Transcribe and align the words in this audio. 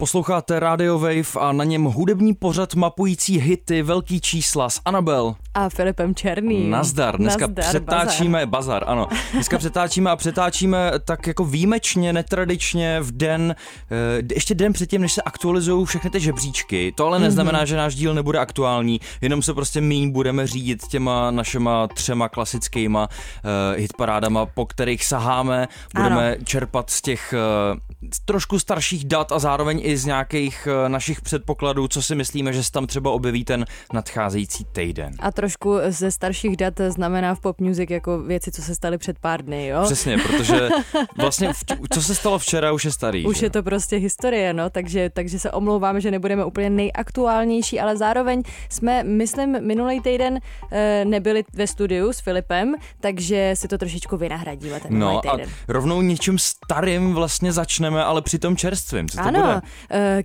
Posloucháte 0.00 0.60
Radio 0.60 0.98
Wave 0.98 1.40
a 1.40 1.52
na 1.52 1.64
něm 1.64 1.84
hudební 1.84 2.34
pořad 2.34 2.74
mapující 2.74 3.38
hity 3.38 3.82
velký 3.82 4.20
čísla 4.20 4.70
s 4.70 4.80
Anabel. 4.84 5.34
A 5.58 5.68
Filipem 5.68 6.14
Černý. 6.14 6.70
Nazdar, 6.70 7.16
dneska 7.16 7.46
Nazdar, 7.46 7.64
přetáčíme, 7.64 8.46
bazar. 8.46 8.80
bazar, 8.80 8.84
ano. 8.86 9.08
Dneska 9.32 9.58
přetáčíme 9.58 10.10
a 10.10 10.16
přetáčíme 10.16 10.92
tak 11.04 11.26
jako 11.26 11.44
výjimečně, 11.44 12.12
netradičně 12.12 13.00
v 13.00 13.12
den, 13.12 13.54
eh, 13.90 14.34
ještě 14.34 14.54
den 14.54 14.72
předtím, 14.72 15.00
než 15.00 15.12
se 15.12 15.22
aktualizují 15.22 15.86
všechny 15.86 16.10
ty 16.10 16.20
žebříčky. 16.20 16.92
To 16.96 17.06
ale 17.06 17.18
neznamená, 17.18 17.62
mm-hmm. 17.62 17.66
že 17.66 17.76
náš 17.76 17.94
díl 17.94 18.14
nebude 18.14 18.38
aktuální, 18.38 19.00
jenom 19.20 19.42
se 19.42 19.54
prostě 19.54 19.80
míň 19.80 20.10
budeme 20.10 20.46
řídit 20.46 20.86
těma 20.86 21.30
našima 21.30 21.86
třema 21.86 22.28
klasickýma 22.28 23.08
uh, 23.08 23.80
hitparádama, 23.80 24.46
po 24.46 24.66
kterých 24.66 25.04
saháme, 25.04 25.68
budeme 25.94 26.34
ano. 26.34 26.44
čerpat 26.44 26.90
z 26.90 27.02
těch 27.02 27.34
uh, 27.72 28.08
trošku 28.24 28.58
starších 28.58 29.04
dat 29.04 29.32
a 29.32 29.38
zároveň 29.38 29.80
i 29.84 29.96
z 29.96 30.04
nějakých 30.04 30.68
uh, 30.70 30.88
našich 30.88 31.20
předpokladů, 31.20 31.88
co 31.88 32.02
si 32.02 32.14
myslíme, 32.14 32.52
že 32.52 32.64
se 32.64 32.72
tam 32.72 32.86
třeba 32.86 33.10
objeví 33.10 33.44
ten 33.44 33.64
nadcházející 33.92 34.64
týden. 34.64 35.12
A 35.18 35.32
trošku 35.48 35.78
ze 35.88 36.10
starších 36.10 36.56
dat 36.56 36.74
znamená 36.88 37.34
v 37.34 37.40
pop 37.40 37.60
music 37.60 37.90
jako 37.90 38.18
věci, 38.18 38.50
co 38.50 38.62
se 38.62 38.74
staly 38.74 38.98
před 38.98 39.18
pár 39.18 39.44
dny, 39.44 39.66
jo? 39.66 39.82
Přesně, 39.84 40.18
protože 40.18 40.68
vlastně 41.16 41.52
v, 41.52 41.64
co 41.92 42.02
se 42.02 42.14
stalo 42.14 42.38
včera, 42.38 42.72
už 42.72 42.84
je 42.84 42.92
starý. 42.92 43.26
Už 43.26 43.38
že? 43.38 43.46
je 43.46 43.50
to 43.50 43.62
prostě 43.62 43.96
historie, 43.96 44.52
no, 44.52 44.70
takže, 44.70 45.10
takže 45.10 45.38
se 45.38 45.50
omlouváme, 45.50 46.00
že 46.00 46.10
nebudeme 46.10 46.44
úplně 46.44 46.70
nejaktuálnější, 46.70 47.80
ale 47.80 47.96
zároveň 47.96 48.42
jsme, 48.68 49.04
myslím, 49.04 49.66
minulý 49.66 50.00
týden 50.00 50.38
e, 50.72 51.04
nebyli 51.04 51.44
ve 51.52 51.66
studiu 51.66 52.12
s 52.12 52.20
Filipem, 52.20 52.74
takže 53.00 53.50
si 53.54 53.68
to 53.68 53.78
trošičku 53.78 54.16
vynahradíme 54.16 54.80
ten 54.80 54.98
No 54.98 55.18
a 55.18 55.20
týden. 55.20 55.50
rovnou 55.68 56.02
něčím 56.02 56.38
starým 56.38 57.14
vlastně 57.14 57.52
začneme, 57.52 58.04
ale 58.04 58.22
přitom 58.22 58.56
čerstvým. 58.56 59.08
Co 59.08 59.16
to 59.16 59.24
ano, 59.24 59.40
bude? 59.40 59.54
uh, 59.54 59.60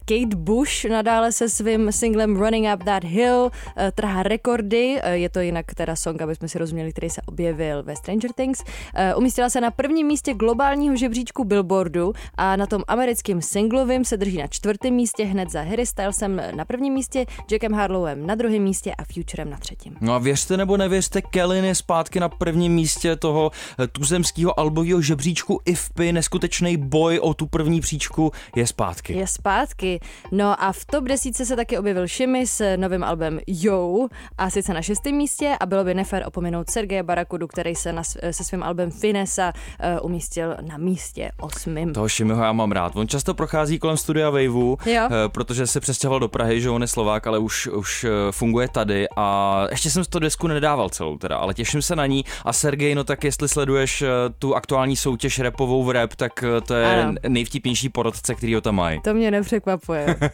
Kate 0.06 0.36
Bush 0.36 0.86
nadále 0.86 1.32
se 1.32 1.50
svým 1.50 1.92
singlem 1.92 2.36
Running 2.36 2.68
Up 2.76 2.84
That 2.84 3.04
Hill 3.04 3.40
uh, 3.44 3.52
trhá 3.96 4.24
rekordy, 4.24 5.02
je 5.14 5.30
to 5.30 5.40
jinak 5.40 5.74
teda 5.76 5.96
song, 5.96 6.22
aby 6.22 6.36
jsme 6.36 6.48
si 6.48 6.58
rozuměli, 6.58 6.92
který 6.92 7.10
se 7.10 7.22
objevil 7.26 7.84
ve 7.84 7.96
Stranger 7.96 8.32
Things. 8.36 8.64
Uh, 8.64 9.20
umístila 9.20 9.50
se 9.50 9.62
na 9.62 9.72
prvním 9.72 10.08
místě 10.08 10.34
globálního 10.34 10.96
žebříčku 10.96 11.44
Billboardu 11.44 12.14
a 12.36 12.56
na 12.56 12.66
tom 12.66 12.84
americkém 12.88 13.42
singlovém 13.42 14.06
se 14.06 14.18
drží 14.18 14.38
na 14.38 14.48
čtvrtém 14.48 14.94
místě 14.94 15.26
hned 15.26 15.52
za 15.52 15.62
Harry 15.62 15.86
Stylesem 15.86 16.42
na 16.56 16.66
prvním 16.66 16.94
místě, 16.94 17.26
Jackem 17.52 17.74
Harlowem 17.74 18.28
na 18.28 18.36
druhém 18.36 18.62
místě 18.62 18.94
a 18.96 19.04
Futurem 19.14 19.50
na 19.50 19.58
třetím. 19.58 19.98
No 20.02 20.14
a 20.14 20.18
věřte 20.18 20.58
nebo 20.58 20.78
nevěřte, 20.78 21.22
Kellyn 21.22 21.66
je 21.66 21.76
zpátky 21.76 22.20
na 22.20 22.30
prvním 22.30 22.74
místě 22.74 23.16
toho 23.16 23.52
eh, 23.80 23.88
tuzemského 23.88 24.60
albového 24.60 25.02
žebříčku 25.02 25.62
IFPy, 25.66 26.12
neskutečný 26.12 26.78
boj 26.78 27.20
o 27.20 27.34
tu 27.34 27.46
první 27.46 27.82
příčku 27.82 28.32
je 28.56 28.68
zpátky. 28.68 29.14
Je 29.14 29.28
zpátky. 29.28 30.00
No 30.32 30.64
a 30.64 30.72
v 30.72 30.86
top 30.86 31.04
desítce 31.04 31.46
se 31.46 31.56
taky 31.56 31.78
objevil 31.78 32.08
Shimmy 32.08 32.48
s 32.48 32.76
novým 32.78 33.04
albem 33.04 33.40
Yo 33.48 34.08
a 34.38 34.50
sice 34.50 34.74
na 34.74 34.82
šestém 34.94 35.16
místě 35.16 35.56
a 35.60 35.66
bylo 35.66 35.84
by 35.84 35.94
nefér 35.94 36.24
opomenout 36.28 36.70
Sergeje 36.70 37.04
Barakudu, 37.04 37.48
který 37.48 37.76
se 37.76 37.94
na, 37.94 38.04
se 38.04 38.44
svým 38.44 38.64
albem 38.64 38.92
Finesa 38.92 39.54
uh, 40.00 40.06
umístil 40.06 40.56
na 40.62 40.78
místě 40.78 41.32
osmým. 41.42 41.94
Toho 41.94 42.10
Šimiho 42.10 42.44
já 42.44 42.52
mám 42.52 42.72
rád. 42.72 42.96
On 42.96 43.08
často 43.08 43.34
prochází 43.34 43.80
kolem 43.80 43.98
studia 43.98 44.30
Waveu, 44.30 44.78
Jo. 44.86 45.02
eh, 45.06 45.30
protože 45.30 45.68
se 45.68 45.80
přestěhoval 45.80 46.20
do 46.20 46.28
Prahy, 46.28 46.62
že 46.62 46.70
on 46.70 46.82
je 46.82 46.88
Slovák, 46.88 47.28
ale 47.28 47.40
už, 47.40 47.68
už 47.68 48.04
eh, 48.04 48.10
funguje 48.32 48.68
tady 48.68 49.08
a 49.18 49.68
ještě 49.72 49.90
jsem 49.90 50.04
to 50.10 50.20
desku 50.20 50.48
nedával 50.48 50.90
celou 50.90 51.18
teda, 51.18 51.38
ale 51.38 51.54
těším 51.54 51.82
se 51.82 51.96
na 51.96 52.06
ní 52.06 52.26
a 52.46 52.54
Sergej, 52.54 52.96
no 52.96 53.04
tak 53.04 53.24
jestli 53.24 53.48
sleduješ 53.50 54.02
eh, 54.02 54.08
tu 54.40 54.56
aktuální 54.56 54.96
soutěž 54.96 55.40
repovou 55.40 55.84
v 55.84 55.92
rap, 55.92 56.16
tak 56.16 56.44
eh, 56.44 56.62
to 56.62 56.74
je 56.74 56.86
Ano. 57.04 57.14
nejvtipnější 57.28 57.90
porodce, 57.90 58.36
který 58.36 58.56
ho 58.56 58.62
tam 58.62 58.76
mají. 58.76 59.02
To 59.02 59.14
mě 59.14 59.32
nepřekvapuje. 59.32 60.16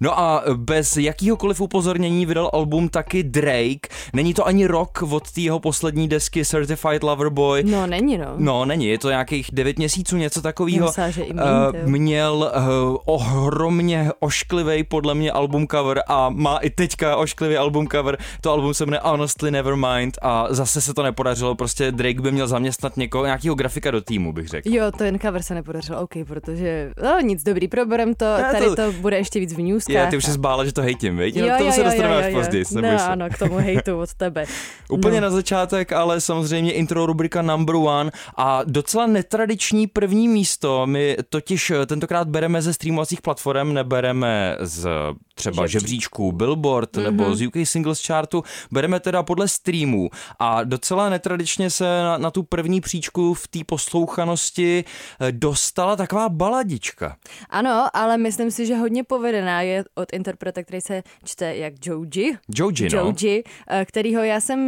No 0.00 0.18
a 0.18 0.44
bez 0.56 0.96
jakýhokoliv 0.96 1.60
upozornění 1.60 2.26
vydal 2.26 2.50
album 2.52 2.88
taky 2.88 3.22
Drake. 3.22 3.77
Není 4.12 4.34
to 4.34 4.46
ani 4.46 4.66
rok 4.66 5.02
od 5.10 5.30
té 5.32 5.40
jeho 5.40 5.60
poslední 5.60 6.08
desky 6.08 6.44
Certified 6.44 7.02
Lover 7.02 7.28
Boy. 7.28 7.64
No 7.64 7.86
není 7.86 8.18
no. 8.18 8.26
No, 8.36 8.64
není, 8.64 8.86
je 8.86 8.98
to 8.98 9.08
nějakých 9.10 9.48
9 9.52 9.78
měsíců, 9.78 10.16
něco 10.16 10.42
takového. 10.42 10.92
Míň, 11.16 11.38
Eh, 11.74 11.86
měl 11.86 12.52
uh, 12.56 12.96
ohromně 13.04 14.10
ošklivý 14.20 14.84
podle 14.84 15.14
mě 15.14 15.32
album 15.32 15.66
cover 15.70 16.02
a 16.08 16.30
má 16.30 16.56
i 16.58 16.70
teďka 16.70 17.16
ošklivý 17.16 17.56
album 17.56 17.88
cover. 17.88 18.18
To 18.40 18.50
album 18.50 18.74
se 18.74 18.86
jmenuje 18.86 19.00
Honestly 19.04 19.50
Nevermind 19.50 20.18
a 20.22 20.46
zase 20.50 20.80
se 20.80 20.94
to 20.94 21.02
nepodařilo. 21.02 21.54
Prostě 21.54 21.92
Drake 21.92 22.20
by 22.20 22.32
měl 22.32 22.46
zaměstnat 22.48 22.96
někoho, 22.96 23.24
nějakého 23.24 23.54
grafika 23.54 23.90
do 23.90 24.00
týmu, 24.00 24.32
bych 24.32 24.48
řekl. 24.48 24.68
Jo, 24.72 24.84
to 24.98 25.04
jen 25.04 25.18
cover 25.18 25.42
se 25.42 25.54
nepodařilo, 25.54 26.00
OK, 26.00 26.12
protože 26.26 26.90
no, 27.04 27.20
nic 27.20 27.42
dobrý, 27.44 27.68
proberem 27.68 28.14
to, 28.14 28.24
Ne, 28.24 28.48
tady 28.52 28.66
to- 28.66 28.76
to 28.76 28.92
bude 28.92 29.16
ještě 29.16 29.40
víc 29.40 29.54
v 29.54 29.58
newskách. 29.58 29.94
Je, 29.96 30.06
ty 30.06 30.16
už 30.16 30.24
se 30.24 30.32
zbála, 30.32 30.64
že 30.64 30.72
to 30.72 30.82
hejtím, 30.82 31.16
viď? 31.16 31.40
No, 31.40 31.48
k 31.48 31.58
tomu 31.58 31.72
se 31.72 31.84
dostaneme 31.84 32.16
až 32.16 32.32
později, 32.34 32.64
No 32.80 32.88
ano, 33.10 33.26
k 33.34 33.38
tomu 33.38 33.58
hejtu 33.68 33.98
od 33.98 34.14
tebe. 34.14 34.44
Úplně 34.88 35.20
no. 35.20 35.26
na 35.26 35.30
začátek, 35.30 35.92
ale 35.92 36.20
samozřejmě 36.20 36.72
intro 36.72 37.06
rubrika 37.06 37.42
number 37.42 37.76
one 37.76 38.10
a 38.36 38.60
docela 38.64 39.06
netradiční 39.06 39.86
první 39.86 40.28
místo. 40.28 40.86
My 40.86 41.16
totiž 41.28 41.70
eh, 41.70 41.86
tentokrát 41.86 42.28
bereme 42.28 42.62
ze 42.62 42.74
streamovacích 42.74 43.22
platform, 43.22 43.74
nebereme 43.74 44.56
z 44.60 44.88
třeba 45.38 45.66
Žebříčku. 45.66 45.80
žebříčku 45.80 46.32
Billboard 46.32 46.96
mm-hmm. 46.96 47.02
nebo 47.02 47.34
z 47.36 47.46
UK 47.46 47.54
Singles 47.64 48.06
Chartu, 48.06 48.42
bereme 48.70 49.00
teda 49.00 49.22
podle 49.22 49.48
streamů 49.48 50.10
a 50.38 50.64
docela 50.64 51.08
netradičně 51.10 51.70
se 51.70 51.84
na, 51.84 52.18
na 52.18 52.30
tu 52.30 52.42
první 52.42 52.80
příčku 52.80 53.34
v 53.34 53.48
té 53.48 53.58
poslouchanosti 53.66 54.84
eh, 55.20 55.32
dostala 55.32 55.96
taková 55.96 56.28
baladička. 56.28 57.16
Ano, 57.50 57.88
ale 57.92 58.18
myslím 58.18 58.50
si, 58.50 58.66
že 58.66 58.74
hodně 58.76 59.04
povedená 59.04 59.62
je 59.62 59.84
od 59.94 60.12
interpreta, 60.12 60.62
který 60.62 60.80
se 60.80 61.02
čte 61.24 61.56
jak 61.56 61.74
Joji. 61.86 62.36
Joji, 62.54 62.88
no. 62.94 62.98
Joji, 62.98 63.44
eh, 63.70 63.84
kterýho 63.84 64.22
já 64.22 64.40
jsem 64.40 64.58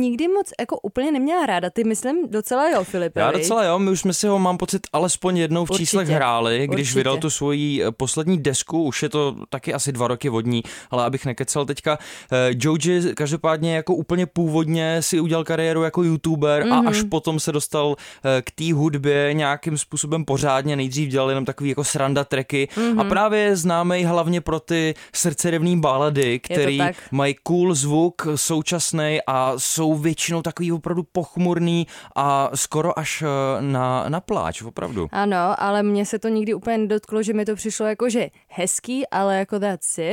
nikdy 0.00 0.28
moc 0.28 0.50
jako 0.60 0.80
úplně 0.80 1.12
neměla 1.12 1.46
ráda. 1.46 1.70
Ty 1.70 1.84
myslím 1.84 2.30
docela 2.30 2.70
jo, 2.70 2.84
Filipe. 2.84 3.20
Já 3.20 3.30
docela 3.30 3.64
jo, 3.64 3.78
my 3.78 3.90
už 3.90 4.00
jsme 4.00 4.12
si 4.12 4.26
ho, 4.26 4.38
mám 4.38 4.56
pocit, 4.58 4.82
alespoň 4.92 5.36
jednou 5.36 5.64
v 5.64 5.70
Určitě, 5.70 5.86
číslech 5.86 6.08
hráli, 6.08 6.66
když 6.66 6.80
určitě. 6.80 6.98
vydal 6.98 7.18
tu 7.18 7.30
svoji 7.30 7.82
eh, 7.84 7.92
poslední 7.92 8.38
desku, 8.38 8.84
už 8.84 9.02
je 9.02 9.08
to 9.08 9.36
taky 9.48 9.74
asi 9.74 9.92
dva 9.92 10.08
roky 10.08 10.19
vodní, 10.28 10.62
ale 10.90 11.04
abych 11.04 11.26
nekecel 11.26 11.66
teďka. 11.66 11.98
eh, 12.32 12.50
Joji 12.60 13.14
každopádně 13.14 13.74
jako 13.76 13.94
úplně 13.94 14.26
původně 14.26 15.02
si 15.02 15.20
udělal 15.20 15.44
kariéru 15.44 15.82
jako 15.82 16.02
youtuber 16.02 16.62
mm-hmm. 16.62 16.76
Mhm. 16.76 16.86
a 16.86 16.90
až 16.90 17.02
potom 17.02 17.40
se 17.40 17.52
dostal 17.52 17.96
eh, 18.24 18.42
k 18.42 18.50
té 18.50 18.72
hudbě 18.72 19.34
nějakým 19.34 19.78
způsobem 19.78 20.24
pořádně, 20.24 20.76
nejdřív 20.76 21.08
dělal 21.08 21.28
jenom 21.28 21.44
takový 21.44 21.68
jako 21.68 21.84
sranda 21.84 22.24
tracky 22.24 22.68
Mhm. 22.76 22.86
mm-hmm. 22.86 23.00
a 23.00 23.04
právě 23.04 23.40
je 23.40 23.56
známý 23.56 24.04
hlavně 24.04 24.40
pro 24.40 24.60
ty 24.60 24.94
srdcerevný 25.14 25.80
balady, 25.80 26.38
který 26.38 26.78
mají 27.10 27.36
cool 27.42 27.74
zvuk, 27.74 28.26
současný 28.34 29.18
a 29.26 29.52
jsou 29.56 29.94
většinou 29.94 30.42
takový 30.42 30.72
opravdu 30.72 31.02
pochmurný 31.12 31.86
a 32.16 32.50
skoro 32.54 32.98
až 32.98 33.22
eh, 33.22 33.26
na, 33.62 34.04
na 34.08 34.20
pláč, 34.20 34.62
opravdu. 34.62 35.08
Ano, 35.12 35.54
ale 35.62 35.82
mně 35.82 36.06
se 36.06 36.18
to 36.18 36.28
nikdy 36.28 36.54
úplně 36.54 36.78
nedotklo, 36.78 37.22
že 37.22 37.32
mi 37.32 37.44
to 37.44 37.54
přišlo 37.56 37.86
jako, 37.86 38.10
že 38.10 38.28
hezký, 38.48 39.08
ale 39.08 39.36
jako 39.38 39.58
that's 39.58 39.98
it. 39.98 40.09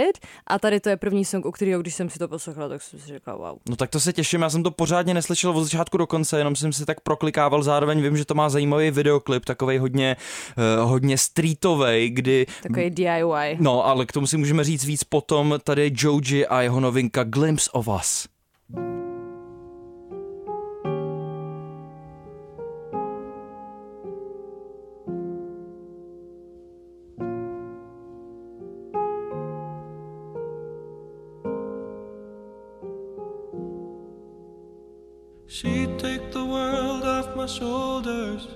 A 0.47 0.59
tady 0.59 0.79
to 0.79 0.89
je 0.89 0.97
první 0.97 1.25
song, 1.25 1.45
u 1.45 1.51
kterého, 1.51 1.81
když 1.81 1.95
jsem 1.95 2.09
si 2.09 2.19
to 2.19 2.27
poslouchala, 2.27 2.69
tak 2.69 2.81
jsem 2.81 2.99
si 2.99 3.07
řekla 3.07 3.35
wow. 3.35 3.57
No 3.69 3.75
tak 3.75 3.89
to 3.89 3.99
se 3.99 4.13
těším, 4.13 4.41
já 4.41 4.49
jsem 4.49 4.63
to 4.63 4.71
pořádně 4.71 5.13
neslyšel 5.13 5.51
od 5.51 5.63
začátku 5.63 5.97
do 5.97 6.07
konce, 6.07 6.37
jenom 6.37 6.55
jsem 6.55 6.73
si 6.73 6.85
tak 6.85 7.01
proklikával, 7.01 7.63
zároveň 7.63 8.01
vím, 8.01 8.17
že 8.17 8.25
to 8.25 8.33
má 8.33 8.49
zajímavý 8.49 8.91
videoklip, 8.91 9.45
takovej 9.45 9.77
hodně, 9.77 10.15
uh, 10.57 10.89
hodně 10.89 11.17
streetovej, 11.17 12.09
kdy... 12.09 12.45
Takový 12.63 12.89
DIY. 12.89 13.57
No, 13.59 13.85
ale 13.85 14.05
k 14.05 14.11
tomu 14.11 14.27
si 14.27 14.37
můžeme 14.37 14.63
říct 14.63 14.85
víc 14.85 15.03
potom, 15.03 15.59
tady 15.63 15.81
je 15.81 15.91
Joji 15.93 16.47
a 16.47 16.61
jeho 16.61 16.79
novinka 16.79 17.23
Glimpse 17.23 17.71
of 17.71 17.87
Us. 17.87 18.27
She'd 18.73 19.06
shoulders 37.47 38.47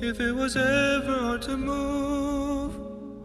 if 0.00 0.20
it 0.20 0.32
was 0.32 0.56
ever 0.56 1.18
hard 1.20 1.42
to 1.42 1.56
move. 1.56 2.74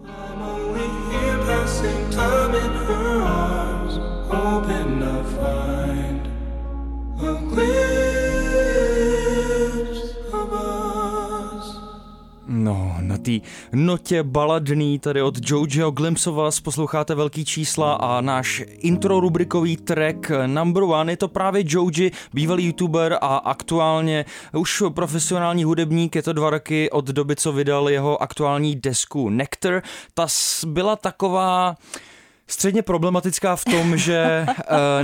I'm 0.05 0.41
only 0.41 0.87
here 1.11 1.37
passing 1.45 2.09
time 2.11 2.55
in 2.55 2.71
her 2.85 3.21
arms, 3.21 3.97
hoping 4.31 5.03
I 5.03 5.23
find 5.35 6.27
a 7.21 7.33
glimpse. 7.53 8.16
Té 13.23 13.31
notě 13.73 14.23
baladný 14.23 14.99
tady 14.99 15.21
od 15.21 15.35
Jojo 15.49 15.93
Us 16.47 16.59
posloucháte 16.59 17.15
velký 17.15 17.45
čísla 17.45 17.93
a 17.93 18.21
náš 18.21 18.63
intro 18.67 19.19
rubrikový 19.19 19.77
track 19.77 20.31
number 20.45 20.83
one 20.83 21.11
je 21.11 21.17
to 21.17 21.27
právě 21.27 21.63
Joji, 21.65 22.11
bývalý 22.33 22.65
youtuber 22.65 23.17
a 23.21 23.37
aktuálně 23.37 24.25
už 24.53 24.83
profesionální 24.89 25.63
hudebník, 25.63 26.15
je 26.15 26.23
to 26.23 26.33
dva 26.33 26.49
roky 26.49 26.89
od 26.89 27.05
doby, 27.05 27.35
co 27.35 27.51
vydal 27.51 27.89
jeho 27.89 28.21
aktuální 28.21 28.75
desku 28.75 29.29
Nectar. 29.29 29.81
Ta 30.13 30.27
byla 30.65 30.95
taková 30.95 31.75
středně 32.47 32.81
problematická 32.81 33.55
v 33.55 33.65
tom, 33.65 33.97
že 33.97 34.45
uh, 34.47 34.53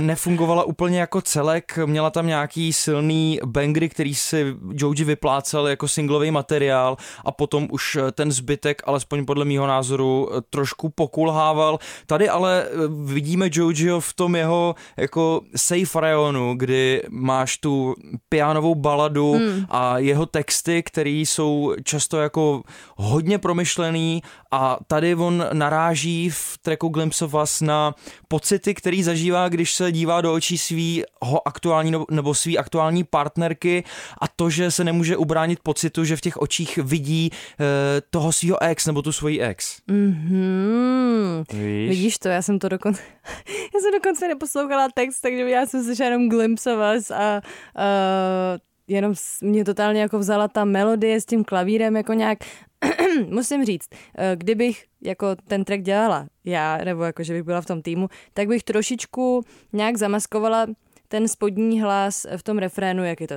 nefungovala 0.00 0.64
úplně 0.64 1.00
jako 1.00 1.20
celek. 1.20 1.78
Měla 1.86 2.10
tam 2.10 2.26
nějaký 2.26 2.72
silný 2.72 3.40
bangry, 3.44 3.88
který 3.88 4.14
si 4.14 4.56
Joji 4.72 5.04
vyplácel 5.04 5.68
jako 5.68 5.88
singlový 5.88 6.30
materiál 6.30 6.96
a 7.24 7.32
potom 7.32 7.68
už 7.70 7.96
eh, 7.96 8.12
ten 8.12 8.32
zbytek, 8.32 8.82
alespoň 8.84 9.24
podle 9.24 9.44
mýho 9.44 9.66
názoru, 9.66 10.30
eh, 10.32 10.40
trošku 10.50 10.88
pokulhával. 10.88 11.78
Tady 12.06 12.28
ale 12.28 12.66
vidíme 13.04 13.48
Jojiho 13.52 14.00
v 14.00 14.12
tom 14.12 14.36
jeho 14.36 14.74
jako 14.96 15.40
safe 15.56 16.00
rayonu, 16.00 16.54
kdy 16.56 17.02
máš 17.10 17.58
tu 17.58 17.94
pianovou 18.28 18.74
baladu 18.74 19.32
hmm. 19.32 19.66
a 19.70 19.98
jeho 19.98 20.26
texty, 20.26 20.82
které 20.82 21.10
jsou 21.10 21.74
často 21.84 22.20
jako 22.20 22.62
hodně 22.96 23.38
promyšlený 23.38 24.22
a 24.54 24.78
tady 24.86 25.14
on 25.14 25.46
naráží 25.52 26.30
v 26.30 26.58
tracku 26.62 26.88
Glimpse 26.88 27.24
of 27.24 27.34
Us 27.42 27.60
na 27.60 27.94
pocity, 28.28 28.74
který 28.74 29.02
zažívá, 29.02 29.48
když 29.48 29.74
se 29.74 29.92
dívá 29.92 30.20
do 30.20 30.34
očí 30.34 30.58
svýho 30.58 31.48
aktuální 31.48 31.92
nebo 32.10 32.34
svý 32.34 32.58
aktuální 32.58 33.04
partnerky 33.04 33.84
a 34.20 34.28
to, 34.28 34.50
že 34.50 34.70
se 34.70 34.84
nemůže 34.84 35.16
ubránit 35.16 35.58
pocitu, 35.62 36.04
že 36.04 36.16
v 36.16 36.20
těch 36.20 36.36
očích 36.36 36.76
vidí 36.76 37.30
uh, 37.30 37.66
toho 38.10 38.32
svého 38.32 38.62
ex 38.62 38.86
nebo 38.86 39.02
tu 39.02 39.12
svoji 39.12 39.40
ex. 39.40 39.76
Mm-hmm. 39.90 41.44
Víš? 41.52 41.88
Vidíš 41.88 42.18
to, 42.18 42.28
já 42.28 42.42
jsem 42.42 42.58
to 42.58 42.68
dokonce, 42.68 43.02
já 43.74 43.80
jsem 43.80 43.92
dokonce 43.92 44.28
neposlouchala 44.28 44.88
text, 44.94 45.20
takže 45.20 45.50
já 45.50 45.66
jsem 45.66 45.84
slyšela 45.84 46.10
jenom 46.10 46.28
Glimpse 46.28 46.72
of 46.72 46.78
Us 46.96 47.10
a 47.10 47.40
uh, 47.76 48.58
jenom 48.88 49.14
mě 49.42 49.64
totálně 49.64 50.00
jako 50.00 50.18
vzala 50.18 50.48
ta 50.48 50.64
melodie 50.64 51.20
s 51.20 51.26
tím 51.26 51.44
klavírem 51.44 51.96
jako 51.96 52.12
nějak 52.12 52.38
musím 53.28 53.64
říct, 53.64 53.88
eh, 54.18 54.36
kdybych 54.36 54.84
jako 55.02 55.36
ten 55.46 55.64
track 55.64 55.82
dělala 55.82 56.26
já, 56.44 56.78
nebo 56.84 57.02
jako, 57.02 57.22
že 57.22 57.32
bych 57.32 57.42
byla 57.42 57.60
v 57.60 57.66
tom 57.66 57.82
týmu, 57.82 58.08
tak 58.34 58.48
bych 58.48 58.62
trošičku 58.62 59.44
nějak 59.72 59.96
zamaskovala 59.96 60.66
ten 61.08 61.28
spodní 61.28 61.80
hlas 61.80 62.26
v 62.36 62.42
tom 62.42 62.58
refrénu, 62.58 63.04
jak 63.04 63.20
je 63.20 63.26
to 63.28 63.34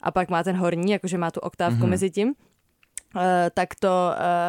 a 0.00 0.10
pak 0.10 0.30
má 0.30 0.42
ten 0.42 0.56
horní, 0.56 0.92
jakože 0.92 1.18
má 1.18 1.30
tu 1.30 1.40
oktávku 1.40 1.84
mm-hmm. 1.84 1.88
mezi 1.88 2.10
tím 2.10 2.34
Uh, 3.14 3.22
tak 3.54 3.74
to, 3.74 3.88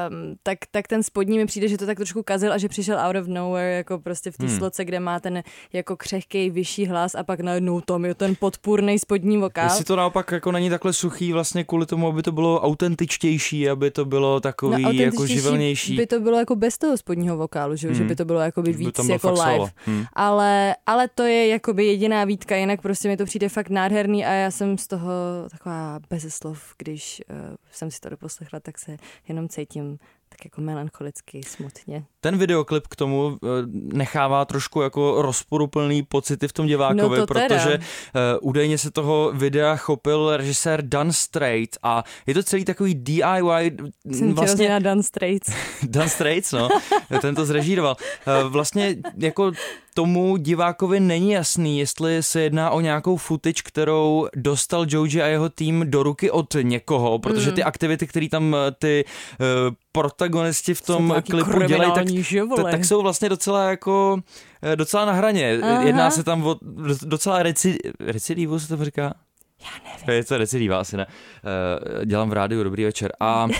um, 0.10 0.36
tak, 0.44 0.58
tak 0.72 0.88
ten 0.88 1.04
spodní 1.04 1.38
mi 1.38 1.46
přijde, 1.46 1.68
že 1.68 1.78
to 1.78 1.86
tak 1.86 1.98
trošku 1.98 2.24
kazil 2.24 2.54
a 2.54 2.58
že 2.58 2.70
přišel 2.70 2.98
out 3.00 3.16
of 3.16 3.28
nowhere, 3.28 3.76
jako 3.78 4.00
prostě 4.00 4.32
v 4.32 4.38
té 4.38 4.46
hmm. 4.46 4.58
sloce, 4.58 4.86
kde 4.86 5.00
má 5.00 5.20
ten 5.20 5.44
jako 5.74 5.98
křehký 5.98 6.50
vyšší 6.50 6.86
hlas 6.86 7.16
a 7.16 7.24
pak 7.24 7.40
najednou 7.40 7.82
tam 7.82 8.06
je 8.06 8.16
ten 8.16 8.36
podpůrný 8.40 9.00
spodní 9.00 9.38
vokál. 9.38 9.66
Jestli 9.66 9.86
to 9.86 9.96
naopak 9.96 10.32
jako 10.32 10.52
není 10.52 10.70
takhle 10.70 10.94
suchý 10.94 11.34
vlastně 11.34 11.64
kvůli 11.64 11.86
tomu, 11.86 12.08
aby 12.08 12.24
to 12.24 12.32
bylo 12.32 12.62
autentičtější, 12.62 13.70
aby 13.70 13.92
to 13.92 14.06
bylo 14.06 14.40
takový 14.40 14.84
no, 14.84 14.92
jako 14.92 15.28
živelnější. 15.28 15.96
by 15.96 16.08
to 16.08 16.20
bylo 16.20 16.40
jako 16.40 16.56
bez 16.56 16.78
toho 16.78 16.98
spodního 16.98 17.38
vokálu, 17.38 17.76
že, 17.76 17.88
hmm. 17.88 17.98
že 17.98 18.04
by 18.04 18.16
to 18.16 18.26
bylo 18.26 18.40
jako 18.40 18.62
by 18.62 18.74
víc 18.74 19.06
by 19.06 19.12
jako 19.12 19.32
live. 19.32 19.72
Hmm. 19.86 20.06
Ale, 20.14 20.76
ale 20.86 21.08
to 21.16 21.24
je 21.24 21.48
jako 21.48 21.74
by 21.74 21.86
jediná 21.86 22.24
výtka, 22.24 22.56
jinak 22.56 22.82
prostě 22.82 23.08
mi 23.08 23.18
to 23.18 23.26
přijde 23.26 23.50
fakt 23.50 23.70
nádherný 23.70 24.26
a 24.26 24.32
já 24.32 24.52
jsem 24.52 24.78
z 24.78 24.88
toho 24.88 25.12
taková 25.52 26.00
bez 26.10 26.36
slov, 26.36 26.74
když 26.78 27.22
uh, 27.30 27.56
jsem 27.72 27.92
si 27.92 28.00
to 28.00 28.10
doposlechla 28.10 28.55
tak 28.60 28.80
se 28.80 28.98
jenom 29.28 29.50
cítím 29.50 30.00
tak 30.30 30.46
jako 30.46 30.62
melancholicky, 30.62 31.44
smutně. 31.44 32.06
Ten 32.25 32.38
videoklip 32.38 32.88
k 32.88 32.95
tomu 32.95 33.38
eh, 33.44 33.48
nechává 33.94 34.45
trošku 34.45 34.81
jako 34.81 35.22
rozporuplný 35.22 36.04
pocity 36.04 36.48
v 36.48 36.54
tom 36.54 36.68
divákovi, 36.68 37.19
no 37.19 37.27
protože 37.27 37.77
uh, 37.77 38.22
údajně 38.42 38.77
se 38.77 38.92
toho 38.92 39.31
videa 39.33 39.75
chopil 39.75 40.38
režisér 40.38 40.81
Dan 40.81 41.12
Strait 41.12 41.77
a 41.83 42.04
je 42.27 42.33
to 42.33 42.44
celý 42.44 42.66
takový 42.66 42.95
DIY. 42.95 43.72
Jsem 44.12 44.33
vlastně 44.33 44.69
na 44.69 44.80
Dan 44.80 45.04
Straits. 45.04 45.50
Dan 45.83 46.10
Straits, 46.10 46.51
no, 46.51 46.69
ten 47.22 47.36
to 47.36 47.45
zrežíroval. 47.45 47.95
Uh, 48.44 48.51
vlastně 48.51 48.95
jako 49.18 49.51
tomu 49.94 50.38
divákovi 50.38 51.00
není 51.00 51.31
jasný, 51.31 51.80
jestli 51.80 52.24
se 52.24 52.42
jedná 52.42 52.69
o 52.69 52.81
nějakou 52.81 53.18
footage, 53.18 53.62
kterou 53.63 54.28
dostal 54.36 54.86
Joji 54.89 55.21
a 55.21 55.25
jeho 55.25 55.50
tým 55.50 55.86
do 55.88 56.04
ruky 56.04 56.31
od 56.31 56.56
někoho, 56.62 57.19
protože 57.19 57.51
ty 57.51 57.62
mm. 57.62 57.68
aktivity, 57.68 58.07
které 58.07 58.30
tam 58.30 58.56
ty 58.80 59.06
uh, 59.39 59.75
protagonisti 59.92 60.74
v 60.74 60.81
tom 60.81 61.16
klipu 61.28 61.63
dělají, 61.68 61.92
tak, 61.92 62.07
t- 62.56 62.72
tak 62.72 62.86
jsou 62.86 63.02
vlastně 63.02 63.30
docela 63.30 63.70
jako 63.70 64.18
eh, 64.62 64.76
docela 64.76 65.06
na 65.06 65.12
hraně. 65.14 65.60
Aha. 65.64 65.82
Jedná 65.82 66.12
se 66.12 66.24
tam 66.24 66.46
o 66.46 66.56
docela 67.02 67.44
reci, 67.44 67.78
recidivu, 68.00 68.60
se 68.60 68.68
to 68.78 68.86
říká? 68.86 69.14
Já 69.62 69.92
nevím. 69.92 70.10
Je 70.16 70.24
to 70.24 70.38
recidiva, 70.38 70.80
asi 70.80 70.98
ne. 70.98 71.06
Uh, 71.06 72.06
dělám 72.06 72.30
v 72.30 72.34
rádiu, 72.34 72.64
dobrý 72.64 72.84
večer. 72.84 73.14
A 73.20 73.46
uh, 73.46 73.52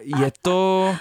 je 0.20 0.32
to, 0.42 0.94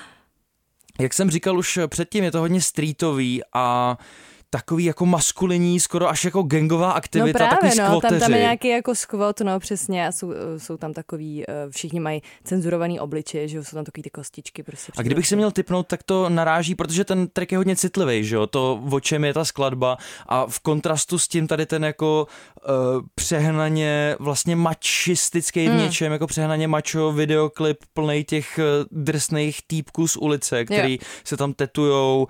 jak 1.00 1.14
jsem 1.14 1.32
říkal 1.32 1.58
už 1.58 1.80
předtím, 1.88 2.24
je 2.24 2.32
to 2.32 2.40
hodně 2.40 2.62
streetový 2.62 3.42
a 3.54 3.98
uh, 4.00 4.06
takový 4.54 4.86
jako 4.86 5.06
maskulinní, 5.06 5.80
skoro 5.80 6.10
až 6.10 6.26
jako 6.26 6.44
gangová 6.44 6.92
aktivita, 6.92 7.28
no 7.28 7.34
právě, 7.34 7.76
takový 7.76 7.94
no, 7.94 8.02
tam, 8.02 8.20
tam 8.20 8.34
je 8.34 8.40
nějaký 8.40 8.68
jako 8.68 8.96
skvot, 8.96 9.40
no 9.40 9.60
přesně, 9.60 10.08
a 10.08 10.12
jsou, 10.12 10.34
jsou 10.58 10.78
tam 10.78 10.94
takový, 10.94 11.44
eh, 11.50 11.54
všichni 11.70 12.00
mají 12.00 12.22
cenzurovaný 12.44 13.00
obličeje, 13.00 13.48
že 13.48 13.64
jsou 13.64 13.76
tam 13.76 13.86
takový 13.86 14.04
ty 14.04 14.10
kostičky. 14.10 14.64
Prostě 14.64 14.92
a 14.98 15.02
kdybych 15.02 15.28
si 15.28 15.36
měl 15.36 15.52
typnout, 15.52 15.88
tak 15.88 16.04
to 16.04 16.30
naráží, 16.30 16.76
protože 16.76 17.06
ten 17.06 17.28
track 17.28 17.52
je 17.52 17.58
hodně 17.58 17.76
citlivý, 17.76 18.24
že 18.24 18.36
jo, 18.36 18.48
to 18.48 18.84
o 18.92 19.00
čem 19.00 19.24
je 19.24 19.34
ta 19.34 19.46
skladba 19.46 19.98
a 20.26 20.46
v 20.48 20.60
kontrastu 20.60 21.20
s 21.20 21.28
tím 21.28 21.48
tady 21.48 21.66
ten 21.66 21.84
jako 21.86 22.28
uh, 22.70 22.74
přehnaně 23.16 24.16
vlastně 24.20 24.56
mačistický 24.56 25.68
hmm. 25.68 25.78
v 25.78 25.82
něčem, 25.82 26.12
jako 26.12 26.28
přehnaně 26.28 26.68
mačo 26.68 27.12
videoklip 27.12 27.78
plný 27.94 28.24
těch 28.24 28.60
uh, 28.60 29.04
drsných 29.04 29.60
týpků 29.68 30.08
z 30.08 30.18
ulice, 30.18 30.66
který 30.66 30.94
jo. 30.94 31.08
se 31.24 31.38
tam 31.38 31.54
tetujou, 31.54 32.28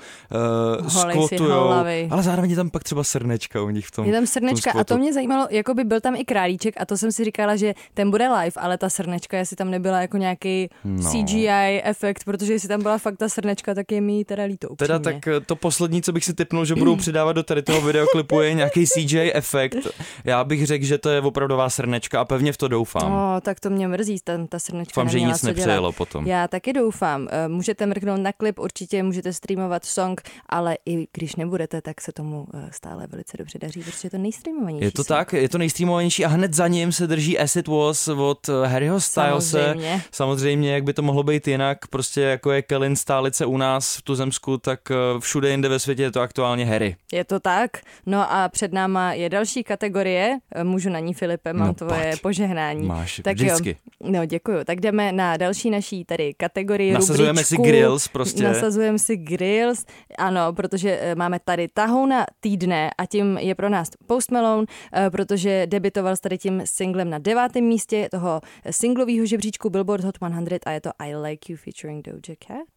uh, 0.82 0.88
skvotujou 0.88 1.72
ale 2.12 2.24
zároveň 2.24 2.50
je 2.50 2.56
tam 2.56 2.70
pak 2.70 2.84
třeba 2.84 3.04
srnečka 3.04 3.62
u 3.62 3.70
nich 3.70 3.86
v 3.86 3.92
tom. 3.92 4.06
Je 4.06 4.14
tam 4.14 4.28
srnečka 4.28 4.72
tom 4.72 4.82
a 4.82 4.84
to 4.84 4.98
mě 4.98 5.14
zajímalo, 5.14 5.48
jako 5.50 5.74
by 5.74 5.84
byl 5.84 6.02
tam 6.02 6.16
i 6.16 6.26
králíček 6.26 6.76
a 6.78 6.86
to 6.86 6.98
jsem 6.98 7.12
si 7.12 7.24
říkala, 7.24 7.56
že 7.56 7.74
ten 7.94 8.12
bude 8.12 8.28
live, 8.28 8.62
ale 8.62 8.78
ta 8.78 8.90
srnečka, 8.90 9.38
jestli 9.38 9.56
tam 9.56 9.72
nebyla 9.72 10.02
jako 10.02 10.18
nějaký 10.18 10.70
no. 10.84 11.12
CGI 11.12 11.82
efekt, 11.84 12.24
protože 12.24 12.54
jestli 12.54 12.70
tam 12.70 12.82
byla 12.82 12.98
fakt 12.98 13.18
ta 13.18 13.30
srnečka, 13.30 13.74
tak 13.74 13.92
je 13.92 14.02
mi 14.02 14.26
teda 14.26 14.44
líto. 14.44 14.70
Upřímně. 14.70 14.88
Teda 14.88 15.00
tak 15.00 15.28
eh, 15.28 15.40
to 15.40 15.56
poslední, 15.56 16.02
co 16.02 16.12
bych 16.12 16.26
si 16.26 16.34
typnul, 16.34 16.66
že 16.66 16.76
budou 16.76 16.96
přidávat 16.96 17.34
do 17.34 17.44
tady 17.44 17.62
toho 17.62 17.82
videoklipu 17.82 18.42
je 18.42 18.54
nějaký 18.54 18.88
CGI 18.88 19.34
efekt. 19.34 19.78
Já 20.24 20.44
bych 20.44 20.66
řekl, 20.66 20.86
že 20.86 20.98
to 20.98 21.10
je 21.10 21.22
opravdová 21.22 21.70
srnečka 21.70 22.22
a 22.22 22.26
pevně 22.26 22.54
v 22.54 22.58
to 22.58 22.68
doufám. 22.68 23.12
No, 23.12 23.42
tak 23.42 23.60
to 23.60 23.70
mě 23.70 23.88
mrzí, 23.88 24.20
ten, 24.24 24.48
ta 24.48 24.60
srnečka. 24.60 25.02
Doufám, 25.02 25.10
že 25.10 25.20
nic 25.20 25.44
nepřejelo 25.44 25.92
potom. 25.92 26.28
Já 26.28 26.48
taky 26.48 26.74
doufám. 26.74 27.28
Eh, 27.32 27.48
můžete 27.48 27.86
mrknout 27.86 28.20
na 28.20 28.32
klip, 28.34 28.60
určitě 28.60 29.04
můžete 29.04 29.34
streamovat 29.34 29.86
song, 29.86 30.22
ale 30.50 30.78
i 30.86 31.08
když 31.14 31.36
nebudete, 31.36 31.82
tak 31.82 32.01
se 32.02 32.12
tomu 32.12 32.46
eh, 32.54 32.70
stále 32.72 33.08
velice 33.08 33.38
dobře 33.38 33.60
daří, 33.60 33.84
protože 33.84 34.00
je 34.04 34.10
to 34.10 34.18
nejstreamovanější. 34.18 34.86
Je 34.86 34.92
to 34.92 35.04
tak, 35.04 35.34
je 35.34 35.50
to 35.50 35.58
nejstreamovanější 35.58 36.26
a 36.26 36.28
hned 36.28 36.54
za 36.54 36.68
ním 36.68 36.92
se 36.92 37.08
drží 37.08 37.40
As 37.40 37.56
It 37.56 37.68
Was 37.68 38.08
od 38.08 38.50
eh, 38.50 38.68
Harryho 38.68 39.02
Stylese. 39.02 39.62
Samozřejmě. 39.64 40.02
Samozřejmě, 40.12 40.74
jak 40.74 40.84
by 40.84 40.94
to 40.94 41.02
mohlo 41.02 41.24
být 41.24 41.48
jinak, 41.48 41.88
prostě 41.88 42.22
jako 42.22 42.52
je 42.52 42.62
Kellen 42.62 42.96
stálice 42.96 43.46
u 43.46 43.58
nás 43.58 43.98
v 43.98 44.02
Tuzemsku, 44.02 44.58
tak 44.58 44.80
eh, 44.92 44.96
všude 45.20 45.50
jinde 45.50 45.70
ve 45.70 45.80
světě 45.80 46.04
je 46.04 46.12
to 46.12 46.22
aktuálně 46.22 46.66
Harry. 46.66 46.96
Je 47.12 47.24
to 47.24 47.40
tak. 47.40 47.72
No 48.06 48.34
a 48.34 48.50
před 48.50 48.74
náma 48.74 49.14
je 49.14 49.30
další 49.30 49.64
kategorie, 49.64 50.38
můžu 50.64 50.90
na 50.90 51.00
ní 51.00 51.14
Filipe, 51.14 51.54
mám 51.54 51.68
no, 51.68 51.74
tvoje 51.74 52.10
pojď. 52.10 52.22
požehnání. 52.22 52.88
Máš, 52.88 53.22
tak 53.24 53.36
vždycky. 53.36 53.70
Jo, 53.70 54.10
no 54.12 54.26
děkuju. 54.26 54.64
Tak 54.64 54.80
jdeme 54.80 55.12
na 55.12 55.38
další 55.38 55.70
naší 55.70 56.06
tady 56.06 56.34
kategorii 56.34 56.94
Nasazujeme 56.94 57.42
rubričku. 57.42 57.56
si 57.56 57.70
grills 57.70 58.08
prostě. 58.08 58.44
Nasazujeme 58.44 59.00
si 59.00 59.18
grills, 59.18 59.86
ano, 60.18 60.54
protože 60.54 61.14
máme 61.16 61.40
tady 61.40 61.68
tahouna 61.92 62.26
týdne 62.40 62.92
a 62.98 63.06
tím 63.06 63.38
je 63.38 63.56
pro 63.56 63.70
nás 63.70 63.90
Post 64.08 64.32
Malone, 64.32 64.66
eh, 64.94 65.10
protože 65.10 65.68
debitoval 65.68 66.16
s 66.16 66.20
tady 66.20 66.38
tím 66.38 66.62
singlem 66.66 67.10
na 67.10 67.20
devátém 67.20 67.64
místě 67.64 68.08
toho 68.12 68.42
singlového 68.70 69.26
žebříčku 69.26 69.70
Billboard 69.70 70.04
Hot 70.04 70.16
100 70.16 70.26
a 70.66 70.72
je 70.72 70.82
to 70.82 70.90
I 71.00 71.16
Like 71.16 71.52
You 71.52 71.58
featuring 71.58 72.06
Doja 72.06 72.36
Cat. 72.48 72.68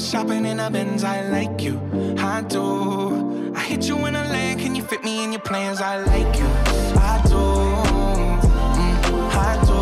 shopping 0.00 0.46
in 0.46 0.60
a 0.60 0.70
Benz, 0.70 1.02
I 1.02 1.28
like 1.28 1.60
you, 1.62 1.80
I 2.18 2.42
do. 2.42 3.25
I 3.66 3.70
hit 3.70 3.88
you 3.88 4.06
in 4.06 4.14
a 4.14 4.22
land, 4.22 4.60
can 4.60 4.76
you 4.76 4.82
fit 4.84 5.02
me 5.02 5.24
in 5.24 5.32
your 5.32 5.40
plans? 5.40 5.80
I 5.80 5.98
like 5.98 6.38
you, 6.38 6.46
I 6.94 7.20
do, 7.26 7.34
mm, 7.34 9.34
I 9.34 9.58
do. 9.66 9.74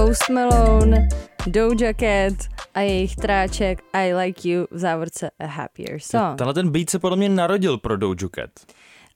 Post 0.00 0.28
Malone, 0.30 1.08
Doja 1.46 1.92
Cat 1.92 2.48
a 2.74 2.80
jejich 2.80 3.16
tráček 3.16 3.82
I 3.92 4.14
Like 4.14 4.48
You 4.48 4.66
v 4.70 4.78
závorce 4.78 5.30
A 5.38 5.46
Happier 5.46 6.00
Song. 6.00 6.38
Tenhle 6.38 6.54
ten 6.54 6.70
beat 6.70 6.90
se 6.90 6.98
podle 6.98 7.16
mě 7.16 7.28
narodil 7.28 7.78
pro 7.78 7.96
Doja 7.96 8.28
Cat. 8.34 8.50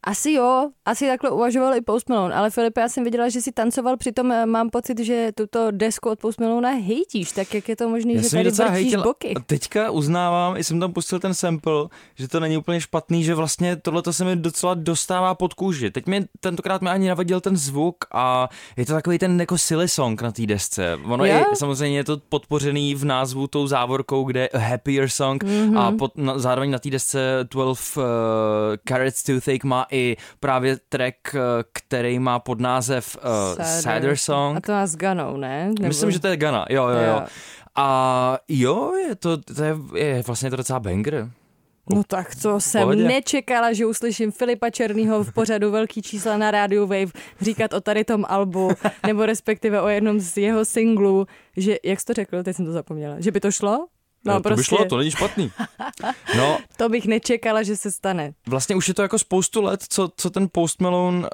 Asi 0.06 0.32
jo, 0.32 0.70
asi 0.84 1.06
takhle 1.06 1.30
uvažoval 1.30 1.74
i 1.74 1.80
Post 1.80 2.08
Malone, 2.08 2.34
ale 2.34 2.50
Filipe, 2.50 2.80
já 2.80 2.88
jsem 2.88 3.04
viděla, 3.04 3.28
že 3.28 3.40
si 3.40 3.52
tancoval, 3.52 3.96
přitom 3.96 4.32
eh, 4.32 4.46
mám 4.46 4.70
pocit, 4.70 4.98
že 4.98 5.30
tuto 5.34 5.70
desku 5.70 6.10
od 6.10 6.18
Post 6.20 6.40
Malone 6.40 6.74
hejtíš, 6.74 7.32
tak 7.32 7.54
jak 7.54 7.68
je 7.68 7.76
to 7.76 7.88
možné, 7.88 8.22
že 8.22 8.30
tady 8.30 8.44
docela 8.44 8.68
hejtil. 8.68 9.02
boky? 9.02 9.34
A 9.36 9.40
Teďka 9.46 9.90
uznávám, 9.90 10.56
jsem 10.56 10.80
tam 10.80 10.92
pustil 10.92 11.20
ten 11.20 11.34
sample, 11.34 11.72
že 12.14 12.28
to 12.28 12.40
není 12.40 12.56
úplně 12.56 12.80
špatný, 12.80 13.24
že 13.24 13.34
vlastně 13.34 13.76
tohle 13.76 14.02
se 14.10 14.24
mi 14.24 14.36
docela 14.36 14.74
dostává 14.74 15.34
pod 15.34 15.54
kůži. 15.54 15.90
Teď 15.90 16.06
mi 16.06 16.24
tentokrát 16.40 16.82
mi 16.82 16.90
ani 16.90 17.08
navadil 17.08 17.40
ten 17.40 17.56
zvuk 17.56 17.96
a 18.12 18.48
je 18.76 18.86
to 18.86 18.92
takový 18.92 19.18
ten 19.18 19.40
jako 19.40 19.58
silly 19.58 19.88
song 19.88 20.22
na 20.22 20.32
té 20.32 20.46
desce. 20.46 20.98
Ono 21.08 21.24
Jo? 21.24 21.44
i 21.52 21.56
samozřejmě 21.56 21.98
je 21.98 22.04
to 22.04 22.16
podpořený 22.28 22.94
v 22.94 23.04
názvu 23.04 23.46
tou 23.46 23.66
závorkou, 23.66 24.24
kde 24.24 24.40
je 24.40 24.48
a 24.48 24.58
happier 24.58 25.08
song 25.08 25.44
Mhm. 25.44 25.78
a 25.78 25.92
pod, 25.92 26.16
na, 26.18 26.38
zároveň 26.38 26.70
na 26.70 26.78
té 26.78 26.90
desce 26.90 27.38
12 27.50 27.96
uh, 27.96 28.02
Carrots 28.88 29.22
Toothache 29.22 29.58
má 29.64 29.86
i 29.94 30.16
právě 30.40 30.76
track, 30.88 31.16
uh, 31.34 31.40
který 31.72 32.18
má 32.18 32.38
pod 32.38 32.60
název 32.60 33.16
uh, 33.16 33.64
Sadder, 33.64 34.16
Song. 34.16 34.56
A 34.56 34.60
to 34.60 34.72
má 34.72 34.86
s 34.86 34.96
Ganou, 34.96 35.36
ne? 35.36 35.66
Nebo... 35.68 35.88
Myslím, 35.88 36.10
že 36.10 36.20
to 36.20 36.26
je 36.26 36.36
Gana, 36.36 36.66
jo, 36.70 36.88
jo, 36.88 36.98
jo. 36.98 37.02
Jo. 37.02 37.26
A 37.76 38.38
jo, 38.48 38.94
je 39.08 39.14
to, 39.14 39.36
to 39.36 39.64
je, 39.64 39.76
je 39.94 40.22
vlastně 40.22 40.50
to 40.50 40.56
docela 40.56 40.80
banger. 40.80 41.30
No 41.90 42.02
tak 42.04 42.34
to 42.42 42.60
jsem 42.60 42.82
pohodě. 42.82 43.04
nečekala, 43.04 43.72
že 43.72 43.86
uslyším 43.86 44.32
Filipa 44.32 44.70
Černýho 44.70 45.24
v 45.24 45.32
pořadu 45.32 45.70
Velký 45.70 46.02
čísla 46.02 46.36
na 46.36 46.50
rádiu 46.50 46.86
Wave 46.86 47.12
říkat 47.40 47.72
o 47.72 47.80
tady 47.80 48.04
tom 48.04 48.24
albu, 48.28 48.70
nebo 49.06 49.26
respektive 49.26 49.80
o 49.80 49.88
jednom 49.88 50.20
z 50.20 50.36
jeho 50.36 50.64
singlů, 50.64 51.26
že, 51.56 51.76
jak 51.84 52.00
jsi 52.00 52.06
to 52.06 52.12
řekl, 52.12 52.42
teď 52.42 52.56
jsem 52.56 52.64
to 52.64 52.72
zapomněla, 52.72 53.20
že 53.20 53.30
by 53.30 53.40
to 53.40 53.50
šlo? 53.50 53.86
No, 54.26 54.34
to 54.34 54.40
prostě, 54.40 54.60
by 54.60 54.64
šlo, 54.64 54.84
to 54.84 54.96
není 54.96 55.10
špatný. 55.10 55.50
No, 56.36 56.58
to 56.76 56.88
bych 56.88 57.06
nečekala, 57.06 57.62
že 57.62 57.76
se 57.76 57.90
stane. 57.90 58.32
vlastně 58.46 58.76
už 58.76 58.88
je 58.88 58.94
to 58.94 59.02
jako 59.02 59.18
spoustu 59.18 59.62
let, 59.62 59.84
co, 59.88 60.08
co 60.16 60.30
ten 60.30 60.48
Post 60.52 60.80
Malone 60.80 61.18
uh, 61.18 61.24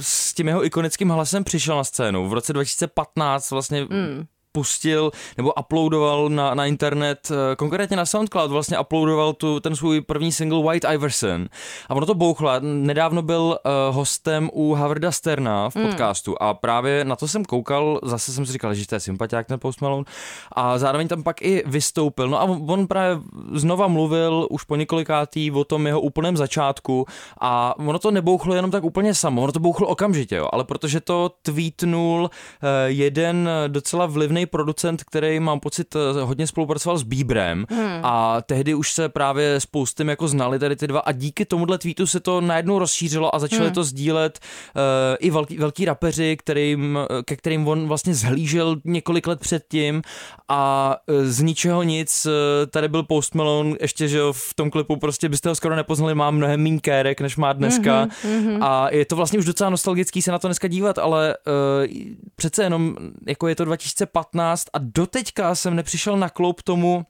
s 0.00 0.34
tím 0.34 0.48
jeho 0.48 0.64
ikonickým 0.64 1.08
hlasem 1.08 1.44
přišel 1.44 1.76
na 1.76 1.84
scénu. 1.84 2.28
V 2.28 2.32
roce 2.32 2.52
2015 2.52 3.50
vlastně 3.50 3.80
Mm. 3.90 4.24
Pustil 4.52 5.10
nebo 5.36 5.52
uploadoval 5.52 6.28
na, 6.28 6.54
na 6.54 6.66
internet, 6.66 7.30
eh, 7.30 7.56
konkrétně 7.56 7.96
na 7.96 8.06
SoundCloud, 8.06 8.50
vlastně 8.50 8.78
uploadoval 8.78 9.32
tu, 9.32 9.60
ten 9.60 9.76
svůj 9.76 10.00
první 10.00 10.32
single 10.32 10.62
White 10.62 10.86
Iverson. 10.94 11.46
A 11.88 11.94
ono 11.94 12.06
to 12.06 12.14
bouchlo. 12.14 12.50
Nedávno 12.60 13.22
byl 13.22 13.42
uh, 13.42 13.94
hostem 13.94 14.50
u 14.52 14.74
Havarda 14.74 15.12
Sterna 15.12 15.70
v 15.70 15.74
podcastu 15.74 16.42
a 16.42 16.54
právě 16.54 17.04
na 17.04 17.16
to 17.16 17.28
jsem 17.28 17.44
koukal, 17.44 18.00
zase 18.02 18.32
jsem 18.32 18.46
si 18.46 18.52
říkal, 18.52 18.74
že 18.74 18.86
to 18.86 18.94
je 18.94 19.00
sympatiák 19.00 19.46
ten 19.46 19.58
Post 19.58 19.80
Malone 19.80 20.04
a 20.52 20.78
zároveň 20.78 21.08
tam 21.08 21.22
pak 21.22 21.42
i 21.42 21.62
vystoupil. 21.66 22.28
No 22.28 22.40
a 22.40 22.44
on, 22.44 22.86
právě 22.86 23.18
znova 23.52 23.88
mluvil 23.88 24.46
už 24.50 24.64
po 24.64 24.76
několikátý 24.76 25.50
o 25.50 25.64
tom 25.64 25.86
jeho 25.86 26.00
úplném 26.00 26.36
začátku 26.36 27.06
a 27.40 27.78
ono 27.78 27.98
to 27.98 28.10
nebouchlo 28.10 28.54
jenom 28.54 28.70
tak 28.70 28.84
úplně 28.84 29.14
samo, 29.14 29.42
ono 29.42 29.52
to 29.52 29.60
bouchlo 29.60 29.88
okamžitě, 29.88 30.36
jo, 30.36 30.48
ale 30.52 30.64
protože 30.64 31.00
to 31.00 31.30
tweetnul 31.42 32.30
eh, 32.30 32.90
jeden 32.90 33.48
docela 33.68 34.06
vlivný 34.06 34.39
producent, 34.46 35.04
který 35.04 35.40
mám 35.40 35.60
pocit 35.60 35.96
eh, 35.96 36.20
hodně 36.22 36.46
spolupracoval 36.46 36.98
s 36.98 37.02
Bíbrem 37.02 37.66
Hmm. 37.70 38.00
a 38.02 38.42
tehdy 38.42 38.74
už 38.74 38.92
se 38.92 39.08
právě 39.08 39.60
spoustem 39.60 40.08
jako 40.08 40.28
znali 40.28 40.58
tady 40.58 40.76
ty 40.76 40.86
dva 40.86 41.00
a 41.00 41.12
díky 41.12 41.44
tomuhle 41.44 41.78
tweetu 41.78 42.06
se 42.06 42.20
to 42.20 42.40
najednou 42.40 42.78
rozšířilo 42.78 43.34
a 43.34 43.38
začali 43.38 43.64
Hmm. 43.64 43.74
to 43.74 43.84
sdílet 43.84 44.38
uh, 44.76 44.80
i 45.18 45.30
velký, 45.30 45.58
velký 45.58 45.84
rapeři, 45.84 46.36
kterým, 46.36 46.98
eh, 47.02 47.22
ke 47.22 47.36
kterým 47.36 47.68
on 47.68 47.88
vlastně 47.88 48.14
zhlížel 48.14 48.76
několik 48.84 49.26
let 49.26 49.40
předtím 49.40 50.02
a 50.48 50.96
z 51.22 51.40
ničeho 51.42 51.82
nic 51.82 52.26
tady 52.70 52.88
byl 52.88 53.02
Post 53.02 53.34
Malone, 53.34 53.76
ještě 53.80 54.08
že 54.08 54.20
v 54.32 54.54
tom 54.54 54.70
klipu 54.70 54.96
prostě 54.96 55.28
byste 55.28 55.48
ho 55.48 55.54
skoro 55.54 55.76
nepoznali, 55.76 56.14
má 56.14 56.30
mnohem 56.30 56.62
méně 56.62 56.80
kérek, 56.80 57.20
než 57.20 57.36
má 57.36 57.52
dneska 57.52 58.08
Mhm, 58.24 58.62
a 58.62 58.88
je 58.90 59.04
to 59.04 59.16
vlastně 59.16 59.38
už 59.38 59.44
docela 59.44 59.70
nostalgický 59.70 60.22
se 60.22 60.32
na 60.32 60.38
to 60.38 60.48
dneska 60.48 60.68
dívat, 60.68 60.98
ale 60.98 61.36
uh, 61.46 61.94
přece 62.36 62.62
jenom 62.62 62.96
jako 63.26 63.48
je 63.48 63.54
to 63.56 63.64
2015 63.64 64.29
a 64.72 64.78
doteďka 64.78 65.54
jsem 65.54 65.76
nepřišel 65.76 66.16
na 66.16 66.28
kloup 66.28 66.62
tomu, 66.62 67.06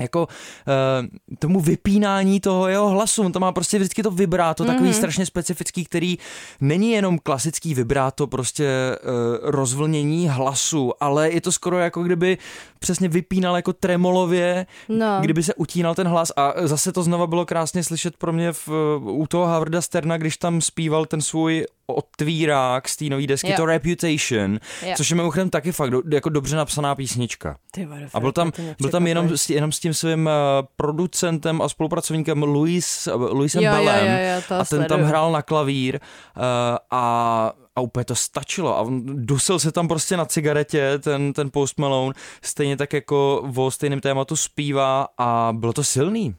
jako 0.00 0.28
uh, 0.28 1.36
tomu 1.38 1.60
vypínání 1.60 2.40
toho 2.40 2.68
jeho 2.68 2.88
hlasu. 2.88 3.22
On 3.22 3.32
to 3.32 3.40
má 3.40 3.52
prostě 3.52 3.78
vždycky 3.78 4.02
to 4.02 4.10
vibráto, 4.10 4.64
takový 4.64 4.88
Mhm. 4.88 4.94
strašně 4.94 5.26
specifický, 5.26 5.84
který 5.84 6.18
není 6.60 6.90
jenom 6.90 7.18
klasický 7.18 7.74
vibráto, 7.74 8.26
prostě 8.26 8.96
uh, 9.02 9.10
rozvlnění 9.50 10.28
hlasu, 10.28 10.92
ale 11.00 11.30
je 11.30 11.40
to 11.40 11.52
skoro 11.52 11.78
jako 11.78 12.02
kdyby 12.02 12.38
přesně 12.80 13.08
vypínal 13.08 13.56
jako 13.56 13.72
tremolově, 13.72 14.66
No. 14.88 15.16
kdyby 15.20 15.42
se 15.42 15.54
utínal 15.54 15.94
ten 15.94 16.08
hlas 16.08 16.32
a 16.36 16.52
zase 16.64 16.92
to 16.92 17.02
znova 17.02 17.26
bylo 17.26 17.46
krásně 17.46 17.84
slyšet 17.84 18.16
pro 18.16 18.32
mě 18.32 18.52
v, 18.52 18.68
u 19.00 19.26
toho 19.28 19.46
Havarda 19.46 19.80
Sterna, 19.80 20.16
když 20.16 20.36
tam 20.36 20.60
zpíval 20.60 21.06
ten 21.06 21.20
svůj 21.20 21.64
otvírák 21.86 22.88
z 22.88 22.96
té 22.96 23.04
nové 23.04 23.26
desky, 23.26 23.50
Jo. 23.50 23.56
to 23.56 23.66
Reputation, 23.66 24.58
Jo. 24.86 24.92
což 24.96 25.10
je 25.10 25.16
mimochodem 25.16 25.50
taky 25.50 25.72
fakt 25.72 25.90
do, 25.90 26.02
jako 26.12 26.28
dobře 26.28 26.56
napsaná 26.56 26.94
písnička. 26.94 27.56
Ty 27.70 27.86
vole, 27.86 28.08
A 28.14 28.20
byl 28.20 28.32
tam, 28.32 28.52
byl 28.80 28.90
tam 28.90 29.06
jenom, 29.06 29.36
s- 29.36 29.50
jenom 29.50 29.72
s 29.72 29.80
tím 29.80 29.94
svým 29.94 30.26
uh, 30.26 30.32
producentem 30.76 31.62
a 31.62 31.68
spolupracovníkem 31.68 32.42
Luis, 32.42 33.08
uh, 33.14 33.22
Luisem 33.32 33.62
Jo, 33.62 33.70
jo, 33.72 33.76
Bellem 33.76 34.06
jo, 34.06 34.34
jo, 34.34 34.42
to 34.48 34.54
a 34.54 34.64
ten 34.64 34.78
tam 34.78 34.88
sleduju. 34.88 35.06
hrál 35.08 35.32
na 35.32 35.42
klavír 35.42 35.94
uh, 36.36 36.42
a, 36.90 37.52
a 37.76 37.80
úplně 37.80 38.04
to 38.04 38.14
stačilo 38.14 38.76
a 38.76 38.80
on 38.80 39.02
dusil 39.26 39.58
se 39.58 39.72
tam 39.72 39.88
prostě 39.88 40.16
na 40.16 40.24
cigaretě, 40.24 40.98
ten, 40.98 41.32
ten 41.32 41.50
Post 41.50 41.78
Malone, 41.78 42.14
stejně 42.42 42.76
tak 42.76 42.92
jako 42.92 43.48
o 43.56 43.70
stejném 43.70 44.00
tématu 44.00 44.36
zpívá 44.36 45.06
a 45.18 45.52
bylo 45.56 45.72
to 45.72 45.84
silný. 45.84 46.34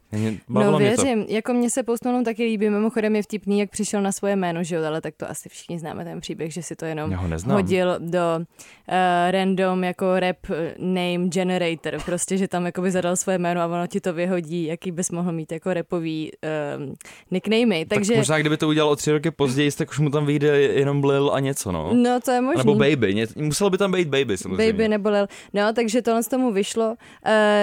Bavilo 0.50 0.72
No 0.72 0.80
mě 0.80 0.96
to. 0.96 1.02
věřím, 1.04 1.26
jako 1.30 1.54
mně 1.54 1.70
se 1.70 1.84
Post 1.84 2.06
Malone 2.06 2.26
taky 2.26 2.44
líbí, 2.44 2.70
mimochodem 2.70 3.16
je 3.16 3.24
vtipný, 3.24 3.60
jak 3.60 3.70
přišel 3.70 4.02
na 4.02 4.12
svoje 4.12 4.36
jméno, 4.36 4.64
že 4.64 4.76
jo, 4.76 4.84
ale 4.86 5.02
tak 5.02 5.14
to 5.18 5.30
asi 5.30 5.50
všichni 5.50 5.80
známe 5.80 6.04
ten 6.04 6.20
příběh, 6.20 6.54
že 6.54 6.64
si 6.64 6.76
to 6.76 6.86
jenom 6.86 7.14
ho 7.14 7.28
neznám. 7.28 7.56
hodil 7.56 7.96
do 8.00 8.38
uh, 8.38 8.46
random 9.32 9.84
jako 9.84 10.20
rap 10.20 10.38
eh, 10.50 10.76
name 10.78 11.28
generator, 11.28 12.02
prostě, 12.06 12.38
že 12.38 12.48
tam 12.48 12.66
jakoby 12.66 12.92
zadal 12.92 13.16
svoje 13.16 13.38
jméno 13.38 13.62
a 13.62 13.66
ono 13.66 13.88
ti 13.88 14.02
to 14.02 14.14
vyhodí, 14.14 14.66
jaký 14.66 14.92
bys 14.92 15.12
mohl 15.12 15.32
mít 15.32 15.52
jako 15.52 15.74
rapový 15.74 16.32
um, 16.78 16.94
nicknamey, 17.32 17.86
takže... 17.86 18.14
Tak 18.14 18.18
možná 18.18 18.40
kdyby 18.40 18.58
to 18.58 18.68
udělal 18.68 18.92
o 18.92 18.96
tři 18.96 19.12
roky 19.12 19.32
později, 19.32 19.72
tak 19.72 19.90
už 19.90 20.00
mu 20.00 20.10
tam 20.10 20.26
vyjde 20.26 20.62
jenom 20.62 21.02
Blil 21.22 21.34
a 21.34 21.40
něco, 21.40 21.72
no. 21.72 21.90
No 21.94 22.20
to 22.25 22.32
je 22.32 22.42
možný. 22.42 22.58
Nebo 22.58 22.75
Baby, 22.75 23.16
ně, 23.16 23.28
muselo 23.36 23.70
by 23.70 23.78
tam 23.78 23.92
být 23.92 24.08
Baby 24.08 24.38
samozřejmě. 24.38 24.74
Baby 24.74 24.88
nebo 24.88 25.10
Lil. 25.10 25.28
No, 25.54 25.74
takže 25.74 26.01
tohle 26.01 26.24
z 26.24 26.28
tomu 26.28 26.51
vyšlo. 26.51 26.88
Uh, 26.90 26.96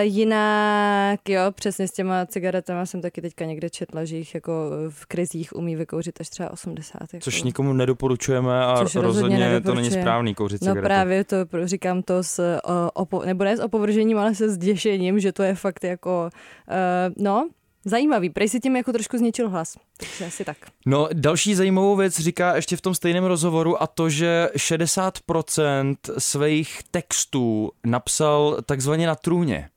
jinak, 0.01 1.29
jo, 1.29 1.43
přesně 1.55 1.89
s 1.89 1.93
těma 1.93 2.27
cigaretama 2.27 2.87
jsem 2.87 3.01
taky 3.01 3.21
teďka 3.23 3.45
někde 3.45 3.71
četla, 3.71 4.05
že 4.05 4.17
jich 4.17 4.35
jako 4.35 4.53
v 4.89 5.07
krizích 5.07 5.57
umí 5.57 5.77
vykouřit 5.77 6.21
až 6.21 6.29
třeba 6.29 6.51
80. 6.51 6.99
Jako. 7.01 7.25
Což 7.25 7.43
nikomu 7.43 7.73
nedoporučujeme 7.73 8.65
a 8.65 8.77
Což 8.79 8.95
rozhodně 8.95 9.37
rozhodně 9.37 9.61
to 9.61 9.75
není 9.75 9.91
správný 9.91 10.35
kouřit 10.35 10.61
No 10.63 10.67
cigarety. 10.67 10.87
právě 10.87 11.25
to 11.25 11.37
říkám 11.65 12.03
to 12.03 12.23
s, 12.23 12.59
o, 12.65 12.91
opo, 12.91 13.23
nebo 13.25 13.45
ne 13.45 13.57
s 13.57 13.61
opovržením, 13.61 14.19
ale 14.19 14.35
se 14.35 14.51
zděšením, 14.51 15.21
že 15.21 15.33
to 15.33 15.43
je 15.43 15.55
fakt 15.55 15.85
jako, 15.85 16.31
uh, 16.69 17.25
no, 17.25 17.49
zajímavý. 17.89 18.31
Prej 18.31 18.49
si 18.49 18.61
tím 18.61 18.77
jako 18.77 18.93
trošku 18.93 19.19
zničil 19.19 19.49
hlas. 19.49 19.77
Takže 19.97 20.27
asi 20.27 20.45
tak. 20.45 20.57
No, 20.87 21.09
další 21.13 21.55
zajímavou 21.55 21.97
věc 21.97 22.19
říká 22.19 22.57
ještě 22.57 22.77
v 22.77 22.81
tom 22.81 22.95
stejném 22.95 23.25
rozhovoru 23.25 23.83
a 23.83 23.87
to, 23.87 24.11
že 24.11 24.49
60% 24.57 25.97
svých 26.19 26.81
textů 26.91 27.71
napsal 27.87 28.57
takzvaně 28.67 29.07
na 29.07 29.15
trůně. 29.15 29.69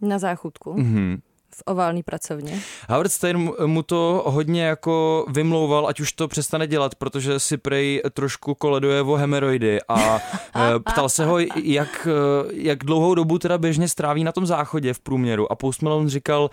Na 0.00 0.18
záchutku. 0.18 0.74
Mhm. 0.74 1.18
V 1.56 1.62
oválný 1.66 2.02
pracovně. 2.02 2.60
Howard 2.88 3.12
Stern 3.12 3.38
mu- 3.40 3.66
mu 3.66 3.82
to 3.82 4.22
hodně 4.26 4.64
jako 4.64 5.26
vymlouval, 5.28 5.86
ať 5.88 6.00
už 6.00 6.12
to 6.12 6.28
přestane 6.28 6.66
dělat, 6.66 6.94
protože 6.94 7.40
si 7.40 7.56
prej 7.56 8.02
trošku 8.12 8.54
koleduje 8.54 9.02
o 9.02 9.14
hemeroidy 9.14 9.78
a 9.88 10.18
eh, 10.56 10.60
ptal 10.92 11.08
se 11.08 11.24
ho, 11.24 11.38
jak, 11.62 12.08
eh, 12.10 12.50
jak 12.52 12.84
dlouhou 12.84 13.14
dobu 13.14 13.38
teda 13.38 13.58
běžně 13.58 13.88
stráví 13.88 14.24
na 14.24 14.32
tom 14.32 14.46
záchodě 14.46 14.94
v 14.94 15.00
průměru 15.00 15.52
a 15.52 15.54
Post 15.54 15.82
Malone 15.82 16.10
říkal, 16.10 16.50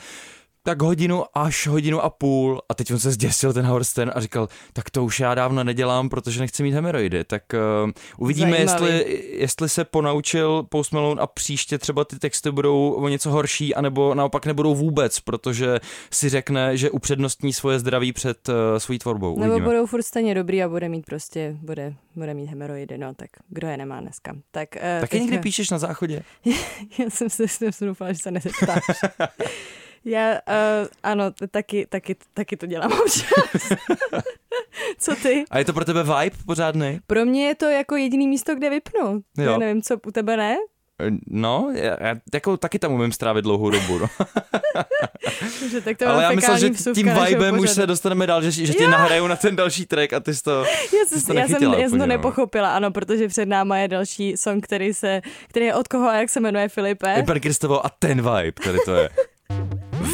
tak 0.63 0.81
hodinu 0.81 1.23
až 1.33 1.67
hodinu 1.67 2.01
a 2.01 2.09
půl 2.09 2.61
a 2.69 2.73
teď 2.73 2.91
on 2.91 2.99
se 2.99 3.11
zděsil 3.11 3.53
ten 3.53 3.65
Horsten 3.65 4.11
a 4.15 4.21
říkal, 4.21 4.47
tak 4.73 4.89
to 4.89 5.03
už 5.03 5.19
já 5.19 5.35
dávno 5.35 5.63
nedělám, 5.63 6.09
protože 6.09 6.39
nechci 6.39 6.63
mít 6.63 6.71
hemoroidy. 6.71 7.23
Tak 7.23 7.43
uh, 7.53 7.91
uvidíme, 8.17 8.57
jestli, 8.57 9.21
jestli 9.31 9.69
se 9.69 9.85
ponaučil 9.85 10.63
Post 10.63 10.93
Malone 10.93 11.21
a 11.21 11.27
příště 11.27 11.77
třeba 11.77 12.05
ty 12.05 12.19
texty 12.19 12.51
budou 12.51 12.91
o 12.91 13.07
něco 13.07 13.31
horší, 13.31 13.75
anebo 13.75 14.15
naopak 14.15 14.45
nebudou 14.45 14.75
vůbec, 14.75 15.19
protože 15.19 15.79
si 16.11 16.29
řekne, 16.29 16.77
že 16.77 16.89
upřednostní 16.89 17.53
svoje 17.53 17.79
zdraví 17.79 18.13
před 18.13 18.49
uh, 18.49 18.55
svojí 18.77 18.99
tvorbou. 18.99 19.39
Nebo 19.39 19.53
Uvidíme. 19.53 19.67
budou 19.67 19.85
furt 19.85 20.03
stejně 20.03 20.35
dobrý 20.35 20.63
a 20.63 20.69
bude 20.69 20.89
mít 20.89 21.05
prostě, 21.05 21.57
bude, 21.61 21.93
bude 22.15 22.33
mít 22.33 22.45
hemoroidy, 22.45 22.97
no 22.97 23.13
tak 23.13 23.29
kdo 23.49 23.67
je 23.67 23.77
nemá 23.77 24.01
dneska. 24.01 24.35
Tak, 24.51 24.69
uh, 24.75 25.01
Taky 25.01 25.19
někdy 25.19 25.37
píšeš 25.37 25.69
na 25.69 25.77
záchodě? 25.77 26.23
Já 26.99 27.09
jsem 27.09 27.29
se 27.29 27.47
jsem 27.47 27.71
se 27.71 27.85
doufala, 27.85 28.13
že 28.13 28.19
se 28.19 28.31
nezeptáš. 28.31 28.83
Já, 30.05 30.31
uh, 30.31 30.87
ano, 31.03 31.31
taky, 31.51 31.85
taky, 31.89 32.15
taky 32.33 32.57
to 32.57 32.65
dělám 32.65 32.91
občas. 33.01 33.71
Co 34.97 35.15
ty? 35.15 35.45
A 35.51 35.57
je 35.59 35.65
to 35.65 35.73
pro 35.73 35.85
tebe 35.85 36.03
vibe 36.03 36.37
pořádný? 36.45 36.99
Pro 37.07 37.25
mě 37.25 37.47
je 37.47 37.55
to 37.55 37.65
jako 37.65 37.95
jediný 37.95 38.27
místo, 38.27 38.55
kde 38.55 38.69
vypnu. 38.69 39.21
Jo. 39.37 39.51
Já 39.51 39.57
nevím, 39.57 39.81
co 39.81 39.97
u 40.07 40.11
tebe 40.11 40.37
ne? 40.37 40.57
No, 41.27 41.71
já, 41.73 41.97
já 42.07 42.15
jako 42.33 42.57
taky 42.57 42.79
tam 42.79 42.93
umím 42.93 43.11
strávit 43.11 43.43
dlouhou 43.43 43.69
dobu. 43.69 43.99
No. 43.99 44.07
Že 45.71 45.81
tak 45.81 45.97
to 45.97 46.07
Ale 46.07 46.23
já 46.23 46.31
myslel, 46.31 46.57
že 46.57 46.69
tím 46.69 47.11
vibem 47.27 47.59
už 47.59 47.69
se 47.69 47.87
dostaneme 47.87 48.27
dál, 48.27 48.41
že, 48.41 48.51
že 48.51 48.73
tě 48.73 48.83
Jo. 48.83 48.89
nahraju 48.89 49.27
na 49.27 49.35
ten 49.35 49.55
další 49.55 49.85
track 49.85 50.13
a 50.13 50.19
ty 50.19 50.35
jsi 50.35 50.43
to, 50.43 50.51
Já, 50.99 51.05
jsi 51.07 51.21
jsem, 51.21 51.35
to 51.35 51.39
já 51.39 51.47
jsem, 51.47 51.53
já 51.53 51.59
jsem 51.59 51.59
to 51.59 51.85
úplně, 51.87 51.99
no. 51.99 52.05
nepochopila, 52.05 52.75
ano, 52.75 52.91
protože 52.91 53.27
před 53.27 53.45
náma 53.45 53.77
je 53.77 53.87
další 53.87 54.37
song, 54.37 54.63
který, 54.63 54.93
se, 54.93 55.21
který 55.47 55.65
je 55.65 55.75
od 55.75 55.87
koho 55.87 56.07
a 56.07 56.15
jak 56.15 56.29
se 56.29 56.39
jmenuje 56.39 56.69
Filipe. 56.69 57.23
Per 57.25 57.39
Kristovo 57.39 57.85
a 57.85 57.89
ten 57.89 58.17
vibe, 58.17 58.51
tady 58.63 58.79
to 58.85 58.95
je. 58.95 59.09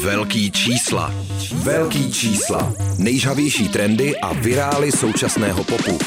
Velký 0.02 0.50
čísla. 0.50 1.10
Velký 1.54 2.12
čísla. 2.12 2.72
Nejžavější 2.98 3.68
trendy 3.68 4.16
a 4.16 4.32
virály 4.32 4.92
současného 4.92 5.64
popu. 5.64 5.98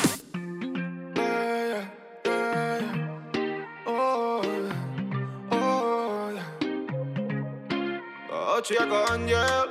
Oči 8.58 8.76
jako 8.80 9.06
anděl, 9.12 9.68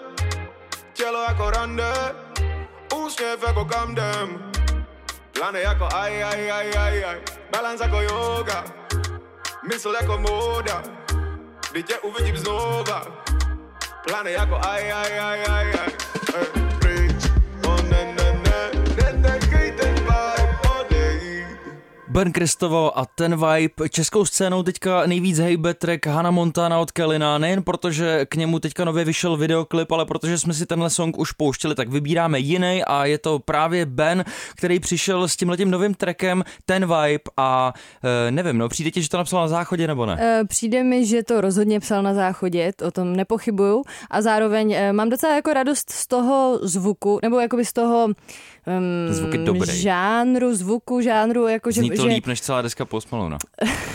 tělo 0.92 1.22
jako 1.28 1.50
rande, 1.50 1.92
úsměv 3.06 3.42
jako 3.46 3.64
kamdem, 3.64 4.50
plány 5.32 5.60
jako 5.60 5.88
aj, 5.94 6.24
aj, 6.24 6.50
aj, 6.52 6.76
aj, 6.78 7.04
aj, 7.04 7.18
balance 7.52 7.84
jako 7.84 8.00
yoga, 8.00 8.64
mysl 9.68 9.94
jako 10.00 10.18
móda, 10.18 10.82
kdy 11.72 11.82
tě 11.82 11.98
uvidím 11.98 12.36
znova, 12.36 13.06
plány 14.04 14.32
jako 14.32 14.56
aj, 14.56 14.92
aj, 14.92 15.12
aj, 15.18 15.40
aj, 15.48 15.66
aj, 15.80 15.90
Ej, 16.34 16.69
Ben 22.10 22.32
Kristovo 22.32 22.98
a 22.98 23.06
ten 23.06 23.36
vibe. 23.36 23.88
Českou 23.90 24.24
scénou 24.24 24.62
teďka 24.62 25.06
nejvíc 25.06 25.38
hejbe 25.38 25.74
track 25.74 26.06
Hannah 26.06 26.32
Montana 26.32 26.78
od 26.78 26.90
Kelina, 26.90 27.38
nejen 27.38 27.62
protože 27.62 28.26
k 28.26 28.34
němu 28.34 28.58
teďka 28.58 28.84
nově 28.84 29.04
vyšel 29.04 29.36
videoklip, 29.36 29.92
ale 29.92 30.06
protože 30.06 30.38
jsme 30.38 30.54
si 30.54 30.66
tenhle 30.66 30.90
song 30.90 31.18
už 31.18 31.32
pouštěli, 31.32 31.74
tak 31.74 31.88
vybíráme 31.88 32.38
jiný 32.38 32.84
a 32.84 33.04
je 33.04 33.18
to 33.18 33.38
právě 33.38 33.86
Ben, 33.86 34.24
který 34.56 34.80
přišel 34.80 35.28
s 35.28 35.36
tímhletím 35.36 35.70
novým 35.70 35.94
trackem 35.94 36.44
ten 36.66 36.82
vibe 36.82 37.22
a 37.36 37.72
e, 38.28 38.30
nevím, 38.30 38.58
no 38.58 38.68
přijde 38.68 38.90
ti, 38.90 39.02
že 39.02 39.08
to 39.08 39.16
napsal 39.16 39.40
na 39.40 39.48
záchodě 39.48 39.86
nebo 39.86 40.06
ne? 40.06 40.16
Eh, 40.20 40.44
Přijde 40.44 40.84
mi, 40.84 41.06
že 41.06 41.22
to 41.22 41.40
rozhodně 41.40 41.80
psal 41.80 42.02
na 42.02 42.14
záchodě, 42.14 42.72
o 42.86 42.90
tom 42.90 43.16
nepochybuju 43.16 43.82
a 44.10 44.22
zároveň 44.22 44.72
eh, 44.72 44.92
mám 44.92 45.08
docela 45.08 45.34
jako 45.34 45.52
radost 45.52 45.90
z 45.90 46.06
toho 46.06 46.58
zvuku, 46.62 47.18
nebo 47.22 47.40
jakoby 47.40 47.64
z 47.64 47.72
toho 47.72 48.08
um, 48.78 49.14
Zvuk 49.14 49.32
je 49.32 49.38
dobrý. 49.38 49.80
žánru, 49.80 50.54
zvuku, 50.54 51.00
žánru, 51.00 51.48
jako 51.48 51.70
že, 51.70 51.80
Zní 51.80 51.90
to 51.90 52.02
že 52.02 52.08
líp 52.08 52.26
než 52.26 52.40
celá 52.40 52.62
deska 52.62 52.84
Post 52.84 53.12
Malone. 53.12 53.36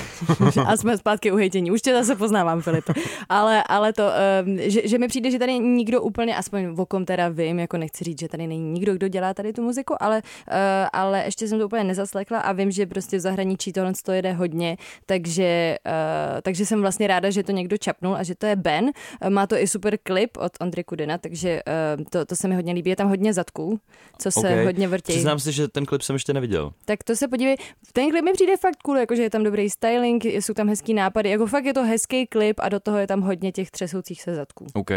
a 0.66 0.78
jsme 0.78 0.98
zpátky 0.98 1.32
u 1.32 1.36
hejtění. 1.36 1.72
Už 1.72 1.82
tě 1.82 1.94
zase 1.94 2.16
poznávám, 2.16 2.62
Filip. 2.62 2.84
Ale, 3.30 3.64
ale 3.64 3.94
to, 3.94 4.04
um, 4.46 4.58
že, 4.62 4.88
že, 4.88 4.98
mi 4.98 5.08
přijde, 5.08 5.32
že 5.32 5.40
tady 5.40 5.60
nikdo 5.60 6.02
úplně, 6.02 6.36
aspoň 6.36 6.68
v 6.68 6.82
okom 6.82 7.06
teda 7.06 7.30
vím, 7.30 7.60
jako 7.60 7.78
nechci 7.78 8.04
říct, 8.04 8.20
že 8.20 8.28
tady 8.28 8.48
není 8.48 8.72
nikdo, 8.72 8.94
kdo 8.94 9.08
dělá 9.08 9.34
tady 9.34 9.54
tu 9.54 9.62
muziku, 9.62 10.04
ale, 10.04 10.22
uh, 10.48 10.54
ale 10.94 11.24
ještě 11.26 11.48
jsem 11.48 11.60
to 11.60 11.66
úplně 11.66 11.84
nezaslekla 11.84 12.40
a 12.40 12.52
vím, 12.52 12.72
že 12.72 12.86
prostě 12.86 13.18
v 13.18 13.20
zahraničí 13.20 13.74
tohle 13.74 13.94
to 14.04 14.12
jede 14.12 14.34
hodně, 14.34 14.78
takže, 15.06 15.78
uh, 15.86 16.42
takže 16.42 16.66
jsem 16.66 16.82
vlastně 16.82 17.08
ráda, 17.08 17.30
že 17.30 17.44
to 17.44 17.52
někdo 17.52 17.78
čapnul 17.78 18.16
a 18.16 18.24
že 18.24 18.36
to 18.36 18.46
je 18.46 18.56
Ben. 18.56 18.92
Má 19.30 19.48
to 19.48 19.56
i 19.56 19.68
super 19.68 19.98
klip 20.04 20.38
od 20.38 20.52
Ondry 20.62 20.84
Kudina, 20.84 21.18
takže 21.18 21.62
uh, 21.98 22.04
to, 22.10 22.26
to 22.26 22.36
se 22.36 22.48
mi 22.48 22.56
hodně 22.56 22.74
líbí. 22.74 22.90
Je 22.90 22.96
tam 22.96 23.08
hodně 23.08 23.34
zadků, 23.34 23.80
co 24.18 24.32
se 24.32 24.62
Ok. 24.62 24.65
Hodně 24.66 24.88
vrtí. 24.88 25.14
Přiznám 25.14 25.40
si, 25.40 25.52
že 25.52 25.68
ten 25.68 25.86
klip 25.86 26.02
jsem 26.02 26.14
ještě 26.14 26.34
neviděl. 26.34 26.72
Tak 26.86 27.04
to 27.04 27.16
se 27.16 27.28
podívej, 27.28 27.56
ten 27.94 28.12
klip 28.12 28.26
mi 28.26 28.34
přijde 28.34 28.58
fakt 28.58 28.78
cool, 28.84 28.98
jakože 28.98 29.22
je 29.22 29.30
tam 29.30 29.44
dobrý 29.44 29.70
styling, 29.70 30.26
jsou 30.26 30.54
tam 30.54 30.70
hezký 30.70 30.94
nápady, 30.94 31.30
jako 31.30 31.48
fakt 31.48 31.66
je 31.66 31.74
to 31.74 31.84
hezký 31.84 32.28
klip 32.28 32.60
a 32.60 32.70
do 32.70 32.80
toho 32.80 32.98
je 32.98 33.08
tam 33.08 33.22
hodně 33.22 33.52
těch 33.52 33.72
třesoucích 33.72 34.22
se 34.22 34.36
zadků. 34.36 34.68
OK. 34.74 34.92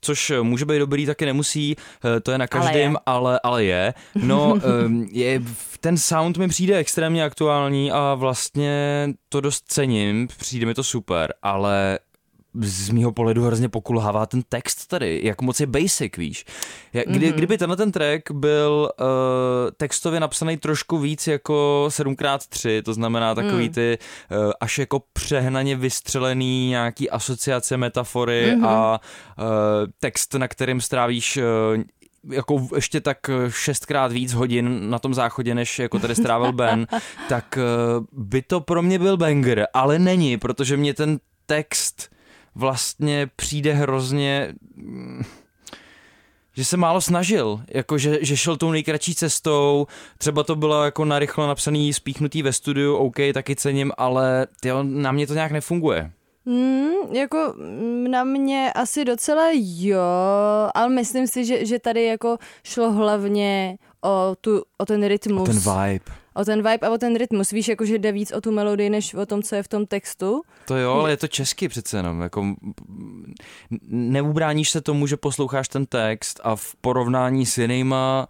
Což 0.00 0.30
eh, 0.30 0.42
může 0.42 0.64
být 0.64 0.78
dobrý, 0.78 1.06
taky 1.06 1.26
nemusí, 1.26 1.76
eh, 2.16 2.20
to 2.20 2.32
je 2.32 2.38
na 2.38 2.46
Ale 2.52 2.62
každém, 2.62 2.92
je. 2.92 2.98
ale, 3.06 3.40
ale 3.42 3.64
je. 3.64 3.94
No, 4.14 4.58
ehm, 4.84 5.08
je, 5.12 5.42
ten 5.80 5.96
sound 5.98 6.38
mi 6.38 6.48
přijde 6.48 6.76
extrémně 6.76 7.24
aktuální 7.24 7.92
a 7.92 8.14
vlastně 8.14 9.08
to 9.28 9.40
dost 9.40 9.64
cením, 9.68 10.28
přijde 10.38 10.66
mi 10.66 10.74
to 10.74 10.84
super, 10.84 11.34
ale 11.42 11.98
z 12.60 12.90
mýho 12.90 13.12
pohledu 13.12 13.44
hrozně 13.44 13.68
pokulhává 13.68 14.26
ten 14.26 14.42
text 14.48 14.86
tady, 14.86 15.20
jak 15.24 15.42
moc 15.42 15.60
je 15.60 15.66
basic, 15.66 16.12
víš. 16.16 16.44
Kdy, 17.06 17.26
Mhm. 17.26 17.36
Kdyby 17.36 17.58
tenhle 17.58 17.76
ten 17.76 17.92
track 17.92 18.30
byl 18.30 18.90
uh, 19.00 19.06
textově 19.76 20.20
napsaný 20.20 20.56
trošku 20.56 20.98
víc 20.98 21.26
jako 21.26 21.84
7x3, 21.88 22.82
to 22.82 22.94
znamená 22.94 23.34
takový 23.34 23.64
Mm. 23.68 23.72
ty 23.74 23.98
uh, 24.30 24.52
až 24.60 24.78
jako 24.78 25.02
přehnaně 25.12 25.76
vystřelený 25.76 26.68
nějaký 26.68 27.10
asociace, 27.10 27.76
metafory 27.76 28.52
Mhm. 28.56 28.64
a 28.66 29.00
uh, 29.38 29.44
text, 30.00 30.34
na 30.34 30.48
kterým 30.48 30.80
strávíš 30.80 31.36
uh, 31.36 31.82
jako 32.32 32.68
ještě 32.74 33.00
tak 33.00 33.18
šestkrát 33.48 34.12
víc 34.12 34.32
hodin 34.32 34.90
na 34.90 34.98
tom 34.98 35.14
záchodě, 35.14 35.54
než 35.54 35.78
jako 35.78 35.98
tady 35.98 36.14
strávil 36.14 36.52
Ben, 36.52 36.86
tak 37.28 37.58
by 38.12 38.42
to 38.42 38.60
pro 38.60 38.82
mě 38.82 38.98
byl 38.98 39.16
banger, 39.16 39.66
ale 39.74 39.98
není, 39.98 40.36
protože 40.38 40.76
mě 40.76 40.94
ten 40.94 41.18
text 41.46 42.08
vlastně 42.56 43.30
přijde 43.36 43.72
hrozně 43.72 44.54
že 46.56 46.64
se 46.64 46.76
málo 46.76 47.00
snažil, 47.00 47.60
jako 47.68 47.98
že, 47.98 48.18
že 48.20 48.36
šel 48.36 48.56
tou 48.56 48.70
nejkratší 48.70 49.14
cestou, 49.14 49.86
třeba 50.18 50.42
to 50.42 50.56
bylo 50.56 50.84
jako 50.84 51.04
narychlo 51.04 51.46
napsaný, 51.46 51.92
spíchnutý 51.92 52.42
ve 52.42 52.52
studiu, 52.52 52.96
OK, 52.96 53.16
taky 53.34 53.56
cením, 53.56 53.92
ale 53.98 54.46
tyjo, 54.60 54.82
na 54.82 55.12
mě 55.12 55.26
to 55.26 55.34
nějak 55.34 55.52
nefunguje. 55.52 56.10
Mm, 56.44 57.14
jako 57.14 57.54
na 58.08 58.24
mě 58.24 58.72
asi 58.74 59.04
docela 59.04 59.44
jo, 59.54 60.00
ale 60.74 60.88
myslím 60.88 61.26
si, 61.26 61.44
že, 61.44 61.66
že 61.66 61.78
tady 61.78 62.04
jako 62.04 62.38
šlo 62.64 62.92
hlavně 62.92 63.78
o, 64.04 64.36
tu, 64.40 64.62
o 64.78 64.86
ten 64.86 65.06
rytmus. 65.06 65.48
Ten 65.48 65.58
vibe. 65.58 66.25
O 66.36 66.44
ten 66.44 66.58
vibe 66.58 66.86
a 66.86 66.90
o 66.90 66.98
ten 66.98 67.16
rytmus. 67.16 67.50
Víš, 67.50 67.68
jako 67.68 67.84
že 67.84 67.98
jde 67.98 68.12
víc 68.12 68.32
o 68.32 68.40
tu 68.40 68.52
melodii, 68.52 68.90
než 68.90 69.14
o 69.14 69.26
tom, 69.26 69.42
co 69.42 69.54
je 69.54 69.62
v 69.62 69.68
tom 69.68 69.86
textu. 69.86 70.42
To 70.64 70.76
jo, 70.76 70.92
ale 70.92 71.10
je 71.10 71.16
to 71.16 71.28
česky 71.28 71.68
přece 71.68 71.96
jenom. 71.96 72.20
Jako, 72.20 72.54
neubráníš 73.88 74.70
se 74.70 74.80
tomu, 74.80 75.06
že 75.06 75.16
posloucháš 75.16 75.68
ten 75.68 75.86
text 75.86 76.40
a 76.44 76.56
v 76.56 76.74
porovnání 76.80 77.46
s 77.46 77.58
jinýma 77.58 78.28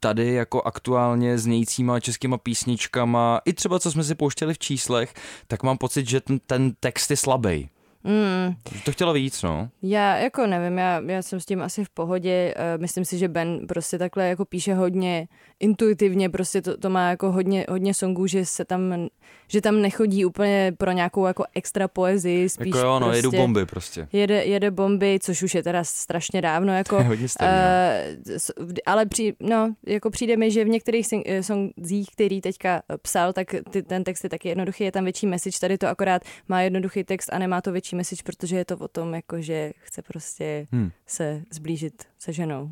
tady 0.00 0.32
jako 0.32 0.62
aktuálně 0.62 1.38
znějícíma 1.38 2.00
českýma 2.00 2.38
písničkama, 2.38 3.40
i 3.44 3.52
třeba 3.52 3.78
co 3.78 3.90
jsme 3.90 4.04
si 4.04 4.14
pouštěli 4.14 4.54
v 4.54 4.58
číslech, 4.58 5.14
tak 5.46 5.62
mám 5.62 5.78
pocit, 5.78 6.08
že 6.08 6.20
ten, 6.20 6.38
ten 6.46 6.72
text 6.80 7.10
je 7.10 7.16
slabý. 7.16 7.68
Mm, 8.06 8.54
To 8.84 8.92
chtělo 8.92 9.12
víc, 9.12 9.42
no. 9.42 9.68
Já 9.82 10.16
jako 10.16 10.46
nevím, 10.46 10.78
já, 10.78 11.00
já 11.06 11.22
jsem 11.22 11.40
s 11.40 11.46
tím 11.46 11.62
asi 11.62 11.84
v 11.84 11.90
pohodě. 11.90 12.54
Uh, 12.74 12.80
myslím 12.80 13.04
si, 13.04 13.18
že 13.18 13.28
Ben 13.28 13.66
prostě 13.66 13.98
takhle 13.98 14.28
jako 14.28 14.44
píše 14.44 14.74
hodně 14.74 15.28
intuitivně, 15.60 16.30
prostě 16.30 16.62
to, 16.62 16.76
to 16.76 16.90
má 16.90 17.08
jako 17.10 17.32
hodně, 17.32 17.66
hodně 17.68 17.94
songů, 17.94 18.26
že 18.26 18.46
se 18.46 18.64
tam, 18.64 19.08
že 19.48 19.60
tam 19.60 19.82
nechodí 19.82 20.24
úplně 20.24 20.74
pro 20.78 20.92
nějakou 20.92 21.26
jako 21.26 21.44
extra 21.54 21.88
poezii, 21.88 22.48
spíš 22.48 22.66
jako 22.66 22.78
jo, 22.78 22.98
no, 23.00 23.06
prostě 23.06 23.18
jedu 23.18 23.30
bomby 23.32 23.66
prostě. 23.66 24.08
Jede, 24.12 24.44
jede 24.44 24.70
bomby, 24.70 25.18
což 25.22 25.42
už 25.42 25.54
je 25.54 25.62
teda 25.62 25.84
strašně 25.84 26.42
dávno, 26.42 26.72
jako, 26.76 26.96
Je 26.96 27.02
hodně 27.02 27.28
starý, 27.28 27.52
eh, 27.52 28.16
v- 28.58 28.74
ale 28.86 29.06
při, 29.06 29.34
no, 29.40 29.74
jako 29.86 30.10
přijde 30.10 30.36
mi, 30.36 30.50
že 30.50 30.64
v 30.64 30.68
některých 30.68 31.06
sing- 31.06 31.22
eh, 31.26 31.42
songzích, 31.42 32.08
který 32.12 32.40
teďka 32.40 32.82
eh, 32.90 32.98
psal, 32.98 33.32
tak 33.32 33.54
ty, 33.70 33.82
ten 33.82 34.04
text 34.04 34.24
je 34.24 34.30
taky 34.30 34.48
jednoduchý, 34.48 34.84
je 34.84 34.92
tam 34.92 35.04
větší 35.04 35.26
message, 35.26 35.58
tady 35.60 35.78
to 35.78 35.88
akorát 35.88 36.22
má 36.48 36.62
jednoduchý 36.62 37.04
text 37.04 37.32
a 37.32 37.38
nemá 37.38 37.60
to 37.60 37.72
větší 37.72 37.95
message, 37.96 38.22
protože 38.22 38.56
je 38.56 38.64
to 38.64 38.76
o 38.78 38.88
tom, 38.88 39.14
jako, 39.14 39.42
že 39.42 39.72
chce 39.78 40.02
prostě 40.02 40.66
Hmm. 40.72 40.90
se 41.06 41.42
zblížit 41.50 42.04
se 42.26 42.32
ženou. 42.32 42.70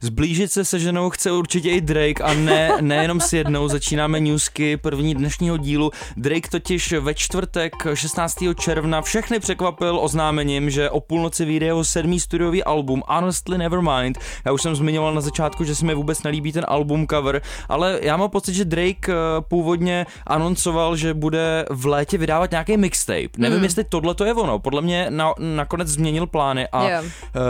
zblížit 0.00 0.52
se 0.52 0.64
se 0.64 0.78
ženou 0.78 1.10
chce 1.10 1.32
určitě 1.32 1.70
i 1.70 1.80
Drake 1.80 2.24
a 2.24 2.34
ne, 2.34 2.70
nejenom 2.80 3.20
s 3.20 3.32
jednou. 3.32 3.68
Začínáme 3.68 4.20
newsky 4.20 4.76
první 4.76 5.14
dnešního 5.14 5.56
dílu. 5.56 5.90
Drake 6.16 6.48
totiž 6.50 6.92
ve 6.92 7.14
čtvrtek 7.14 7.72
16. 7.94 8.36
června 8.60 9.02
všechny 9.02 9.40
překvapil 9.40 9.98
oznámením, 10.02 10.70
že 10.70 10.90
o 10.90 11.00
půlnoci 11.00 11.44
vyjde 11.44 11.66
jeho 11.66 11.84
sedmý 11.84 12.20
studiový 12.20 12.64
album 12.64 13.02
Honestly 13.08 13.58
Nevermind. 13.58 14.18
Já 14.44 14.52
už 14.52 14.62
jsem 14.62 14.76
zmiňoval 14.76 15.14
na 15.14 15.20
začátku, 15.20 15.64
že 15.64 15.74
se 15.74 15.84
mi 15.86 15.94
vůbec 15.94 16.22
nelíbí 16.22 16.52
ten 16.52 16.64
album 16.68 17.06
cover, 17.10 17.42
ale 17.68 17.98
já 18.02 18.16
mám 18.16 18.30
pocit, 18.30 18.54
že 18.54 18.64
Drake 18.64 19.08
eh, 19.08 19.14
původně 19.40 20.06
anoncoval, 20.26 20.96
že 20.96 21.14
bude 21.14 21.64
v 21.70 21.86
létě 21.86 22.18
vydávat 22.18 22.50
nějaký 22.50 22.76
mixtape. 22.76 23.28
Nevím, 23.38 23.56
Hmm. 23.56 23.64
jestli 23.64 23.84
tohle 23.84 24.14
to 24.14 24.24
je 24.24 24.34
ono. 24.34 24.58
Podle 24.58 24.82
mě 24.82 25.06
na, 25.10 25.32
nakonec 25.38 25.88
změnil 25.88 26.26
plány 26.26 26.68
a 26.72 26.82
uh, 27.00 27.08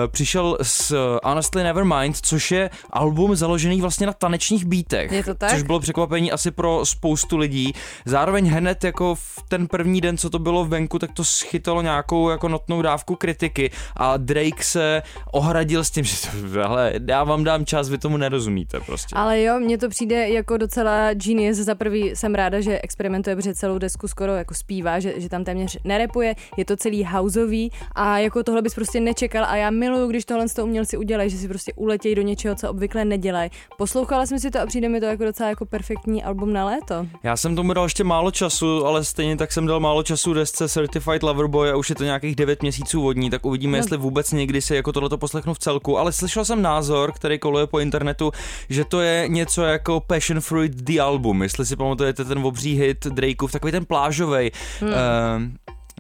přišel 0.09 0.59
s 0.63 0.97
Honestly 1.37 1.63
Nevermind, 1.63 2.17
což 2.17 2.51
je 2.51 2.71
album 2.91 3.37
založený 3.37 3.81
vlastně 3.81 4.07
na 4.07 4.13
tanečních 4.13 4.65
beatech. 4.65 5.13
Je 5.13 5.25
to 5.25 5.35
tak? 5.35 5.51
Což 5.51 5.63
bylo 5.63 5.81
překvapení 5.81 6.33
asi 6.33 6.51
pro 6.51 6.87
spoustu 6.87 7.37
lidí. 7.37 7.73
Zároveň 8.05 8.49
hned 8.49 8.85
jako 8.85 9.15
v 9.15 9.43
ten 9.49 9.67
první 9.67 10.01
den, 10.01 10.17
co 10.17 10.31
to 10.31 10.39
bylo 10.39 10.65
venku, 10.65 10.99
tak 10.99 11.13
to 11.13 11.25
schytalo 11.25 11.83
nějakou 11.83 12.31
jako 12.31 12.49
notnou 12.49 12.83
dávku 12.83 13.17
kritiky 13.17 13.71
a 13.97 14.17
Drake 14.17 14.63
se 14.63 15.03
ohradil 15.33 15.85
s 15.85 15.91
tím, 15.91 16.05
že 16.05 16.17
to, 16.21 16.29
hele, 16.53 16.93
já 17.09 17.25
vám 17.25 17.45
dám 17.45 17.67
čas, 17.67 17.89
vy 17.89 17.99
tomu 17.99 18.17
nerozumíte 18.17 18.81
prostě. 18.81 19.17
Ale 19.17 19.43
jo, 19.43 19.61
mně 19.61 19.79
to 19.79 19.89
přijde 19.89 20.29
jako 20.29 20.57
docela 20.57 21.15
genius. 21.15 21.57
Za 21.57 21.75
prvý 21.75 22.11
jsem 22.15 22.35
ráda, 22.35 22.61
že 22.61 22.81
experimentuje, 22.83 23.37
protože 23.37 23.55
celou 23.55 23.79
desku 23.79 24.09
skoro 24.09 24.35
jako 24.35 24.55
zpívá, 24.55 25.01
že, 25.01 25.21
že 25.21 25.29
tam 25.29 25.45
téměř 25.45 25.79
nerepuje, 25.85 26.35
je 26.57 26.65
to 26.65 26.77
celý 26.77 27.05
houseový 27.05 27.73
a 27.95 28.19
jako 28.19 28.43
tohle 28.43 28.63
bys 28.63 28.75
prostě 28.75 29.01
nečekal 29.01 29.45
a 29.45 29.57
já 29.57 29.71
miluju, 29.71 30.09
když 30.09 30.25
tohle 30.25 30.49
z 30.49 30.55
toho 30.55 30.67
umělci 30.67 30.97
udělají, 31.17 31.31
že 31.31 31.37
si 31.39 31.49
prostě 31.49 31.73
uletějí 31.77 32.15
do 32.15 32.23
něčeho, 32.23 32.55
co 32.55 32.71
obvykle 32.71 33.05
nedělají. 33.05 33.51
Poslouchala 33.79 34.27
jsem 34.27 34.39
si 34.39 34.51
to 34.51 34.61
a 34.61 34.67
přijde 34.67 34.89
mi 34.89 35.01
to 35.01 35.07
jako 35.07 35.25
docela 35.25 35.49
jako 35.49 35.67
perfektní 35.67 36.25
album 36.25 36.53
na 36.53 36.65
léto. 36.65 37.07
Já 37.23 37.37
jsem 37.37 37.57
tomu 37.57 37.73
dal 37.73 37.85
ještě 37.85 38.05
málo 38.05 38.31
času, 38.31 38.87
ale 38.87 39.05
stejně 39.05 39.37
tak 39.37 39.53
jsem 39.53 39.67
dal 39.67 39.81
málo 39.81 40.03
času 40.03 40.35
desce 40.35 40.69
Certified 40.69 41.23
Lover 41.23 41.47
Boy 41.47 41.71
a 41.71 41.77
už 41.77 41.91
je 41.91 41.95
to 41.97 42.05
nějakých 42.05 42.37
9 42.37 42.63
měsíců 42.63 43.03
vodní, 43.03 43.31
tak 43.31 43.47
uvidíme, 43.47 43.73
No. 43.73 43.77
jestli 43.79 43.97
vůbec 43.97 44.33
někdy 44.33 44.63
si 44.63 44.75
jako 44.75 44.93
tohleto 44.93 45.19
poslechnu 45.19 45.55
v 45.55 45.59
celku. 45.59 45.99
Ale 45.99 46.13
slyšel 46.13 46.45
jsem 46.45 46.63
názor, 46.63 47.13
který 47.13 47.39
koluje 47.39 47.67
po 47.67 47.79
internetu, 47.79 48.33
že 48.69 48.85
to 48.85 49.01
je 49.01 49.29
něco 49.29 49.63
jako 49.63 50.01
Passion 50.01 50.41
Fruit 50.41 50.73
The 50.75 51.01
Album, 51.01 51.43
jestli 51.43 51.67
si 51.67 51.77
pamatujete 51.77 52.25
ten 52.25 52.39
obří 52.39 52.75
hit 52.79 53.07
Drakeův, 53.07 53.53
takový 53.53 53.73
ten 53.73 53.85
plážovej. 53.85 54.51
Hmm. 54.81 54.91
Uh, 54.91 54.97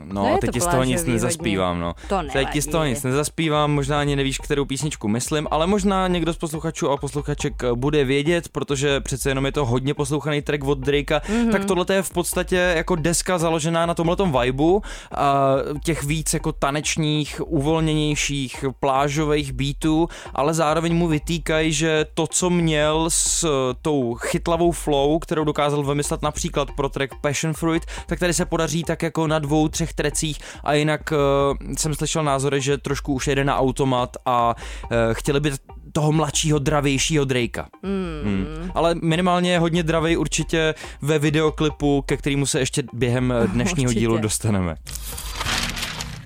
No 0.04 0.14
No, 0.24 0.28
je 0.32 0.38
teď 0.38 0.50
ti 0.50 0.61
z 0.61 0.66
toho 0.66 0.85
nic 0.85 0.94
plážový 0.96 1.12
nezaspívám, 1.12 1.80
no. 1.80 1.94
To 2.09 2.18
Teď 2.32 2.48
ti 2.52 2.62
z 2.62 2.66
toho 2.66 2.72
nevadí. 2.85 2.90
nic 2.94 3.02
nezaspívám, 3.02 3.72
možná 3.72 4.00
ani 4.00 4.16
nevíš, 4.16 4.38
kterou 4.38 4.64
písničku 4.64 5.09
myslím, 5.09 5.48
ale 5.50 5.66
možná 5.66 6.09
někdo 6.09 6.32
z 6.32 6.37
posluchačů 6.37 6.90
a 6.90 6.96
posluchaček 6.96 7.62
eh, 7.64 7.72
bude 7.74 8.04
vědět, 8.04 8.48
protože 8.48 9.00
přece 9.00 9.30
jenom 9.30 9.46
je 9.46 9.52
to 9.52 9.66
hodně 9.66 9.94
poslouchaný 9.94 10.42
track 10.42 10.64
od 10.64 10.78
Drakea, 10.78 11.20
Mhm. 11.28 11.37
mm-hmm. 11.48 11.52
tak 11.52 11.64
tohle 11.64 11.85
je 11.92 12.02
v 12.02 12.11
podstatě 12.11 12.56
jako 12.76 12.96
deska 12.96 13.38
založená 13.38 13.87
na 13.87 13.94
tomhletom 13.94 14.37
vibeu, 14.40 14.82
a 15.16 15.54
těch 15.85 16.04
víc 16.04 16.35
jako 16.35 16.52
tanečních, 16.52 17.40
uvolněnějších, 17.46 18.64
plážových 18.80 19.52
beatů, 19.52 20.09
ale 20.35 20.54
zároveň 20.54 20.94
mu 20.96 21.09
vytýkají, 21.09 21.72
že 21.72 22.06
to, 22.14 22.26
co 22.26 22.50
měl 22.50 23.06
s 23.11 23.44
eh, 23.44 23.74
tou 23.82 24.14
chytlavou 24.14 24.72
flow, 24.72 25.18
kterou 25.18 25.44
dokázal 25.44 25.82
vymyslet 25.85 26.22
například 26.22 26.68
pro 26.76 26.88
track 26.88 27.14
Passion 27.20 27.54
Fruit, 27.54 27.82
tak 28.06 28.18
tady 28.18 28.35
se 28.35 28.44
podaří 28.44 28.85
tak 28.85 29.02
jako 29.02 29.26
na 29.26 29.38
dvou, 29.38 29.68
třech 29.68 29.86
trecích 29.92 30.38
a 30.64 30.72
jinak 30.72 31.12
uh, 31.12 31.72
jsem 31.79 31.94
slyšel 31.94 32.25
názory, 32.25 32.61
že 32.61 32.79
trošku 32.79 33.14
už 33.14 33.27
jede 33.27 33.44
na 33.44 33.59
automat 33.59 34.16
a 34.27 34.55
uh, 34.57 34.90
chtěli 35.12 35.40
by 35.40 35.53
toho 35.92 36.12
mladšího, 36.12 36.59
dravějšího 36.59 37.25
Drakea. 37.25 37.66
Mm. 37.83 38.20
Hmm. 38.25 38.70
Ale 38.75 38.94
minimálně 39.03 39.53
je 39.53 39.59
hodně 39.59 39.83
dravej 39.83 40.18
určitě 40.18 40.75
ve 41.03 41.18
videoklipu, 41.18 42.03
ke 42.07 42.16
kterému 42.16 42.46
se 42.46 42.59
ještě 42.59 42.83
během 42.92 43.35
dnešního 43.46 43.88
Určitě. 43.88 44.01
dílu 44.01 44.18
dostaneme. 44.18 44.75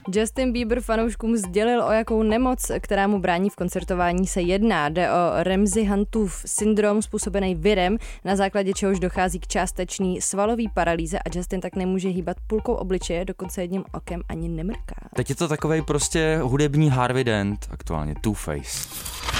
Justin 0.09 0.53
Bieber 0.53 0.81
fanouškům 0.81 1.37
sdělil, 1.37 1.85
o 1.85 1.91
jakou 1.91 2.23
nemoc, 2.23 2.71
která 2.81 3.07
mu 3.07 3.19
brání 3.19 3.51
v 3.51 3.57
koncertování, 3.57 4.27
se 4.27 4.41
jedná. 4.41 4.89
Jde 4.89 5.11
o 5.11 5.43
Ramsey 5.43 5.87
Huntův 5.87 6.43
syndrom 6.47 7.03
způsobený 7.03 7.55
virem, 7.55 7.99
na 8.25 8.37
základě 8.37 8.73
čehož 8.73 9.01
dochází 9.01 9.41
k 9.41 9.47
částečný 9.47 10.21
svalový 10.21 10.69
paralýze 10.69 11.19
a 11.19 11.23
Justin 11.35 11.61
tak 11.61 11.77
nemůže 11.77 12.09
hýbat 12.09 12.37
půlkou 12.47 12.73
obličeje, 12.73 13.25
dokonce 13.25 13.61
jedním 13.63 13.85
okem 13.93 14.23
ani 14.29 14.49
nemrká. 14.49 15.09
Teď 15.15 15.31
je 15.31 15.37
to 15.37 15.49
takový 15.49 15.83
prostě 15.83 16.39
hudební 16.43 16.91
Harvey 16.91 17.25
Dent, 17.25 17.69
aktuálně 17.71 18.15
Two-Face. 18.15 19.40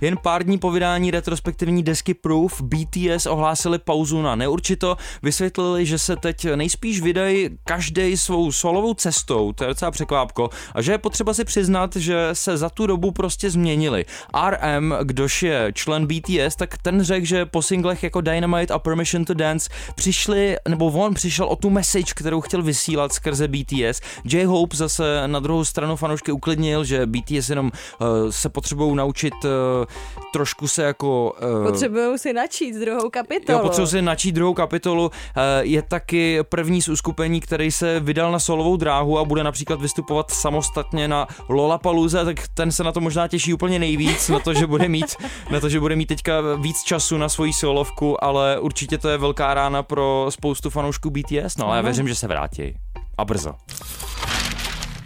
Jen 0.00 0.16
pár 0.22 0.44
dní 0.44 0.58
po 0.58 0.70
vydání 0.70 1.10
retrospektivní 1.10 1.82
desky 1.82 2.14
Proof 2.14 2.62
BTS 2.62 3.26
ohlásili 3.26 3.78
pauzu 3.78 4.22
na 4.22 4.34
neurčito, 4.34 4.96
vysvětlili, 5.22 5.86
že 5.86 5.98
se 5.98 6.16
teď 6.16 6.46
nejspíš 6.54 7.00
vydají 7.00 7.48
každý 7.64 8.16
svou 8.16 8.52
solovou 8.52 8.94
cestou, 8.94 9.52
to 9.52 9.64
je 9.64 9.68
docela 9.68 9.90
překvápko, 9.90 10.50
a 10.74 10.82
že 10.82 10.92
je 10.92 10.98
potřeba 10.98 11.34
si 11.34 11.44
přiznat, 11.44 11.96
že 11.96 12.28
se 12.32 12.56
za 12.56 12.70
tu 12.70 12.86
dobu 12.86 13.10
prostě 13.10 13.50
změnili. 13.50 14.04
RM, 14.50 14.94
kdož 15.02 15.42
je 15.42 15.72
člen 15.74 16.06
BTS, 16.06 16.56
tak 16.56 16.78
ten 16.78 17.02
řekl, 17.02 17.26
že 17.26 17.46
po 17.46 17.62
singlech 17.62 18.02
jako 18.02 18.20
Dynamite 18.20 18.74
a 18.74 18.78
Permission 18.78 19.24
to 19.24 19.34
Dance 19.34 19.70
přišli, 19.94 20.56
nebo 20.68 20.86
on 20.86 21.14
přišel 21.14 21.46
o 21.46 21.56
tu 21.56 21.70
message, 21.70 22.12
kterou 22.14 22.40
chtěl 22.40 22.62
vysílat 22.62 23.12
skrze 23.12 23.48
BTS. 23.48 24.00
J-Hope 24.24 24.76
zase 24.76 25.28
na 25.28 25.40
druhou 25.40 25.64
stranu 25.64 25.96
fanoušky 25.96 26.32
uklidnil, 26.32 26.84
že 26.84 27.06
BTS 27.06 27.50
jenom 27.50 27.66
uh, 28.00 28.30
se 28.30 28.48
potřebují 28.48 28.96
naučit 28.96 29.34
uh, 29.44 29.85
trošku 30.32 30.68
se 30.68 30.82
jako... 30.82 31.32
Uh, 31.58 31.70
Potřebují 31.70 32.18
si 32.18 32.32
načít 32.32 32.74
druhou 32.76 33.10
kapitolu. 33.10 33.58
Jo, 33.58 33.62
potřebuji 33.64 33.86
si 33.86 34.02
načít 34.02 34.32
druhou 34.32 34.54
kapitolu. 34.54 35.10
Eh, 35.36 35.40
Je 35.64 35.82
taky 35.82 36.38
první 36.42 36.82
z 36.82 36.88
uskupení, 36.88 37.40
který 37.40 37.70
se 37.70 38.00
vydal 38.00 38.32
na 38.32 38.38
solovou 38.38 38.76
dráhu 38.76 39.18
a 39.18 39.24
bude 39.24 39.44
například 39.44 39.80
vystupovat 39.80 40.30
samostatně 40.30 41.08
na 41.08 41.26
Lollapalooza, 41.48 42.24
tak 42.24 42.36
ten 42.54 42.72
se 42.72 42.84
na 42.84 42.92
to 42.92 43.00
možná 43.00 43.28
těší 43.28 43.54
úplně 43.54 43.78
nejvíc, 43.78 44.28
na 44.28 44.38
to, 44.38 44.54
že 44.54 44.66
bude 44.66 44.88
mít, 44.88 45.16
na 45.50 45.60
to, 45.60 45.68
že 45.68 45.80
bude 45.80 45.96
mít 45.96 46.06
teďka 46.06 46.40
víc 46.56 46.82
času 46.82 47.18
na 47.18 47.28
svoji 47.28 47.52
solovku, 47.52 48.24
ale 48.24 48.60
určitě 48.60 48.98
to 48.98 49.08
je 49.08 49.18
velká 49.18 49.54
rána 49.54 49.82
pro 49.82 50.26
spoustu 50.30 50.70
fanoušků 50.70 51.10
BTS, 51.10 51.56
no 51.56 51.66
ale 51.68 51.76
já 51.76 51.82
věřím, 51.82 52.08
že 52.08 52.14
se 52.14 52.28
vrátí. 52.28 52.74
A 53.18 53.24
brzo. 53.24 53.54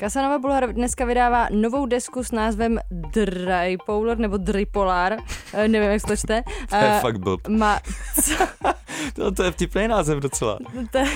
Casanova 0.01 0.39
Bulhar 0.39 0.73
dneska 0.73 1.05
vydává 1.05 1.49
novou 1.51 1.87
desku 1.87 2.25
s 2.25 2.33
názvem 2.33 2.79
Drypolar 2.91 4.19
nebo 4.19 4.37
Drypolar, 4.37 5.17
Eh, 5.55 5.69
nevím, 5.69 5.91
jak 5.91 6.01
se 6.01 6.07
to 6.07 6.17
čte. 6.17 6.43
To 6.69 6.77
je 6.77 6.83
Eh, 6.97 7.01
fakt 7.01 7.19
blb. 7.19 7.49
Má, 7.49 7.81
To, 9.15 9.31
to 9.33 9.43
je 9.43 9.51
vtipný 9.51 9.89
název 9.89 10.19
docela. 10.19 10.59
to, 10.91 10.99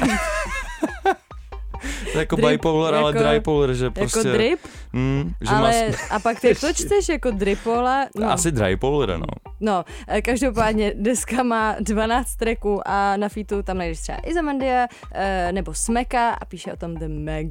To 2.12 2.18
je 2.18 2.23
jako 2.23 2.37
Drip, 2.37 2.49
bipolar, 2.49 2.94
ale 2.94 3.11
jako- 3.12 3.29
drypolar, 3.29 3.73
že 3.75 3.90
prostě... 3.90 4.18
jako 4.18 4.31
drip, 4.33 4.61
Mm, 4.92 5.33
že 5.40 5.49
ale 5.55 5.88
má, 5.90 5.97
a 6.11 6.18
pak 6.18 6.40
ty 6.40 6.55
to 6.61 6.73
čteš 6.73 7.09
jako 7.09 7.31
Drypola. 7.31 8.07
No, 8.16 8.31
Asi 8.33 8.53
drypolar, 8.53 9.18
no. 9.18 9.27
no, 9.61 9.85
eh, 10.09 10.23
každopádně 10.23 10.92
deska 10.97 11.42
má 11.42 11.77
12 11.81 12.37
tracků 12.37 12.81
a 12.88 13.16
na 13.16 13.29
featu 13.29 13.62
tam 13.62 13.79
najdeš 13.79 14.01
třeba 14.01 14.18
Izamandia 14.25 14.87
nebo 15.51 15.75
Smeka 15.75 16.31
a 16.31 16.44
píše 16.44 16.73
o 16.73 16.77
tom 16.77 16.94
The 16.94 17.09
Meg. 17.09 17.47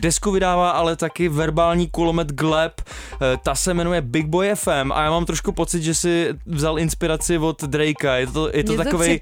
Desku 0.00 0.30
vydává 0.30 0.70
ale 0.70 0.96
taky 0.96 1.28
verbální 1.28 1.86
kulomet 1.90 2.32
Gleb, 2.32 2.72
eh, 2.80 3.36
ta 3.42 3.54
se 3.54 3.74
jmenuje 3.74 4.00
Big 4.00 4.26
Boy 4.26 4.50
FM 4.54 4.92
a 4.92 5.02
já 5.04 5.10
mám 5.10 5.24
trošku 5.24 5.52
pocit, 5.52 5.82
že 5.82 5.94
si 5.94 6.28
vzal 6.46 6.78
inspiraci 6.78 7.38
od 7.38 7.62
Drakea. 7.64 8.14
Je 8.16 8.26
to, 8.26 8.50
je 8.54 8.64
to 8.64 8.72
Mě 8.72 8.78
to 8.78 8.84
takový 8.84 9.20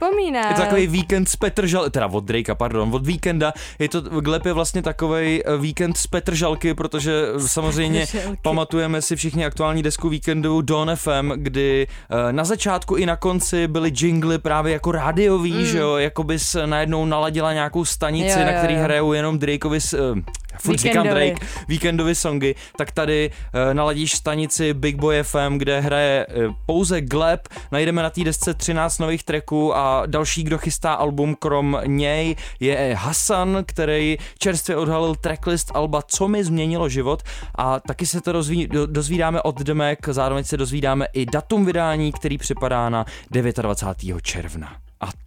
je 0.49 0.55
to 0.55 0.61
takový 0.61 0.87
víkend 0.87 1.29
s 1.29 1.37
Petržal, 1.37 1.91
teda 1.91 2.07
od 2.07 2.25
Drakea, 2.25 2.55
pardon, 2.55 2.91
od 2.95 3.07
víkenda. 3.07 3.53
Je 3.79 3.89
to, 3.89 4.01
Gleb 4.01 4.47
je 4.47 4.53
vlastně 4.53 4.83
takový 4.83 5.43
víkend 5.59 5.97
z 5.97 6.07
Petržalky, 6.07 6.75
protože 6.75 7.13
samozřejmě 7.47 8.01
Petržalky. 8.01 8.39
pamatujeme 8.43 9.03
si 9.03 9.17
všichni 9.17 9.45
aktuální 9.45 9.83
desku 9.83 10.09
víkendu 10.09 10.63
Don 10.63 10.91
FM, 10.97 11.33
kdy 11.37 11.87
eh, 12.11 12.33
na 12.33 12.45
začátku 12.45 12.95
i 12.97 13.07
na 13.07 13.17
konci 13.17 13.69
byly 13.69 13.93
jingly 14.01 14.39
právě 14.39 14.73
jako 14.73 14.93
rádiový, 14.93 15.53
mm. 15.53 15.65
že 15.65 15.79
jo, 15.79 15.97
jako 15.97 16.25
bys 16.25 16.57
najednou 16.67 17.05
naladila 17.05 17.53
nějakou 17.53 17.85
stanici, 17.85 18.39
Jo, 18.41 18.45
na 18.45 18.51
jo, 18.53 18.59
který 18.59 18.75
jo. 18.75 18.81
hrajou 18.83 19.13
jenom 19.13 19.39
Drakeovi, 19.39 19.81
s- 19.81 19.95
eh, 20.19 20.23
furt 20.61 20.79
říkám. 20.79 21.07
Drake, 21.07 21.47
víkendový 21.69 22.15
songy, 22.15 22.55
tak 22.79 22.91
tady 22.91 23.31
uh, 23.31 23.75
naladíš 23.75 24.15
stanici 24.15 24.75
Big 24.75 24.97
Boy 24.97 25.23
FM, 25.23 25.59
kde 25.59 25.81
hraje 25.81 26.27
uh, 26.27 26.55
pouze 26.67 27.01
Gleb, 27.01 27.49
najdeme 27.73 28.03
na 28.03 28.11
té 28.11 28.25
desce 28.25 28.55
13 28.55 28.99
nových 28.99 29.25
tracků 29.25 29.77
a 29.77 30.07
další, 30.07 30.43
kdo 30.43 30.59
chystá 30.59 30.95
album 30.95 31.35
krom 31.35 31.81
něj, 31.87 32.37
je 32.61 32.97
Hasan, 32.99 33.65
který 33.67 34.19
čerstvě 34.39 34.77
odhalil 34.77 35.15
tracklist 35.15 35.71
Alba 35.75 36.03
Co 36.07 36.29
mi 36.29 36.45
změnilo 36.45 36.89
život 36.89 37.23
a 37.55 37.81
taky 37.81 38.07
se 38.07 38.21
to 38.21 38.33
rozví, 38.33 38.67
do, 38.67 38.87
dozvídáme 38.87 39.43
od 39.43 39.63
Demek, 39.63 40.09
zároveň 40.09 40.45
se 40.45 40.57
dozvídáme 40.57 41.07
i 41.13 41.27
datum 41.27 41.65
vydání, 41.65 42.13
který 42.13 42.39
připadá 42.39 42.89
na 42.89 43.05
29. 43.31 44.23
června. 44.23 44.84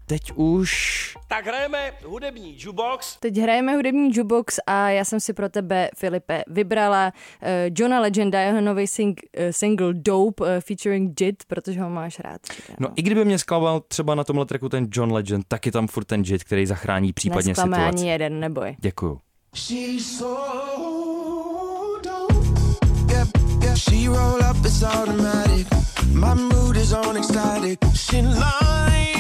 Teď 0.10 0.32
už... 0.36 1.14
Tak 1.28 1.46
hrajeme 1.46 1.92
hudební 2.06 2.56
jukebox. 2.60 3.18
Teď 3.20 3.38
hrajeme 3.38 3.76
hudební 3.76 4.08
jukebox 4.08 4.60
a 4.68 4.90
já 4.90 5.06
jsem 5.06 5.20
si 5.20 5.34
pro 5.34 5.50
tebe, 5.50 5.90
Filipe, 5.96 6.44
vybrala 6.48 7.14
uh, 7.42 7.50
Johna 7.76 8.00
Legenda, 8.00 8.40
jeho 8.40 8.62
nový 8.62 8.88
sing, 8.88 9.22
uh, 9.38 9.44
single 9.52 9.94
Dope 9.94 10.44
uh, 10.44 10.50
featuring 10.60 11.22
Jit, 11.22 11.44
protože 11.48 11.82
ho 11.82 11.90
máš 11.90 12.20
rád. 12.20 12.42
Že? 12.56 12.74
No 12.80 12.90
i 12.96 13.02
kdyby 13.02 13.26
mě 13.26 13.40
zklamal 13.40 13.80
třeba 13.80 14.16
na 14.16 14.24
tomhle 14.24 14.46
tracku 14.46 14.70
ten 14.70 14.88
John 14.92 15.14
Legend, 15.14 15.46
tak 15.48 15.66
je 15.66 15.72
tam 15.72 15.88
furt 15.88 16.04
ten 16.06 16.24
Jit, 16.26 16.44
který 16.44 16.66
zachrání 16.66 17.14
případně 17.14 17.50
Nesklame 17.50 17.78
situaci. 17.78 17.98
ani 17.98 18.10
jeden, 18.10 18.40
neboj. 18.40 18.76
Děkuju. 18.80 19.20
She's 19.56 20.18
so 20.18 20.36
dope. 22.04 22.36
Yep, 23.14 23.28
yep. 23.64 23.78
She 23.78 24.08
roll 24.08 24.40
up, 24.52 24.66
it's 24.66 24.84
automatic. 24.84 25.68
My 26.14 26.36
mood 26.36 26.78
is 26.78 26.94
on 26.94 27.18
ecstatic. 27.18 27.80
She 27.96 28.22
lightning 28.22 29.17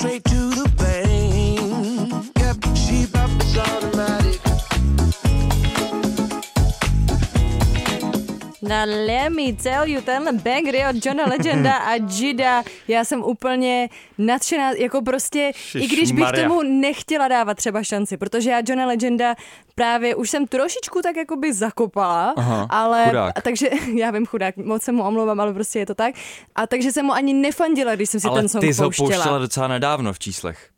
straight 0.00 0.24
to 0.24 0.48
the 0.58 0.66
vein. 0.78 2.10
Yep, 2.38 2.56
she 2.74 3.06
pop, 3.06 3.28
it's 3.38 3.58
automatic. 3.58 4.09
Na 8.70 8.84
let 8.84 9.28
me 9.30 9.52
tell 9.62 9.88
you, 9.88 10.00
tenhle 10.00 10.32
banger 10.32 10.74
je 10.74 10.88
od 10.88 11.06
Johna 11.06 11.24
Legenda 11.26 11.76
a 11.76 11.94
Jida. 11.94 12.62
Já 12.88 13.04
jsem 13.04 13.22
úplně 13.22 13.88
nadšená, 14.18 14.70
jako 14.70 15.02
prostě, 15.02 15.52
i 15.74 15.86
když 15.86 16.12
bych 16.12 16.20
Maria. 16.24 16.48
tomu 16.48 16.62
nechtěla 16.62 17.28
dávat 17.28 17.56
třeba 17.56 17.82
šanci, 17.82 18.16
protože 18.16 18.50
já 18.50 18.62
Johna 18.68 18.86
Legenda 18.86 19.34
právě 19.74 20.14
už 20.14 20.30
jsem 20.30 20.46
trošičku 20.46 21.02
tak 21.02 21.16
jakoby 21.16 21.52
zakopala, 21.52 22.34
Aha, 22.36 22.66
ale 22.70 23.04
chudák. 23.08 23.42
takže 23.42 23.70
já 23.94 24.10
vím 24.10 24.26
chudák, 24.26 24.56
moc 24.56 24.82
se 24.82 24.92
mu 24.92 25.02
omlouvám, 25.04 25.40
ale 25.40 25.54
prostě 25.54 25.78
je 25.78 25.86
to 25.86 25.94
tak. 25.94 26.14
A 26.54 26.66
takže 26.66 26.92
jsem 26.92 27.06
mu 27.06 27.12
ani 27.12 27.34
nefandila, 27.34 27.94
když 27.94 28.10
jsem 28.10 28.20
si 28.20 28.28
Ale 28.28 28.40
ten 28.40 28.48
song 28.48 28.60
ty 28.64 28.74
jsi 28.74 28.80
ho 28.82 28.86
pouštěla. 28.86 29.08
pouštěla 29.08 29.38
docela 29.38 29.68
nedávno 29.68 30.12
v 30.12 30.18
číslech. 30.18 30.68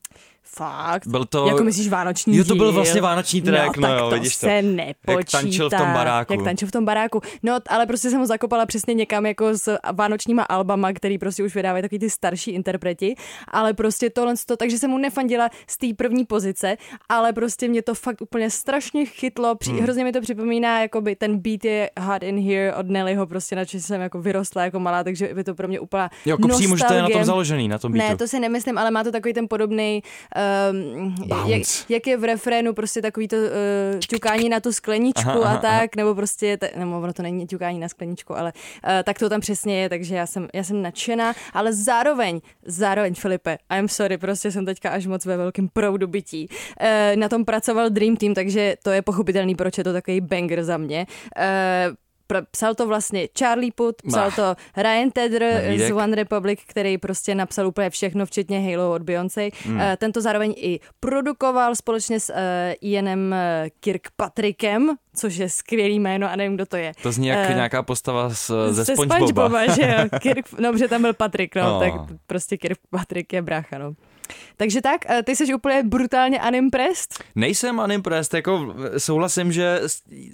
Fakt? 0.57 1.07
Byl 1.07 1.25
to- 1.25 1.47
Jako 1.47 1.65
myslíš 1.65 1.89
vánoční 1.89 2.37
Jo, 2.37 2.45
to 2.45 2.55
byl 2.55 2.67
díl? 2.67 2.73
vlastně 2.73 3.01
vánoční 3.01 3.43
track, 3.43 3.77
no 3.77 3.89
tak 3.89 3.99
jo, 3.99 4.09
to 4.11 4.15
vidíš 4.15 4.37
to. 4.37 4.47
se 4.47 4.63
nepočítá. 4.63 5.13
Jak 5.13 5.31
tančil 5.31 5.71
v 5.71 5.75
tom 5.77 5.93
baráku. 5.93 6.33
Jak 6.33 6.43
tančil 6.43 6.69
v 6.69 6.71
tom 6.73 6.85
baráku. 6.85 7.21
No, 7.43 7.59
ale 7.69 7.87
prostě 7.87 8.11
jsem 8.11 8.21
ho 8.21 8.27
zakopala 8.27 8.67
přesně 8.67 8.95
někam 8.95 9.27
jako 9.27 9.59
s 9.59 9.77
vánočníma 9.93 10.43
albama, 10.43 10.93
který 10.93 11.19
prostě 11.19 11.43
už 11.45 11.55
vydávají 11.55 11.83
takový 11.83 11.99
ty 11.99 12.11
starší 12.11 12.51
interpreti, 12.51 13.15
ale 13.49 13.73
prostě 13.75 14.11
tohle 14.11 14.35
to, 14.47 14.57
takže 14.57 14.79
jsem 14.79 14.91
mu 14.91 14.99
nefandila 14.99 15.49
z 15.71 15.77
té 15.79 15.87
první 15.97 16.25
pozice, 16.25 16.77
ale 17.09 17.33
prostě 17.33 17.69
mě 17.69 17.83
to 17.83 17.95
fakt 17.95 18.21
úplně 18.23 18.51
strašně 18.51 19.05
chytlo, 19.07 19.55
při, 19.55 19.71
Hmm. 19.71 19.81
hrozně 19.81 20.05
mi 20.05 20.13
to 20.13 20.21
připomíná, 20.21 20.81
jakoby 20.83 21.17
ten 21.17 21.39
beat 21.39 21.65
je 21.65 21.91
Hot 22.01 22.23
in 22.23 22.39
Here 22.49 22.75
od 22.75 22.89
Nellyho, 22.89 23.27
prostě 23.27 23.57
na 23.57 23.63
jsem 23.65 24.01
jako 24.01 24.21
vyrostla 24.23 24.65
jako 24.65 24.81
malá, 24.81 25.05
takže 25.05 25.31
je 25.37 25.45
to 25.45 25.55
pro 25.55 25.69
mě 25.69 25.81
úplná 25.81 26.11
Jo, 26.27 26.37
jako 26.43 26.49
přímo, 26.49 26.77
že 26.77 26.85
to 26.85 26.95
je 26.95 27.03
na 27.03 27.09
tom 27.09 27.25
založený, 27.25 27.69
na 27.69 27.79
tom 27.79 27.93
beatu. 27.93 28.09
Ne, 28.11 28.17
to 28.17 28.29
si 28.29 28.41
nemyslím, 28.41 28.79
ale 28.79 28.91
má 28.91 29.05
to 29.05 29.13
takový 29.13 29.35
ten 29.35 29.49
podobný, 29.49 30.03
um, 30.71 31.15
jak, 31.47 31.63
jak, 31.89 32.07
je 32.07 32.17
v 32.17 32.25
refrénu 32.25 32.75
prostě 32.75 33.03
takový 33.03 33.29
to 33.29 33.37
uh, 33.37 33.43
ťukání 34.09 34.49
na 34.49 34.61
tu 34.61 34.73
skleničku 34.73 35.29
Aha, 35.29 35.41
aha, 35.45 35.57
a 35.57 35.61
tak, 35.61 35.97
nebo 35.97 36.15
prostě, 36.15 36.57
te, 36.57 36.71
nebo 36.77 37.01
ono 37.01 37.13
to 37.13 37.23
není 37.23 37.47
ťukání 37.47 37.79
na 37.79 37.89
skleničku, 37.89 38.39
ale 38.39 38.53
uh, 38.53 38.91
tak 39.05 39.19
to 39.19 39.29
tam 39.29 39.41
přesně 39.41 39.83
je, 39.83 39.89
takže 39.89 40.17
já 40.17 40.27
jsem, 40.27 40.49
já 40.55 40.65
jsem 40.65 40.83
nadšená, 40.83 41.35
ale 41.53 41.73
zároveň, 41.73 42.41
zároveň 42.67 43.15
Filipe, 43.15 43.59
I'm 43.79 43.89
sorry, 43.89 44.19
prostě 44.19 44.51
jsem 44.51 44.67
teďka 44.67 44.91
až 44.91 45.07
moc 45.07 45.27
ve 45.27 45.37
velkém 45.37 45.69
proudu 45.69 46.07
bytí. 46.07 46.49
Uh, 46.49 47.17
na 47.17 47.29
tom 47.29 47.45
pracoval 47.45 47.91
Dream 47.91 48.17
Team, 48.17 48.35
takže 48.35 48.77
to 48.83 48.91
je 48.91 49.03
pochopitelný, 49.03 49.55
proč 49.55 49.79
je 49.79 49.85
to 49.85 49.93
takový 49.93 50.21
banger 50.21 50.65
za 50.65 50.77
mě. 50.77 51.07
Uh, 51.89 51.95
Psal 52.51 52.75
to 52.75 52.87
vlastně 52.87 53.29
Charlie 53.39 53.73
Puth, 53.73 53.97
psal 54.09 54.31
to 54.31 54.55
Ryan 54.77 55.11
Tedder 55.11 55.43
Nevídek. 55.43 55.89
z 55.89 55.93
One 55.93 56.17
Republic, 56.17 56.61
který 56.67 56.99
prostě 56.99 57.35
napsal 57.35 57.67
úplně 57.67 57.91
všechno, 57.91 58.27
včetně 58.27 58.61
Halo 58.77 58.93
od 58.95 59.03
Beyoncé. 59.03 59.49
Mm. 59.67 59.81
Ten 59.97 60.13
to 60.13 60.21
zároveň 60.21 60.55
i 60.57 60.81
produkoval 61.01 61.75
společně 61.77 62.21
s 62.21 62.31
uh, 62.31 62.37
Ianem 62.81 63.33
eh, 63.35 63.71
Kirkpatrickem, 63.81 64.91
což 65.15 65.37
je 65.37 65.49
skvělý 65.49 66.01
jméno 66.01 66.31
a 66.31 66.37
nevím, 66.37 66.55
kdo 66.55 66.67
to 66.67 66.77
je. 66.77 66.93
To 67.03 67.13
zní 67.13 67.27
jak 67.29 67.51
Eh, 67.51 67.55
nějaká 67.55 67.83
postava 67.83 68.31
z, 68.31 68.51
ze 68.71 68.85
SpongeBoba. 68.85 69.17
SpongeBoba, 69.17 69.67
že 69.75 69.83
jo. 69.83 70.19
Kirk, 70.21 70.47
no, 70.59 70.73
protože 70.73 70.89
tam 70.89 71.03
byl 71.03 71.13
Patrik, 71.13 71.55
no, 71.57 71.77
Oh. 71.77 71.81
tak 71.83 71.93
prostě 72.27 72.57
Kirkpatrick 72.57 73.33
je 73.33 73.43
brácha, 73.43 73.79
no. 73.79 73.93
Takže 74.57 74.81
tak, 74.81 75.11
eh, 75.11 75.23
ty 75.23 75.37
jsi 75.37 75.55
úplně 75.55 75.83
brutálně 75.83 76.41
unimpressed? 76.49 77.25
Nejsem 77.35 77.79
unimpressed, 77.79 78.35
jako 78.35 78.75
souhlasím, 78.99 79.53
že 79.53 79.81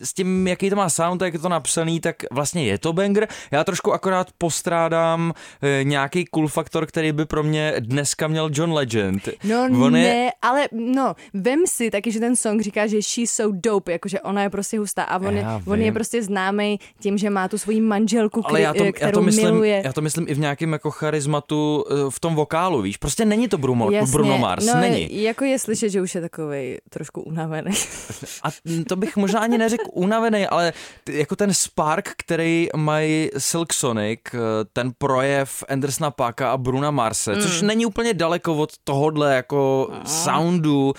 s, 0.03 0.13
tím, 0.15 0.47
jaký 0.47 0.71
to 0.71 0.77
má 0.77 0.89
sound, 0.89 1.23
jak 1.23 1.33
je 1.33 1.39
to 1.39 1.49
napsaný, 1.49 2.01
tak 2.01 2.17
vlastně 2.31 2.65
je 2.65 2.79
to 2.79 2.93
banger. 2.93 3.29
Já 3.51 3.65
trošku 3.65 3.93
akorát 3.93 4.29
postrádám 4.39 5.33
e, 5.63 5.85
nějaký 5.85 6.25
cool 6.25 6.49
faktor, 6.49 6.87
který 6.87 7.13
by 7.13 7.27
pro 7.27 7.43
mě 7.43 7.75
dneska 7.79 8.29
měl 8.29 8.51
John 8.53 8.73
Legend. 8.73 9.29
No 9.45 9.63
On 9.63 9.93
ne, 9.93 10.01
je, 10.01 10.31
ale 10.43 10.69
no, 10.73 11.15
vem 11.35 11.67
si 11.67 11.91
taky, 11.91 12.13
že 12.13 12.21
ten 12.21 12.37
song 12.37 12.61
říká, 12.61 12.87
že 12.87 13.03
she's 13.03 13.31
so 13.31 13.59
dope, 13.65 13.93
jakože 13.93 14.21
ona 14.21 14.43
je 14.43 14.51
prostě 14.51 14.79
hustá 14.79 15.03
a 15.03 15.19
on, 15.19 15.37
je, 15.37 15.47
on 15.67 15.81
je 15.81 15.93
prostě 15.93 16.23
známý 16.23 16.81
tím, 17.01 17.19
že 17.19 17.31
má 17.31 17.49
tu 17.49 17.59
svoji 17.59 17.81
manželku, 17.81 18.43
ale 18.47 18.61
kri- 18.61 18.63
já 18.63 18.75
to, 18.75 18.93
kterou 18.93 19.09
já 19.09 19.13
to 19.13 19.23
myslím, 19.23 19.45
miluje. 19.45 19.83
já 19.85 19.93
to 19.93 20.01
myslím 20.01 20.27
i 20.29 20.35
v 20.35 20.39
nějakém 20.39 20.73
jako 20.73 20.91
charizmatu 20.91 21.85
v 22.09 22.21
tom 22.21 22.35
vokálu, 22.35 22.83
víš. 22.83 22.97
Prostě 22.97 23.25
není 23.25 23.49
to 23.49 23.59
Bruno, 23.91 24.07
Bruno 24.13 24.39
Mars, 24.39 24.67
no, 24.67 24.81
není. 24.81 25.23
jako 25.23 25.45
je 25.45 25.59
slyšet, 25.59 25.89
že 25.91 26.03
už 26.03 26.15
je 26.15 26.21
takový 26.21 26.77
trošku 26.91 27.21
unavený. 27.23 27.71
A 28.43 28.49
to 28.89 28.97
bych 28.97 29.17
možná 29.17 29.41
ani 29.41 29.59
neřekl 29.59 29.85
unavený, 29.93 30.47
ale 30.47 30.73
t- 31.05 31.13
jako 31.13 31.37
ten 31.37 31.55
spark, 31.55 32.09
který 32.19 32.69
mají 32.77 33.31
Silk 33.39 33.73
Sonic, 33.73 34.21
eh, 34.35 34.39
ten 34.73 34.93
projev 34.99 35.65
Andersona 35.69 36.11
Paka 36.11 36.53
a 36.53 36.57
Bruna 36.57 36.91
Marse, 36.91 37.35
mm. 37.35 37.41
což 37.43 37.63
není 37.63 37.87
úplně 37.87 38.15
daleko 38.15 38.55
od 38.55 38.71
tohohle 38.85 39.35
jako 39.35 39.91
soundu, 40.07 40.93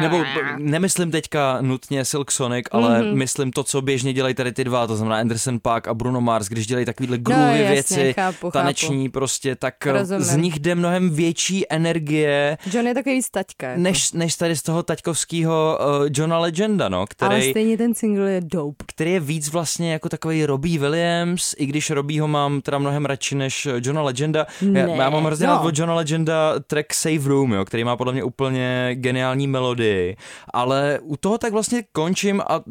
nebo 0.00 0.18
b- 0.18 0.24
nemyslím 0.58 1.10
teďka 1.10 1.58
nutně 1.60 2.04
Silk 2.04 2.30
Sonic, 2.30 2.64
ale 2.70 2.98
Mhm. 2.98 3.08
mm-hmm. 3.08 3.16
myslím 3.16 3.50
to, 3.52 3.64
co 3.64 3.82
běžně 3.82 4.12
dělají 4.12 4.34
tady 4.34 4.52
ty 4.52 4.64
dva, 4.64 4.86
to 4.86 4.96
znamená 4.96 5.16
Anderson 5.20 5.58
Paak 5.60 5.88
a 5.88 5.94
Bruno 5.94 6.20
Mars, 6.20 6.46
když 6.48 6.66
dělají 6.66 6.86
takovýhle 6.86 7.18
groovy 7.18 7.42
No, 7.42 7.48
jasně, 7.54 7.70
věci, 7.72 8.12
chápu, 8.12 8.50
taneční 8.50 9.08
prostě, 9.08 9.56
tak 9.56 9.86
eh, 9.86 9.92
Rozumím. 9.92 10.22
z 10.24 10.36
nich 10.36 10.58
jde 10.58 10.74
mnohem 10.74 11.10
větší 11.10 11.64
energie, 11.72 12.31
John 12.72 12.86
je 12.86 12.94
takový 12.94 13.14
víc 13.14 13.30
taťka. 13.30 13.68
Jako. 13.68 13.80
než, 13.80 14.12
než 14.12 14.36
tady 14.36 14.56
z 14.56 14.62
toho 14.62 14.82
taťkovského 14.82 15.78
uh, 15.80 16.06
Johna 16.16 16.38
Legenda, 16.38 16.88
no, 16.88 17.06
který, 17.06 17.34
Ale 17.34 17.50
stejně 17.50 17.76
ten 17.78 17.94
single 17.94 18.32
je 18.32 18.40
dope. 18.40 18.84
který 18.88 19.12
je 19.12 19.20
víc 19.20 19.48
vlastně 19.48 19.92
jako 19.92 20.08
takový 20.08 20.46
Robbie 20.46 20.78
Williams, 20.78 21.54
i 21.58 21.66
když 21.66 21.90
Robbieho 21.90 22.28
mám 22.28 22.60
teda 22.60 22.78
mnohem 22.78 23.04
radši 23.04 23.34
než 23.34 23.68
Johna 23.80 24.02
Legenda. 24.02 24.46
Já, 24.60 24.86
Ne, 24.86 24.94
já 24.96 25.10
mám 25.10 25.24
hrozně 25.24 25.46
no. 25.46 25.52
rád 25.52 25.64
od 25.64 25.78
Johna 25.78 25.94
Legenda 25.94 26.54
track 26.66 26.94
Save 26.94 27.28
Room, 27.28 27.52
jo, 27.52 27.64
který 27.64 27.84
má 27.84 27.96
podle 27.96 28.12
mě 28.12 28.24
úplně 28.24 28.90
geniální 28.94 29.46
melodii, 29.46 30.16
ale 30.54 30.98
u 31.02 31.16
toho 31.16 31.38
tak 31.38 31.52
vlastně 31.52 31.84
končím 31.92 32.40
a 32.40 32.62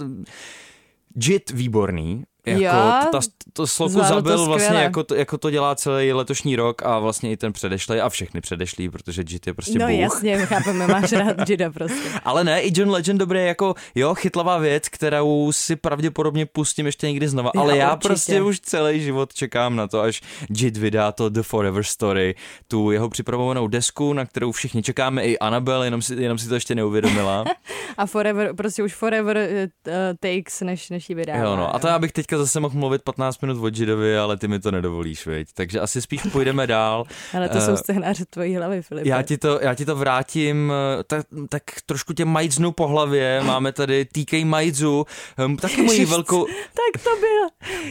Jit 1.16 1.52
výborný, 1.52 2.24
jako 2.46 2.62
Jo, 2.62 2.72
to, 3.12 3.20
ta, 3.20 3.28
to 3.54 3.68
sloku 3.68 3.92
zvládl 3.92 4.10
to 4.10 4.16
zabil 4.16 4.46
vlastně 4.46 4.78
jako 4.78 5.04
to, 5.04 5.16
jako 5.16 5.38
to 5.38 5.50
dělá 5.50 5.76
celý 5.76 6.14
letošní 6.14 6.56
rok 6.56 6.84
a 6.86 7.00
vlastně 7.00 7.32
i 7.32 7.38
ten 7.38 7.54
předešlý 7.54 8.00
a 8.00 8.10
všechny 8.10 8.42
předešlý, 8.42 8.90
protože 8.90 9.24
Jit 9.30 9.48
je 9.48 9.54
prostě 9.54 9.80
no 9.80 9.88
bůh. 9.88 10.00
jasně, 10.00 10.46
chápeme, 10.46 10.88
máš 10.88 11.12
rád 11.12 11.50
Jida 11.50 11.72
prostě. 11.72 12.10
Ale 12.24 12.44
ne, 12.44 12.62
i 12.62 12.72
John 12.76 12.90
Legend 12.90 13.20
dobrý 13.20 13.46
jako, 13.46 13.76
jo, 13.96 14.16
chytlavá 14.16 14.58
věc, 14.58 14.90
kterou 14.90 15.52
si 15.52 15.76
pravděpodobně 15.76 16.46
pustím 16.46 16.86
ještě 16.86 17.08
někdy 17.08 17.28
znova, 17.28 17.52
ale 17.58 17.78
já 17.78 17.94
určitě. 17.94 18.08
prostě 18.08 18.42
už 18.42 18.60
celý 18.60 19.02
život 19.02 19.34
čekám 19.34 19.76
na 19.76 19.88
to, 19.88 20.02
až 20.02 20.22
Jit 20.58 20.78
vydá 20.78 21.12
to 21.12 21.30
The 21.30 21.42
Forever 21.42 21.84
Story, 21.84 22.36
tu 22.68 22.92
jeho 22.92 23.10
připravovanou 23.10 23.68
desku, 23.68 24.14
na 24.14 24.26
kterou 24.26 24.52
všichni 24.52 24.84
čekáme, 24.84 25.24
i 25.24 25.40
Annabelle, 25.40 25.88
jenom 25.88 26.02
si, 26.02 26.16
jenom 26.16 26.38
si 26.38 26.48
to 26.48 26.54
ještě 26.54 26.76
neuvědomila. 26.76 27.46
A 27.98 28.06
forever, 28.06 28.56
prostě 28.56 28.84
už 28.84 28.94
forever 28.94 29.38
uh, 29.88 29.94
takes, 30.20 30.62
než, 30.62 30.90
než 30.90 31.10
ji 31.10 31.16
vydává. 31.16 31.40
jo, 31.40 31.56
no. 31.56 31.76
A 31.76 31.80
to 31.80 31.88
já 31.88 32.00
bych 32.00 32.12
teďka 32.32 32.44
zase 32.44 32.60
mohl 32.60 32.80
mluvit 32.80 33.02
15 33.02 33.42
minut 33.42 33.64
o 33.64 33.68
Jidovi, 33.68 34.18
ale 34.18 34.38
ty 34.38 34.48
mi 34.48 34.60
to 34.60 34.72
nedovolíš, 34.72 35.26
viď? 35.26 35.48
Takže 35.54 35.80
asi 35.80 36.02
spíš 36.02 36.22
půjdeme 36.32 36.68
dál. 36.68 37.04
Ale 37.38 37.50
to 37.50 37.58
Eh, 37.58 37.62
jsou 37.62 37.78
scénáře 37.78 38.26
tvojí 38.30 38.56
hlavy, 38.56 38.82
Filipe. 38.82 39.10
Já 39.10 39.22
ti 39.22 39.38
to, 39.38 39.60
já 39.62 39.74
ti 39.76 39.86
to 39.86 39.96
vrátím, 39.96 40.74
eh, 41.00 41.04
tak, 41.04 41.26
tak 41.50 41.64
trošku 41.86 42.14
tě 42.14 42.26
majznu 42.26 42.72
po 42.72 42.88
hlavě. 42.88 43.42
Máme 43.46 43.72
tady 43.72 44.06
TK 44.06 44.34
Majzu, 44.46 45.06
hm, 45.48 45.58
taky 45.58 45.82
moji 45.82 46.06
velkou... 46.06 46.46
Tak 46.46 47.04
to 47.04 47.10
bylo. 47.20 47.50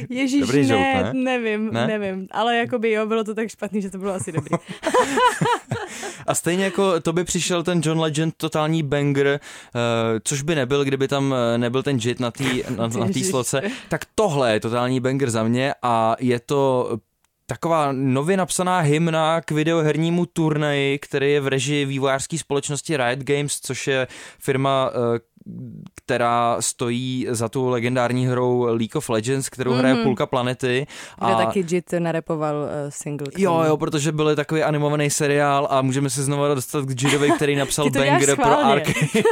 Ježíš, 0.09 0.41
Dobrý 0.41 0.67
ne, 0.67 0.75
joke, 0.75 1.03
ne? 1.03 1.11
nevím, 1.15 1.71
Ne? 1.73 1.87
nevím. 1.87 2.27
Ale 2.31 2.57
jakoby 2.57 2.91
jo, 2.91 3.07
bylo 3.07 3.25
to 3.25 3.35
tak 3.35 3.49
špatný, 3.49 3.83
že 3.83 3.91
to 3.91 3.99
bylo 3.99 4.13
asi 4.15 4.33
dobrý. 4.33 4.51
A 6.27 6.35
stejně 6.35 6.65
jako 6.65 7.01
to 7.01 7.13
by 7.13 7.25
přišel 7.25 7.63
ten 7.63 7.81
John 7.85 8.01
Legend 8.01 8.35
totální 8.37 8.83
banger, 8.83 9.27
eh, 9.27 9.41
což 10.25 10.43
by 10.43 10.55
nebyl, 10.55 10.85
kdyby 10.85 11.09
tam 11.09 11.35
eh, 11.35 11.59
nebyl 11.59 11.83
ten 11.83 11.99
Jit 12.03 12.21
na 12.21 12.31
té 12.31 12.45
na, 12.77 12.89
na 12.89 13.09
tý 13.09 13.25
sloce, 13.25 13.63
tak 13.89 14.01
tohle 14.15 14.53
je 14.53 14.61
totální 14.61 15.01
banger 15.01 15.31
za 15.31 15.43
mě 15.43 15.75
a 15.83 16.17
je 16.21 16.41
to 16.41 16.91
taková 17.51 17.93
nově 17.93 18.37
napsaná 18.37 18.81
hymna 18.81 19.41
k 19.41 19.51
videohernímu 19.51 20.27
turnaji, 20.27 20.99
který 20.99 21.33
je 21.33 21.41
v 21.41 21.49
režii 21.49 21.85
vývojářské 21.85 22.39
společnosti 22.39 22.97
Riot 22.97 23.19
Games, 23.19 23.61
což 23.61 23.87
je 23.87 24.07
firma, 24.39 24.91
eh, 24.91 25.19
která 25.95 26.57
stojí 26.61 27.27
za 27.31 27.49
tu 27.49 27.69
legendární 27.69 28.27
hrou 28.27 28.63
League 28.63 28.97
of 28.97 29.09
Legends, 29.09 29.49
kterou 29.49 29.73
mm-hmm. 29.73 29.79
hraje 29.79 29.95
půlka 29.95 30.27
planety. 30.27 30.87
Kde 31.25 31.35
taky 31.35 31.65
Jit 31.71 31.93
narepoval 31.99 32.57
uh, 32.57 32.69
single. 32.89 33.27
Jo, 33.39 33.63
jo, 33.67 33.77
protože 33.77 34.13
byl 34.13 34.37
takový 34.37 34.63
animovaný 34.63 35.11
seriál 35.11 35.69
a 35.71 35.83
můžeme 35.83 36.11
se 36.11 36.23
znovu 36.23 36.55
dostat 36.55 36.85
k 36.85 37.03
Jidovi, 37.03 37.31
který 37.31 37.57
napsal 37.57 37.91
banger 37.91 38.37
pro. 38.37 38.65
Arkane. 38.65 39.23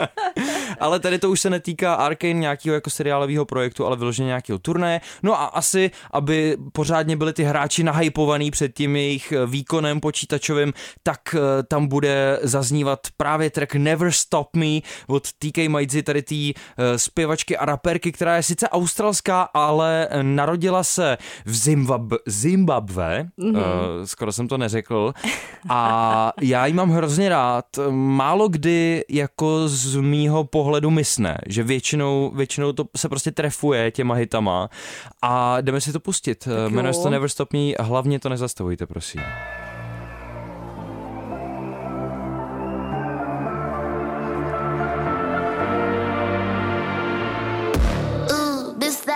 Ale 0.80 1.00
tady 1.00 1.18
to 1.18 1.30
už 1.30 1.40
se 1.40 1.50
netýká 1.50 1.94
Arkane 1.94 2.32
nějakého 2.32 2.74
jako 2.74 2.90
seriálového 2.90 3.44
projektu, 3.44 3.86
ale 3.86 3.96
vyloženě 3.96 4.26
nějakého 4.26 4.58
turné. 4.58 5.00
No 5.22 5.40
a 5.40 5.44
asi, 5.44 5.90
aby 6.10 6.56
pořádně 6.72 7.16
byli 7.16 7.32
ty 7.32 7.44
hráči 7.44 7.82
nahypovaný 7.82 8.50
před 8.50 8.74
tím 8.74 8.96
jejich 8.96 9.32
eh, 9.32 9.46
výkonem 9.46 10.00
počítačovým, 10.00 10.72
tak 11.02 11.34
eh, 11.34 11.62
tam 11.62 11.86
bude 11.86 12.38
zaznívat 12.42 13.00
právě 13.16 13.50
track 13.50 13.74
Never 13.74 14.12
Stop 14.12 14.56
Me 14.56 14.80
od 15.06 15.28
TK 15.32 15.57
Maidzi, 15.68 16.02
tady 16.02 16.22
té 16.22 16.34
eh, 16.34 16.52
zpěvačky 16.98 17.56
a 17.56 17.64
raperky, 17.64 18.12
která 18.12 18.36
je 18.36 18.42
sice 18.42 18.68
australská, 18.68 19.42
ale 19.42 20.08
eh, 20.10 20.22
narodila 20.22 20.84
se 20.84 21.18
v 21.44 21.50
Zimbab- 21.52 22.18
Zimbabwe, 22.26 23.28
Mhm. 23.36 23.52
mm-hmm. 23.52 23.58
uh, 23.58 24.04
skoro 24.04 24.32
jsem 24.32 24.48
to 24.48 24.58
neřekl, 24.58 25.12
a 25.68 26.32
já 26.40 26.66
ji 26.66 26.72
mám 26.72 26.90
hrozně 26.90 27.28
rád. 27.28 27.64
Málo 27.90 28.48
kdy 28.48 29.04
jako 29.08 29.68
z 29.68 29.96
mýho 29.96 30.44
pohledu 30.44 30.90
mysne, 30.90 31.38
že 31.46 31.62
většinou, 31.62 32.32
většinou 32.34 32.72
to 32.72 32.84
se 32.96 33.08
prostě 33.08 33.30
trefuje 33.30 33.90
těma 33.90 34.14
hitama 34.14 34.68
a 35.22 35.60
jdeme 35.60 35.80
si 35.80 35.92
to 35.92 36.00
pustit. 36.00 36.44
Tak 36.44 36.72
Jmenuje 36.72 36.94
se 36.94 37.02
to. 37.02 37.10
Never 37.10 37.28
Stop 37.28 37.52
Me, 37.52 37.58
hlavně 37.80 38.18
to 38.20 38.28
nezastavujte, 38.28 38.86
prosím. 38.86 39.20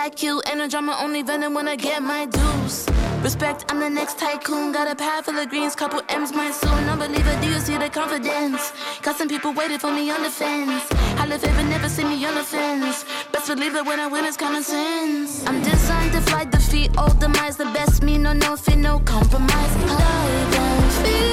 That 0.03 0.17
cute. 0.17 0.43
Ain't 0.49 0.57
no 0.57 0.67
drama, 0.67 0.97
only 0.99 1.21
venom 1.21 1.53
when 1.53 1.65
I 1.69 1.77
get 1.77 2.03
my 2.03 2.25
dues. 2.25 2.89
Respect, 3.23 3.63
I'm 3.69 3.79
the 3.79 3.89
next 3.89 4.19
tycoon. 4.19 4.73
Got 4.73 4.91
a 4.91 4.95
pad 4.95 5.23
full 5.23 5.37
of 5.37 5.47
greens, 5.47 5.77
couple 5.77 6.01
M's 6.09 6.33
my 6.33 6.51
soon. 6.51 6.89
Unbeliever, 6.89 7.39
do 7.39 7.47
you 7.47 7.57
see 7.61 7.77
the 7.77 7.89
confidence? 7.89 8.73
Got 9.01 9.15
some 9.15 9.29
people 9.29 9.53
waiting 9.53 9.79
for 9.79 9.93
me 9.93 10.11
on 10.11 10.21
the 10.21 10.29
fence. 10.29 10.83
I 11.21 11.25
live 11.25 11.41
it, 11.41 11.55
but 11.55 11.63
never 11.67 11.87
see 11.87 12.03
me 12.03 12.25
on 12.25 12.35
the 12.35 12.43
fence. 12.43 13.05
Best 13.31 13.47
believe 13.47 13.75
when 13.75 13.97
I 13.97 14.07
win, 14.07 14.25
it's 14.25 14.35
common 14.35 14.63
sense. 14.63 15.47
I'm 15.47 15.61
designed 15.63 16.11
to 16.11 16.19
fight 16.19 16.51
defeat, 16.51 16.91
all 16.97 17.13
demise. 17.13 17.55
The 17.55 17.71
best 17.71 18.03
me, 18.03 18.17
no, 18.17 18.33
no 18.33 18.57
fear, 18.57 18.75
no 18.75 18.99
compromise. 19.05 19.73
Live 19.85 20.55
and 20.55 20.91
fear. 20.91 21.32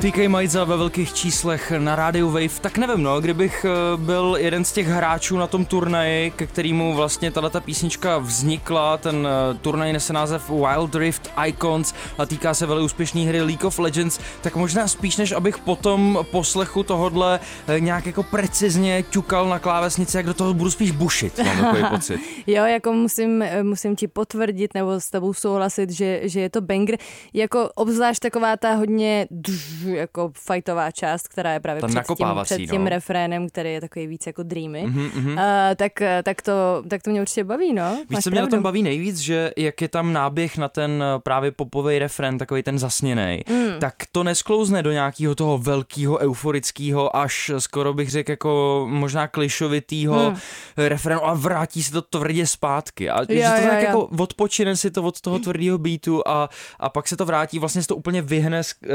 TK 0.00 0.28
Majza 0.28 0.64
ve 0.64 0.76
velkých 0.76 1.14
číslech 1.14 1.72
na 1.78 1.96
rádiu 1.96 2.30
Wave, 2.30 2.60
tak 2.60 2.78
nevím, 2.78 3.02
no, 3.02 3.20
kdybych 3.20 3.64
eh, 3.64 3.96
byl 3.96 4.36
jeden 4.40 4.64
z 4.64 4.72
těch 4.72 4.86
hráčů 4.86 5.36
na 5.36 5.46
tom 5.46 5.64
turnaji, 5.64 6.30
ke 6.30 6.46
kterému 6.46 6.94
vlastně 6.94 7.30
tato 7.30 7.60
písnička 7.60 8.18
vznikla, 8.18 8.96
ten 8.96 9.28
eh, 9.30 9.54
turnaj 9.54 9.92
nese 9.92 10.12
název 10.12 10.50
Wild 10.50 10.94
Rift 10.94 11.32
Icons 11.46 11.94
a 12.18 12.26
týká 12.26 12.54
se 12.54 12.66
velmi 12.66 12.84
úspěšné 12.84 13.20
hry 13.20 13.42
League 13.42 13.64
of 13.64 13.78
Legends, 13.78 14.20
tak 14.40 14.56
možná 14.56 14.88
spíš 14.88 15.16
než 15.16 15.32
abych 15.32 15.58
potom 15.58 16.18
poslechu 16.30 16.82
tohodle 16.82 17.40
eh, 17.68 17.80
nějak 17.80 18.06
jako 18.06 18.22
precizně 18.22 19.02
ťukal 19.10 19.48
na 19.48 19.58
klávesnici, 19.58 20.16
jak 20.16 20.26
do 20.26 20.34
toho 20.34 20.54
budu 20.54 20.70
spíš 20.70 20.90
bušit, 20.90 21.38
mám 21.38 21.58
takový 21.58 21.82
pocit. 21.90 22.20
Jo, 22.46 22.64
jako 22.64 22.92
musím, 22.92 23.44
musím 23.62 23.96
ti 23.96 24.08
potvrdit 24.08 24.74
nebo 24.74 25.00
s 25.00 25.10
tebou 25.10 25.34
souhlasit, 25.34 25.90
že, 25.90 26.20
že 26.24 26.40
je 26.40 26.50
to 26.50 26.60
banger. 26.60 26.96
Jako 27.34 27.70
obzvlášť 27.74 28.20
taková 28.20 28.56
ta 28.56 28.74
hodně 28.74 29.26
dž, 29.42 29.89
jako 29.94 30.32
fightová 30.34 30.90
část, 30.90 31.28
která 31.28 31.52
je 31.52 31.60
právě 31.60 31.80
Ta 31.80 31.86
před 31.88 32.04
tím, 32.16 32.26
před 32.42 32.58
tím 32.66 32.84
no. 32.84 32.90
refrénem, 32.90 33.48
který 33.48 33.72
je 33.72 33.80
takový 33.80 34.06
víc 34.06 34.26
jako 34.26 34.42
dreamy. 34.42 34.82
Mhm, 34.86 35.10
mhm. 35.14 35.32
Uh, 35.32 35.38
tak, 35.76 35.92
tak, 36.22 36.42
to, 36.42 36.82
tak 36.88 37.02
to 37.02 37.10
mě 37.10 37.20
určitě 37.20 37.44
baví, 37.44 37.72
no. 37.72 37.96
Víš, 37.96 38.06
Máš 38.10 38.24
co 38.24 38.30
mě 38.30 38.40
na 38.40 38.46
tom 38.46 38.62
baví 38.62 38.82
nejvíc, 38.82 39.18
že 39.18 39.52
jak 39.56 39.80
je 39.82 39.88
tam 39.88 40.12
náběh 40.12 40.58
na 40.58 40.68
ten 40.68 41.02
eh, 41.16 41.18
právě 41.18 41.50
popový 41.52 41.98
refren, 41.98 42.38
takový 42.38 42.62
ten 42.62 42.78
zasněný, 42.78 43.40
Mm. 43.50 43.80
tak 43.80 43.94
to 44.12 44.22
nesklouzne 44.24 44.82
do 44.82 44.92
nějakého 44.92 45.34
toho 45.34 45.58
velkého, 45.58 46.18
euforického, 46.18 47.16
až 47.16 47.50
skoro 47.58 47.94
bych 47.94 48.10
řekl 48.10 48.30
jako 48.30 48.86
možná 48.90 49.28
klišovitýho 49.28 50.30
Mm. 50.30 50.36
refrenu 50.76 51.26
a 51.26 51.34
vrátí 51.34 51.82
se 51.82 51.92
to 51.92 52.02
tvrdě 52.02 52.46
zpátky. 52.46 53.10
A 53.10 53.24
že 53.28 53.34
Jo, 53.40 53.48
to 53.56 53.62
jo, 53.62 53.68
tak 53.68 53.82
jo. 53.82 53.86
jako 53.86 54.08
odpočine 54.18 54.76
si 54.76 54.90
to 54.90 55.02
od 55.02 55.20
toho 55.20 55.38
tvrdého 55.38 55.78
beatu 55.78 56.28
a, 56.28 56.48
a 56.80 56.88
pak 56.88 57.08
se 57.08 57.16
to 57.16 57.24
vrátí, 57.24 57.58
vlastně 57.58 57.82
se 57.82 57.88
to 57.88 57.96
úplně 57.96 58.22
vyhne 58.22 58.64
s 58.64 58.74
uh, 58.82 58.88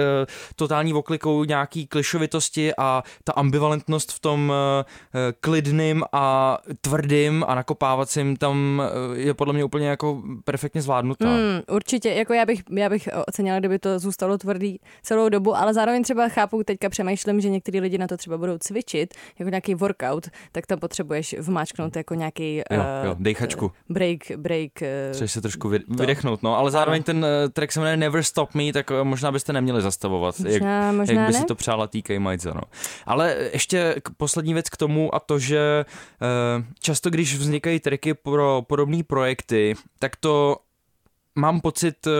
totální 0.55 0.84
oklikou 0.93 1.43
nějaký 1.43 1.87
klišovitosti 1.87 2.71
a 2.77 3.03
ta 3.23 3.31
ambivalentnost 3.33 4.11
v 4.11 4.19
tom 4.19 4.49
uh, 4.51 5.19
klidným 5.39 6.03
a 6.11 6.57
tvrdým 6.81 7.45
a 7.47 7.55
nakopávacím 7.55 8.35
tam 8.37 8.81
uh, 9.09 9.17
je 9.17 9.33
podle 9.33 9.53
mě 9.53 9.63
úplně 9.63 9.87
jako 9.87 10.21
perfektně 10.43 10.81
zvládnutá. 10.81 11.25
Mm, 11.25 11.61
určitě, 11.75 12.09
jako 12.09 12.33
já 12.33 12.45
bych, 12.45 12.63
já 12.71 12.89
bych 12.89 13.09
ocenila, 13.27 13.59
kdyby 13.59 13.79
to 13.79 13.99
zůstalo 13.99 14.37
tvrdý 14.37 14.79
celou 15.03 15.29
dobu, 15.29 15.55
ale 15.55 15.73
zároveň 15.73 16.03
třeba 16.03 16.29
chápu, 16.29 16.63
teďka 16.63 16.89
přemýšlím, 16.89 17.41
že 17.41 17.49
některý 17.49 17.79
lidi 17.79 17.97
na 17.97 18.07
to 18.07 18.17
třeba 18.17 18.37
budou 18.37 18.57
cvičit, 18.57 19.13
jako 19.39 19.49
nějaký 19.49 19.75
workout, 19.75 20.27
tak 20.51 20.67
tam 20.67 20.79
potřebuješ 20.79 21.35
vmáčknout 21.39 21.95
jako 21.95 22.13
nějaký 22.13 22.55
Jo, 22.57 22.63
eh, 22.69 23.07
jo, 23.07 23.15
dejchačku. 23.19 23.71
break, 23.89 24.19
break. 24.37 24.81
eh, 24.81 25.09
Chceš 25.13 25.31
se 25.31 25.41
trošku 25.41 25.69
vy, 25.69 25.79
vydechnout, 25.87 26.43
no, 26.43 26.57
ale 26.57 26.71
zároveň 26.71 27.03
ten 27.03 27.17
uh, 27.17 27.49
track 27.53 27.71
se 27.71 27.79
jmenuje 27.79 27.97
Never 27.97 28.23
Stop 28.23 28.53
Me, 28.55 28.73
tak 28.73 28.89
uh, 28.91 29.03
možná 29.03 29.31
byste 29.31 29.53
neměli 29.53 29.81
zastavovat, 29.81 30.39
jak, 30.39 30.61
Možná, 30.75 30.91
možná 30.91 31.21
jak 31.21 31.27
by 31.27 31.33
ne. 31.33 31.39
si 31.39 31.45
to 31.45 31.55
přála 31.55 31.87
TK 31.87 32.09
Majza, 32.17 32.53
no. 32.53 32.61
Ale 33.05 33.35
ještě 33.53 33.95
k 34.03 34.09
poslední 34.17 34.53
věc 34.53 34.69
k 34.69 34.77
tomu 34.77 35.15
a 35.15 35.19
to, 35.19 35.39
že 35.39 35.85
uh, 36.57 36.63
často, 36.79 37.09
když 37.09 37.35
vznikají 37.35 37.79
tracky 37.79 38.13
pro 38.13 38.61
podobné 38.67 39.03
projekty, 39.03 39.75
tak 39.99 40.15
to 40.15 40.57
mám 41.35 41.61
pocit, 41.61 42.07
eh, 42.07 42.11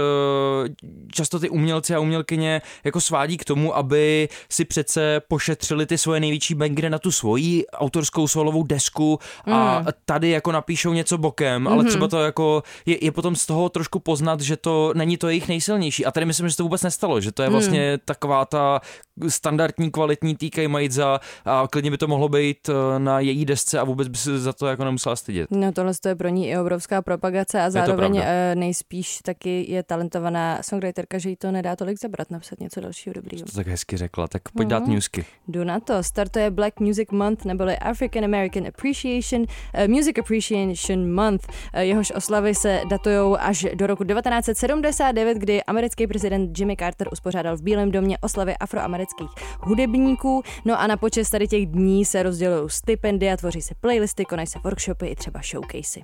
často 1.11 1.39
ty 1.39 1.49
umělci 1.49 1.95
a 1.95 1.99
umělkyně 1.99 2.61
jako 2.83 3.01
svádí 3.01 3.37
k 3.37 3.45
tomu, 3.45 3.75
aby 3.77 4.29
si 4.49 4.65
přece 4.65 5.21
pošetřili 5.27 5.85
ty 5.85 5.97
svoje 5.97 6.19
největší 6.19 6.55
bangry 6.55 6.89
na 6.89 6.99
tu 6.99 7.11
svoji 7.11 7.67
autorskou 7.67 8.27
solovou 8.27 8.63
desku 8.63 9.19
a 9.51 9.79
Mm. 9.79 9.85
tady 10.05 10.29
jako 10.29 10.51
napíšou 10.51 10.93
něco 10.93 11.17
bokem, 11.17 11.67
ale 11.67 11.77
Mhm. 11.77 11.87
třeba 11.87 12.07
to 12.07 12.19
jako 12.23 12.63
je, 12.85 13.05
je 13.05 13.11
potom 13.11 13.35
z 13.35 13.45
toho 13.45 13.69
trošku 13.69 13.99
poznat, 13.99 14.41
že 14.41 14.57
to 14.57 14.91
není 14.95 15.17
to 15.17 15.27
jejich 15.29 15.47
nejsilnější. 15.47 16.05
A 16.05 16.11
tady 16.11 16.25
myslím, 16.25 16.47
že 16.47 16.51
se 16.51 16.57
to 16.57 16.63
vůbec 16.63 16.83
nestalo, 16.83 17.21
že 17.21 17.31
to 17.31 17.41
je 17.43 17.49
Mm. 17.49 17.53
vlastně 17.53 17.97
taková 18.05 18.45
ta 18.45 18.81
standardní 19.27 19.91
kvalitní 19.91 20.35
TK 20.35 20.57
Majza 20.67 21.19
a 21.45 21.67
klidně 21.71 21.91
by 21.91 21.97
to 21.97 22.07
mohlo 22.07 22.29
být 22.29 22.69
eh, 22.69 22.99
na 22.99 23.19
její 23.19 23.45
desce 23.45 23.79
a 23.79 23.83
vůbec 23.83 24.07
by 24.07 24.17
se 24.17 24.39
za 24.39 24.53
to 24.53 24.67
jako 24.67 24.83
nemusela 24.85 25.15
stydět. 25.15 25.51
No 25.51 25.71
tohle 25.71 25.93
to 26.01 26.07
je 26.09 26.15
pro 26.15 26.29
ní 26.29 26.49
i 26.49 26.57
obrovská 26.57 27.01
propagace 27.01 27.61
a 27.61 27.69
zároveň 27.69 28.17
eh, 28.23 28.55
nejspíš 28.55 29.19
taky 29.23 29.65
je 29.69 29.83
talentovaná 29.83 30.63
songwriterka, 30.63 31.17
že 31.17 31.29
jí 31.29 31.35
to 31.35 31.51
nedá 31.51 31.75
tolik 31.75 31.99
zabrat, 31.99 32.31
napsat 32.31 32.59
něco 32.59 32.81
dalšího 32.81 33.13
dobrýho. 33.13 33.45
To 33.45 33.51
tak 33.51 33.67
hezky 33.67 33.97
řekla, 33.97 34.27
tak 34.27 34.41
pojď 34.49 34.67
dát 34.67 34.83
Mhm. 34.83 34.93
newsky. 34.93 35.25
Jdu 35.47 35.63
na 35.63 35.79
to. 35.79 36.03
Startuje 36.03 36.51
Black 36.51 36.79
Music 36.79 37.11
Month 37.11 37.45
neboli 37.45 37.77
African 37.77 38.23
American 38.25 38.67
Appreciation 38.67 39.41
uh, 39.41 39.87
Music 39.87 40.17
Appreciation 40.19 41.13
Month. 41.13 41.47
Jehož 41.79 42.11
oslavy 42.11 42.55
se 42.55 42.81
datují 42.89 43.37
až 43.39 43.65
do 43.75 43.87
roku 43.87 44.03
1979, 44.03 45.37
kdy 45.37 45.63
americký 45.63 46.07
prezident 46.07 46.59
Jimmy 46.59 46.75
Carter 46.77 47.07
uspořádal 47.11 47.57
v 47.57 47.61
Bílém 47.61 47.91
domě 47.91 48.17
oslavy 48.21 48.55
afroamerických 49.05 49.29
hudebníků. 49.61 50.43
No 50.65 50.79
a 50.79 50.87
na 50.87 50.97
počest 50.97 51.29
tady 51.29 51.47
těch 51.47 51.65
dní 51.65 52.05
se 52.05 52.23
rozdělují 52.23 52.69
stipendia, 52.69 53.37
tvoří 53.37 53.61
se 53.61 53.75
playlisty, 53.81 54.25
konají 54.25 54.47
se 54.47 54.59
workshopy 54.63 55.07
i 55.07 55.15
třeba 55.15 55.39
showcasey. 55.51 56.03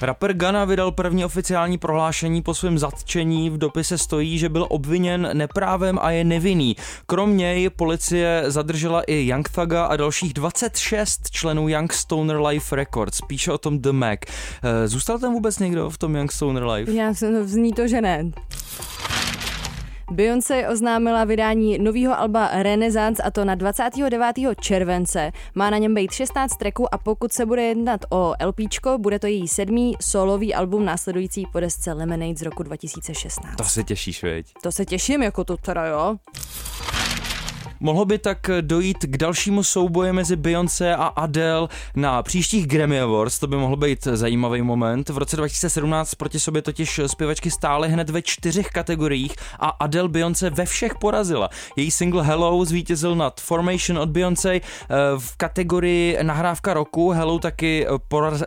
Rapper 0.00 0.32
Gana 0.32 0.64
vydal 0.64 0.92
první 0.92 1.24
oficiální 1.24 1.78
prohlášení 1.78 2.42
po 2.42 2.54
svém 2.54 2.78
zatčení. 2.78 3.50
V 3.50 3.58
dopise 3.58 3.98
stojí, 3.98 4.38
že 4.38 4.48
byl 4.48 4.66
obviněn 4.70 5.30
neprávem 5.32 5.98
a 6.02 6.10
je 6.10 6.24
nevinný. 6.24 6.76
Krom 7.06 7.36
něj 7.36 7.70
policie 7.70 8.44
zadržela 8.46 9.02
i 9.02 9.26
Young 9.26 9.48
Thuga 9.48 9.84
a 9.84 9.96
dalších 9.96 10.32
26 10.34 11.30
členů 11.30 11.68
Young 11.68 11.92
Stoner 11.92 12.40
Life 12.40 12.76
Records. 12.76 13.20
Píše 13.20 13.52
o 13.52 13.58
tom 13.58 13.78
The 13.78 13.92
Mac. 13.92 14.18
Eh, 14.62 14.88
Zůstal 14.88 15.18
tam 15.18 15.32
vůbec 15.32 15.58
někdo 15.58 15.90
v 15.90 15.98
tom 15.98 16.16
Young 16.16 16.32
Stoner 16.32 16.64
Life? 16.66 16.92
Já 16.92 17.14
jsem 17.14 17.48
zní 17.48 17.72
to, 17.72 17.88
že 17.88 18.00
ne. 18.00 18.30
Beyoncé 20.10 20.68
oznámila 20.68 21.24
vydání 21.24 21.78
nového 21.78 22.18
alba 22.18 22.62
Renaissance 22.62 23.22
a 23.22 23.30
to 23.30 23.44
na 23.44 23.54
29. 23.54 24.36
července. 24.60 25.32
Má 25.54 25.70
na 25.70 25.78
něm 25.78 25.94
být 25.94 26.12
16 26.12 26.56
tracků 26.56 26.94
a 26.94 26.98
pokud 26.98 27.32
se 27.32 27.46
bude 27.46 27.62
jednat 27.62 28.00
o 28.10 28.34
LPčko, 28.46 28.98
bude 28.98 29.18
to 29.18 29.26
její 29.26 29.48
sedmý 29.48 29.96
solový 30.00 30.54
album 30.54 30.84
následující 30.84 31.46
po 31.52 31.60
desce 31.60 31.92
Lemonade 31.92 32.36
z 32.36 32.42
roku 32.42 32.62
2016. 32.62 33.56
To 33.56 33.64
se 33.64 33.84
těšíš, 33.84 34.22
veď? 34.22 34.46
To 34.62 34.72
se 34.72 34.84
těším, 34.84 35.22
jako 35.22 35.44
to 35.44 35.56
teda 35.56 35.86
jo. 35.86 36.16
Mohlo 37.80 38.04
by 38.04 38.18
tak 38.18 38.50
dojít 38.60 38.98
k 38.98 39.16
dalšímu 39.16 39.62
souboji 39.62 40.12
mezi 40.12 40.36
Beyoncé 40.36 40.96
a 40.96 41.06
Adele 41.06 41.68
na 41.96 42.22
příštích 42.22 42.66
Grammy 42.66 43.00
Awards, 43.00 43.38
to 43.38 43.46
by 43.46 43.56
mohl 43.56 43.76
být 43.76 44.04
zajímavý 44.04 44.62
moment. 44.62 45.08
V 45.08 45.18
roce 45.18 45.36
2017 45.36 46.14
proti 46.14 46.40
sobě 46.40 46.62
totiž 46.62 47.00
zpěvačky 47.06 47.50
stály 47.50 47.88
hned 47.88 48.10
ve 48.10 48.22
čtyřech 48.22 48.68
kategoriích 48.68 49.32
a 49.60 49.68
Adele 49.68 50.08
Beyoncé 50.08 50.50
ve 50.50 50.66
všech 50.66 50.94
porazila. 51.00 51.48
Její 51.76 51.90
single 51.90 52.22
Hello 52.22 52.64
zvítězil 52.64 53.14
nad 53.14 53.40
Formation 53.40 53.98
od 53.98 54.08
Beyoncé 54.08 54.54
eh, 54.54 54.60
v 55.18 55.36
kategorii 55.36 56.18
nahrávka 56.22 56.74
roku. 56.74 57.10
Hello 57.10 57.38
taky 57.38 57.86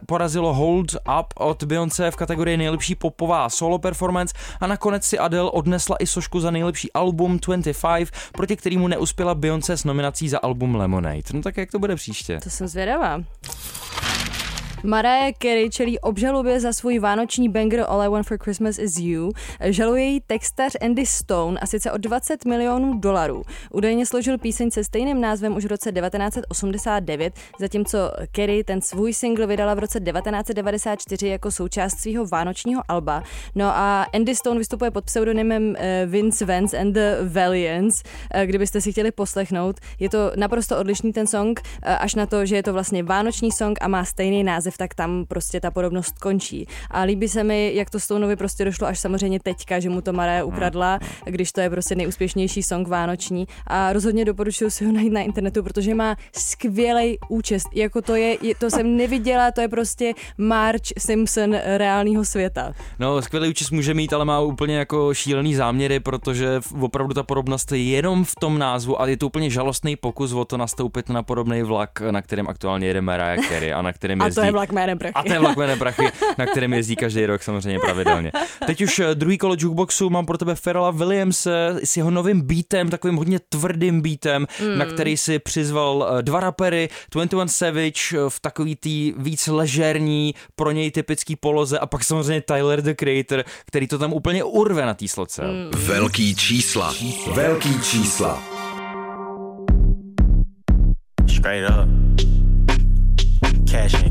porazilo 0.06 0.54
Hold 0.54 0.96
Up 1.20 1.34
od 1.36 1.64
Beyoncé 1.64 2.12
v 2.12 2.16
kategorii 2.16 2.58
nejlepší 2.58 2.96
popová 2.96 3.50
solo 3.50 3.80
performance 3.80 4.34
a 4.60 4.68
nakonec 4.68 5.04
si 5.06 5.20
Adele 5.20 5.52
odnesla 5.52 5.96
i 6.00 6.08
sošku 6.08 6.40
za 6.40 6.52
nejlepší 6.52 6.94
album 6.94 7.40
25, 7.40 8.10
proti 8.32 8.56
kterému 8.56 8.88
neuspěla 8.88 9.17
Beyoncé 9.34 9.78
s 9.78 9.84
nominací 9.84 10.30
za 10.30 10.38
album 10.38 10.76
Lemonade. 10.76 11.22
No 11.34 11.42
tak 11.42 11.58
jak 11.58 11.72
to 11.72 11.80
bude 11.80 11.96
příště? 11.96 12.40
To 12.44 12.50
jsem 12.50 12.68
zvědavá. 12.68 13.24
Mariah 14.84 15.34
Carey 15.42 15.70
čelí 15.70 16.00
obžalobě 16.00 16.60
za 16.60 16.74
svůj 16.74 17.00
vánoční 17.00 17.50
banger 17.50 17.86
All 17.88 18.02
I 18.02 18.10
Want 18.10 18.28
for 18.28 18.38
Christmas 18.38 18.80
is 18.80 18.98
You. 18.98 19.32
Žaluje 19.62 20.04
její 20.04 20.22
textař 20.28 20.74
Andy 20.82 21.06
Stone 21.06 21.60
a 21.60 21.66
sice 21.66 21.92
o 21.92 21.98
20 21.98 22.46
milionů 22.46 23.00
dolarů. 23.00 23.44
Údajně 23.72 24.06
složil 24.06 24.38
píseň 24.38 24.72
se 24.72 24.84
stejným 24.84 25.22
názvem 25.22 25.56
už 25.56 25.66
v 25.66 25.68
roce 25.68 25.92
1989, 25.92 27.34
zatímco 27.60 27.98
Carey 28.36 28.64
ten 28.64 28.82
svůj 28.82 29.14
single 29.14 29.48
vydala 29.48 29.74
v 29.74 29.80
roce 29.80 30.00
1994 30.00 31.28
jako 31.28 31.52
součást 31.52 32.00
svého 32.00 32.26
vánočního 32.26 32.84
alba. 32.88 33.24
No 33.56 33.66
a 33.66 34.06
Andy 34.14 34.36
Stone 34.36 34.60
vystupuje 34.60 34.92
pod 34.92 35.06
pseudonymem 35.06 35.76
eh, 35.78 36.06
Vince 36.06 36.46
Vance 36.46 36.78
and 36.78 36.94
the 36.94 37.16
Valiants, 37.34 38.04
eh, 38.32 38.46
kdybyste 38.46 38.82
si 38.82 38.92
chtěli 38.92 39.12
poslechnout. 39.12 39.80
Je 40.00 40.10
to 40.10 40.32
naprosto 40.36 40.78
odlišný 40.80 41.14
ten 41.14 41.28
song, 41.28 41.62
eh, 41.84 41.98
až 41.98 42.16
na 42.16 42.26
to, 42.26 42.46
že 42.46 42.56
je 42.56 42.64
to 42.64 42.74
vlastně 42.74 43.04
vánoční 43.04 43.52
song 43.52 43.78
a 43.82 43.88
má 43.88 44.06
stejný 44.06 44.44
název 44.44 44.67
tak 44.78 44.96
tam 44.96 45.26
prostě 45.28 45.60
ta 45.60 45.72
podobnost 45.72 46.20
končí. 46.20 46.68
A 46.92 47.02
líbí 47.02 47.30
se 47.30 47.44
mi, 47.44 47.72
jak 47.76 47.90
to 47.90 48.00
Stoneovi 48.00 48.36
prostě 48.36 48.66
došlo 48.66 48.88
až 48.88 49.00
samozřejmě 49.00 49.40
teďka, 49.40 49.80
že 49.80 49.90
mu 49.90 50.02
to 50.02 50.14
Mariah 50.14 50.44
hmm. 50.44 50.54
ukradla, 50.54 51.00
když 51.26 51.52
to 51.52 51.62
je 51.62 51.70
prostě 51.70 51.96
nejúspěšnější 51.96 52.64
song 52.64 52.88
vánoční. 52.88 53.48
A 53.68 53.94
rozhodně 53.94 54.26
doporučuji 54.26 54.70
si 54.70 54.86
ho 54.86 54.92
najít 54.92 55.14
na 55.14 55.22
internetu, 55.22 55.64
protože 55.64 55.96
má 55.96 56.16
skvělý 56.32 57.18
účest. 57.30 57.68
Jako 57.74 58.02
to 58.02 58.16
je, 58.16 58.38
to 58.60 58.70
jsem 58.70 58.98
neviděla, 58.98 59.52
to 59.52 59.62
je 59.62 59.68
prostě 59.68 60.14
Marge 60.38 60.94
Simpson 60.98 61.56
reálného 61.78 62.26
světa. 62.26 62.74
No, 63.00 63.22
skvělý 63.22 63.50
účest 63.50 63.72
může 63.72 63.94
mít, 63.94 64.14
ale 64.14 64.26
má 64.26 64.40
úplně 64.40 64.78
jako 64.78 65.14
šílený 65.14 65.56
záměry, 65.56 66.00
protože 66.00 66.62
opravdu 66.82 67.14
ta 67.14 67.24
podobnost 67.24 67.72
je 67.72 67.84
jenom 67.84 68.24
v 68.24 68.36
tom 68.40 68.60
názvu 68.60 69.02
a 69.02 69.08
je 69.08 69.18
to 69.18 69.28
úplně 69.28 69.50
žalostný 69.50 69.96
pokus 69.96 70.34
o 70.34 70.46
to 70.46 70.58
nastoupit 70.58 71.10
na 71.10 71.24
podobný 71.24 71.62
vlak, 71.62 72.02
na 72.12 72.22
kterém 72.22 72.48
aktuálně 72.48 72.88
jede 72.88 73.02
Mariah 73.02 73.48
Carey 73.50 73.74
a 73.74 73.82
na 73.82 73.94
kterém 73.94 74.22
jezdí 74.22 74.46
je 74.46 74.52
vlak 74.58 74.72
jménem 74.72 74.98
prachy. 74.98 75.14
A 75.14 75.24
ten 75.24 75.40
vlak 75.40 75.58
jménem 75.58 75.80
prachy, 75.80 76.10
na 76.38 76.46
kterém 76.46 76.74
jezdí 76.74 76.96
každý 76.96 77.26
rok 77.26 77.44
samozřejmě 77.44 77.80
pravidelně. 77.80 78.32
Teď 78.66 78.82
už 78.82 79.00
eh, 79.00 79.16
druhý 79.16 79.38
kolo 79.38 79.56
jukeboxu 79.60 80.10
mám 80.10 80.26
pro 80.26 80.38
tebe 80.38 80.56
Ferala 80.56 80.92
Williams 80.92 81.48
s 81.84 81.98
jeho 81.98 82.12
novým 82.12 82.42
beatem, 82.42 82.90
takovým 82.90 83.16
hodně 83.16 83.40
tvrdým 83.50 84.02
beatem, 84.02 84.48
mm. 84.62 84.78
na 84.78 84.86
který 84.86 85.18
si 85.18 85.40
přizval 85.40 86.08
eh, 86.10 86.22
dva 86.22 86.40
rapery, 86.40 86.90
21 87.12 87.48
Savage 87.48 88.02
eh, 88.14 88.30
v 88.30 88.40
takový 88.40 88.76
tý 88.76 89.14
víc 89.18 89.48
ležerní, 89.48 90.36
pro 90.56 90.72
něj 90.72 90.92
typický 90.92 91.36
poloze 91.36 91.80
a 91.80 91.86
pak 91.86 92.04
samozřejmě 92.04 92.42
Tyler 92.42 92.82
the 92.82 92.94
Creator, 92.94 93.44
který 93.66 93.88
to 93.88 93.98
tam 93.98 94.14
úplně 94.14 94.44
urve 94.44 94.86
na 94.86 94.94
té 94.94 95.08
sloce. 95.08 95.42
Mm. 95.42 95.72
Velký 95.76 96.36
čísla. 96.36 96.94
Velký 97.34 97.82
čísla. 97.82 98.44
Straight 101.28 101.70
up. 101.70 102.07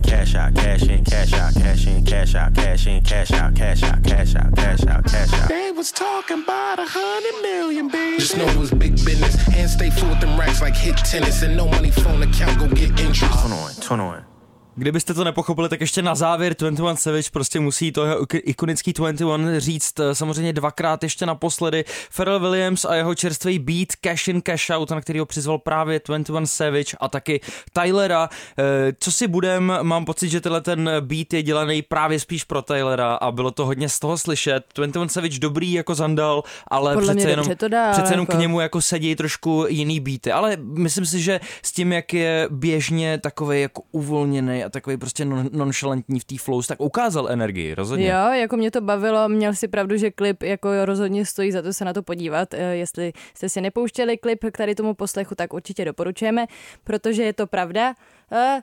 Cash 0.07 0.34
out, 0.36 0.54
cash 0.54 0.82
in, 0.84 1.04
cash 1.04 1.32
out, 1.32 1.52
cash 1.54 1.86
in, 1.86 2.04
cash 2.04 2.34
out, 2.34 2.54
cash 2.54 2.86
in, 2.86 3.02
cash 3.02 3.32
out, 3.32 3.54
cash 3.54 3.82
out, 3.82 4.02
cash 4.04 4.34
out, 4.36 4.54
cash 4.54 4.86
out, 4.86 5.04
cash 5.04 5.32
out. 5.32 5.48
They 5.48 5.72
was 5.72 5.90
talking 5.90 6.42
about 6.44 6.78
a 6.78 6.86
hundred 6.86 7.42
million, 7.42 7.88
baby. 7.88 8.18
Just 8.18 8.36
know 8.36 8.46
it 8.46 8.57
was 8.57 8.70
big 8.70 8.94
business. 9.04 9.34
Hands 9.34 9.72
stay 9.72 9.90
full 9.90 10.09
with 10.09 10.20
them 10.20 10.38
racks 10.38 10.62
like 10.62 10.76
hit 10.76 10.96
tennis, 10.98 11.42
and 11.42 11.57
no 11.57 11.66
money 11.68 11.90
phone 11.90 12.22
account 12.22 12.59
go 12.61 12.68
get 12.68 12.90
interest. 13.00 13.42
Turn 13.42 13.52
on, 13.52 13.72
turn 13.74 14.00
on. 14.00 14.36
Kdybyste 14.79 15.14
to 15.14 15.24
nepochopili, 15.24 15.68
tak 15.68 15.81
ještě 15.81 16.03
na 16.03 16.14
závěr 16.14 16.57
21 16.59 16.97
Savage 16.97 17.31
prostě 17.33 17.61
musí 17.61 17.93
to 17.93 18.05
jeho 18.05 18.27
ikonický 18.33 18.93
21 18.93 19.59
říct 19.59 20.01
eh, 20.01 20.14
samozřejmě 20.14 20.53
dvakrát 20.53 21.03
ještě 21.03 21.27
naposledy. 21.27 21.85
Pharrell 22.16 22.41
Williams 22.41 22.85
a 22.85 22.95
jeho 22.95 23.14
čerstvý 23.14 23.59
beat 23.59 23.89
Cash 24.01 24.29
in 24.29 24.43
Cash 24.43 24.70
Out, 24.70 24.91
na 24.91 25.01
který 25.01 25.18
ho 25.18 25.27
přizval 25.27 25.59
právě 25.59 26.01
21 26.07 26.47
Savage 26.47 26.97
a 27.01 27.09
taky 27.09 27.41
Tylera. 27.72 28.29
Eh, 28.59 28.93
co 29.01 29.12
si 29.12 29.29
budem, 29.29 29.72
mám 29.83 30.05
pocit, 30.05 30.29
že 30.29 30.41
tenhle 30.41 30.61
ten 30.61 30.91
beat 31.01 31.33
je 31.33 31.43
dělaný 31.43 31.83
právě 31.83 32.20
spíš 32.20 32.45
pro 32.45 32.62
Tylera 32.62 33.14
a 33.14 33.33
bylo 33.33 33.51
to 33.51 33.66
hodně 33.66 33.89
z 33.89 33.99
toho 33.99 34.18
slyšet. 34.18 34.64
21 34.74 35.09
Savage 35.09 35.39
dobrý 35.39 35.72
jako 35.72 35.95
Zandal, 35.95 36.43
ale 36.68 36.95
Podle 36.95 37.14
přece 37.14 37.31
jenom, 37.31 37.57
to 37.57 37.68
dá, 37.68 37.93
přece 37.93 38.12
jenom 38.12 38.27
jako... 38.29 38.37
k 38.37 38.41
němu 38.41 38.61
jako 38.61 38.81
sedí 38.81 39.16
trošku 39.16 39.64
jiný 39.68 40.01
beaty. 40.01 40.33
Ale 40.33 40.57
myslím 40.57 41.07
si, 41.07 41.20
že 41.20 41.41
s 41.62 41.72
tím, 41.72 41.93
jak 41.93 42.14
je 42.14 42.49
běžně 42.51 43.18
takový 43.18 43.61
jako 43.61 43.83
uvolněný 43.93 44.65
a 44.66 44.68
takový 44.68 44.96
prostě 44.96 45.24
non- 45.24 46.18
v 46.20 46.24
té 46.24 46.34
flow, 46.38 46.62
tak 46.62 46.80
ukázal 46.80 47.28
energii, 47.30 47.74
rozhodně. 47.74 48.08
Jo, 48.08 48.32
jako 48.32 48.56
mě 48.56 48.70
to 48.70 48.80
bavilo, 48.80 49.28
měl 49.28 49.54
si 49.54 49.68
pravdu, 49.68 49.96
že 49.96 50.10
klip 50.10 50.42
jako 50.42 50.84
rozhodně 50.84 51.26
stojí 51.26 51.52
za 51.52 51.62
to 51.62 51.72
se 51.72 51.84
na 51.84 51.92
to 51.92 52.02
podívat. 52.02 52.54
Eh, 52.54 52.76
jestli 52.76 53.12
jste 53.34 53.48
si 53.48 53.60
nepouštěli 53.60 54.18
klip 54.18 54.44
k 54.52 54.56
tady 54.56 54.74
tomu 54.74 54.94
poslechu, 54.94 55.34
tak 55.34 55.52
určitě 55.52 55.84
doporučujeme, 55.84 56.46
protože 56.84 57.22
je 57.22 57.32
to 57.32 57.46
pravda. 57.46 57.94
Uh, 58.32 58.60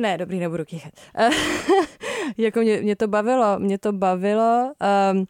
ne, 0.00 0.18
dobrý, 0.18 0.38
nebudu 0.38 0.64
kýchat. 0.64 0.92
Uh, 1.18 1.34
jako 2.38 2.60
mě, 2.60 2.80
mě 2.80 2.96
to 2.96 3.08
bavilo, 3.08 3.58
mě 3.58 3.78
to 3.78 3.92
bavilo. 3.92 4.72
Um, 5.12 5.26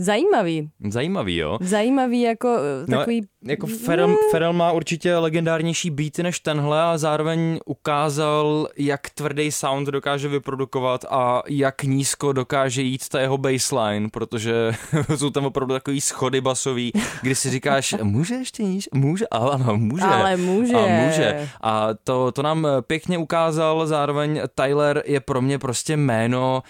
Zajímavý. 0.00 0.70
Zajímavý, 0.88 1.36
jo. 1.36 1.58
Zajímavý 1.60 2.20
jako 2.20 2.56
no, 2.88 2.98
takový... 2.98 3.26
Jako 3.44 3.66
Ferel, 3.66 4.16
Ferel 4.30 4.52
má 4.52 4.72
určitě 4.72 5.16
legendárnější 5.16 5.90
beaty 5.90 6.22
než 6.22 6.40
tenhle 6.40 6.82
a 6.82 6.98
zároveň 6.98 7.58
ukázal, 7.66 8.68
jak 8.76 9.10
tvrdý 9.10 9.52
sound 9.52 9.88
dokáže 9.88 10.28
vyprodukovat 10.28 11.04
a 11.10 11.42
jak 11.48 11.82
nízko 11.82 12.32
dokáže 12.32 12.82
jít 12.82 13.08
ta 13.08 13.20
jeho 13.20 13.38
baseline, 13.38 14.08
protože 14.08 14.72
jsou 15.16 15.30
tam 15.30 15.46
opravdu 15.46 15.74
takový 15.74 16.00
schody 16.00 16.40
basový, 16.40 16.92
kdy 17.22 17.34
si 17.34 17.50
říkáš, 17.50 17.94
může 18.02 18.34
ještě 18.34 18.62
níž? 18.62 18.88
Může? 18.94 19.24
Ale 19.30 19.52
ano, 19.52 19.76
může. 19.76 20.04
Ale 20.04 20.36
může. 20.36 20.74
A 20.74 20.86
může. 20.86 21.48
A 21.60 21.88
to, 22.04 22.32
to 22.32 22.42
nám 22.42 22.66
pěkně 22.86 23.18
ukázal, 23.18 23.86
zároveň 23.86 24.40
Tyler 24.54 25.02
je 25.06 25.20
pro 25.20 25.42
mě 25.42 25.58
prostě 25.58 25.96
jméno, 25.96 26.62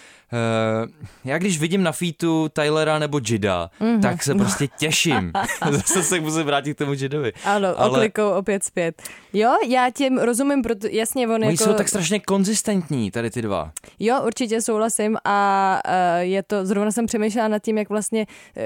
já 1.24 1.38
když 1.38 1.58
vidím 1.58 1.82
na 1.82 1.92
featu 1.92 2.48
Tylera 2.48 2.98
nebo 2.98 3.20
Jida, 3.24 3.70
mm-hmm. 3.80 4.00
tak 4.02 4.22
se 4.22 4.34
prostě 4.34 4.68
těším. 4.78 5.32
Zase 5.70 6.02
se 6.02 6.20
musím 6.20 6.42
vrátit 6.42 6.74
k 6.74 6.78
tomu 6.78 6.92
Jidovi. 6.92 7.32
Ano, 7.44 7.68
Ale... 7.80 7.90
oklikou 7.90 8.30
opět 8.30 8.64
zpět. 8.64 9.02
Jo, 9.32 9.54
já 9.68 9.90
tím 9.90 10.18
rozumím, 10.18 10.62
proto 10.62 10.86
jasně 10.90 11.28
on 11.28 11.34
Oni 11.34 11.44
jako... 11.44 11.64
jsou 11.64 11.74
tak 11.74 11.88
strašně 11.88 12.20
konzistentní, 12.20 13.10
tady 13.10 13.30
ty 13.30 13.42
dva. 13.42 13.72
Jo, 13.98 14.22
určitě 14.26 14.62
souhlasím 14.62 15.16
a 15.24 15.80
uh, 15.88 16.20
je 16.20 16.42
to, 16.42 16.66
zrovna 16.66 16.90
jsem 16.90 17.06
přemýšlela 17.06 17.48
nad 17.48 17.58
tím, 17.58 17.78
jak 17.78 17.88
vlastně 17.88 18.26
uh, 18.56 18.62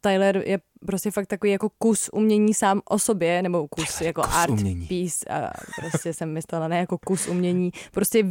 Tyler 0.00 0.42
je 0.46 0.58
prostě 0.86 1.10
fakt 1.10 1.26
takový 1.26 1.52
jako 1.52 1.68
kus 1.78 2.10
umění 2.12 2.54
sám 2.54 2.80
o 2.90 2.98
sobě, 2.98 3.42
nebo 3.42 3.68
kus 3.68 4.00
jako 4.00 4.22
kus 4.22 4.34
art 4.34 4.50
umění. 4.50 4.86
piece, 4.86 5.24
a 5.30 5.50
prostě 5.80 6.12
jsem 6.12 6.32
myslela 6.32 6.68
ne 6.68 6.78
jako 6.78 6.98
kus 6.98 7.28
umění, 7.28 7.70
prostě 7.92 8.24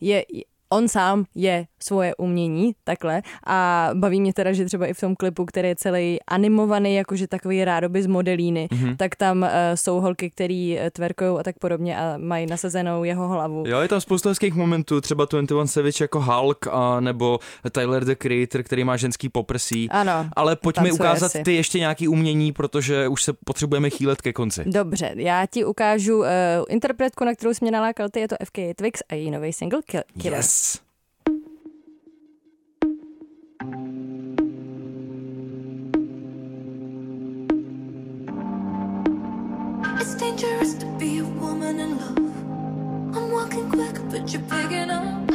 je, 0.00 0.24
on 0.70 0.88
sám 0.88 1.24
je 1.34 1.66
svoje 1.82 2.14
umění, 2.14 2.74
takhle. 2.84 3.22
A 3.46 3.90
baví 3.94 4.20
mě 4.20 4.32
teda, 4.32 4.52
že 4.52 4.64
třeba 4.64 4.86
i 4.86 4.94
v 4.94 5.00
tom 5.00 5.16
klipu, 5.16 5.44
který 5.44 5.68
je 5.68 5.76
celý 5.76 6.18
animovaný, 6.28 6.94
jakože 6.94 7.26
takový 7.26 7.64
rádoby 7.64 8.02
z 8.02 8.06
modelíny, 8.06 8.68
mm-hmm. 8.72 8.96
tak 8.96 9.16
tam 9.16 9.42
uh, 9.42 9.48
jsou 9.74 10.00
holky, 10.00 10.30
který 10.30 10.78
eh, 10.78 10.90
tverkují 10.90 11.38
a 11.38 11.42
tak 11.42 11.58
podobně 11.58 11.98
a 11.98 12.14
mají 12.18 12.46
nasazenou 12.46 13.04
jeho 13.04 13.28
hlavu. 13.28 13.64
Jo, 13.66 13.80
je 13.80 13.88
tam 13.88 14.00
spousta 14.00 14.28
hezkých 14.28 14.54
momentů, 14.54 15.00
třeba 15.00 15.24
21 15.30 15.66
Savage 15.66 16.04
jako 16.04 16.20
Hulk, 16.20 16.66
a 16.70 17.00
nebo 17.00 17.38
Tyler 17.72 18.04
the 18.04 18.14
Creator, 18.14 18.62
který 18.62 18.84
má 18.84 18.96
ženský 18.96 19.28
poprsí. 19.28 19.88
Ano. 19.90 20.28
Ale 20.36 20.56
pojďme 20.56 20.92
ukázat 20.92 21.32
si. 21.32 21.42
ty 21.42 21.54
ještě 21.54 21.78
nějaký 21.78 22.08
umění, 22.08 22.52
protože 22.52 23.08
už 23.08 23.22
se 23.22 23.32
potřebujeme 23.44 23.90
chýlet 23.90 24.22
ke 24.22 24.32
konci. 24.32 24.62
Dobře, 24.66 25.12
já 25.16 25.46
ti 25.46 25.64
ukážu 25.64 26.18
uh, 26.18 26.26
interpretku, 26.68 27.24
na 27.24 27.34
kterou 27.34 27.54
jsi 27.54 27.64
mě 27.64 27.70
nalákal, 27.70 28.08
ty 28.08 28.20
je 28.20 28.28
to 28.28 28.36
FK 28.44 28.58
Twix 28.76 29.02
a 29.08 29.14
její 29.14 29.30
nový 29.30 29.52
single 29.52 29.80
Kill- 29.80 30.02
Killer. 30.22 30.38
Yes. 30.38 30.55
It's 30.56 30.80
dangerous 40.14 40.72
to 40.74 40.86
be 40.98 41.18
a 41.18 41.24
woman 41.24 41.78
in 41.78 41.98
love. 41.98 42.16
I'm 43.14 43.30
walking 43.32 43.68
quick, 43.68 43.96
but 44.08 44.32
you're 44.32 44.40
picking 44.48 44.88
up. 44.88 45.26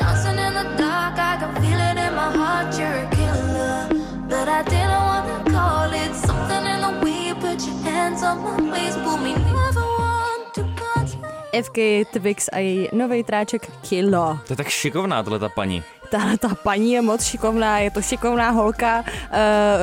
Dancing 0.00 0.38
in 0.38 0.54
the 0.54 0.64
dark, 0.76 1.16
I 1.16 1.36
can 1.38 1.54
feel 1.62 1.78
it 1.78 1.96
in 2.06 2.14
my 2.16 2.32
heart. 2.32 2.76
You're 2.76 3.04
a 3.04 3.10
killer, 3.14 3.88
but 4.28 4.48
I 4.48 4.62
didn't 4.64 4.90
want 4.90 5.26
to 5.46 5.52
call 5.52 5.92
it 5.92 6.12
something 6.26 6.64
in 6.66 6.80
the 6.80 6.92
way 7.04 7.34
put 7.34 7.64
your 7.64 7.76
hands 7.84 8.24
on 8.24 8.42
my 8.42 8.72
waist, 8.72 8.98
but 9.04 9.18
me 9.18 9.34
never. 9.34 9.89
FK 11.62 11.78
Twix 12.12 12.48
a 12.52 12.58
její 12.58 12.88
nový 12.92 13.24
tráček 13.24 13.70
Kilo. 13.88 14.38
To 14.46 14.52
je 14.52 14.56
tak 14.56 14.68
šikovná 14.68 15.22
tohle 15.22 15.38
ta 15.38 15.48
paní. 15.48 15.82
Tahle 16.10 16.38
ta 16.38 16.48
paní 16.54 16.92
je 16.92 17.02
moc 17.02 17.24
šikovná, 17.24 17.78
je 17.78 17.90
to 17.90 18.02
šikovná 18.02 18.50
holka, 18.50 19.00
uh, 19.00 19.04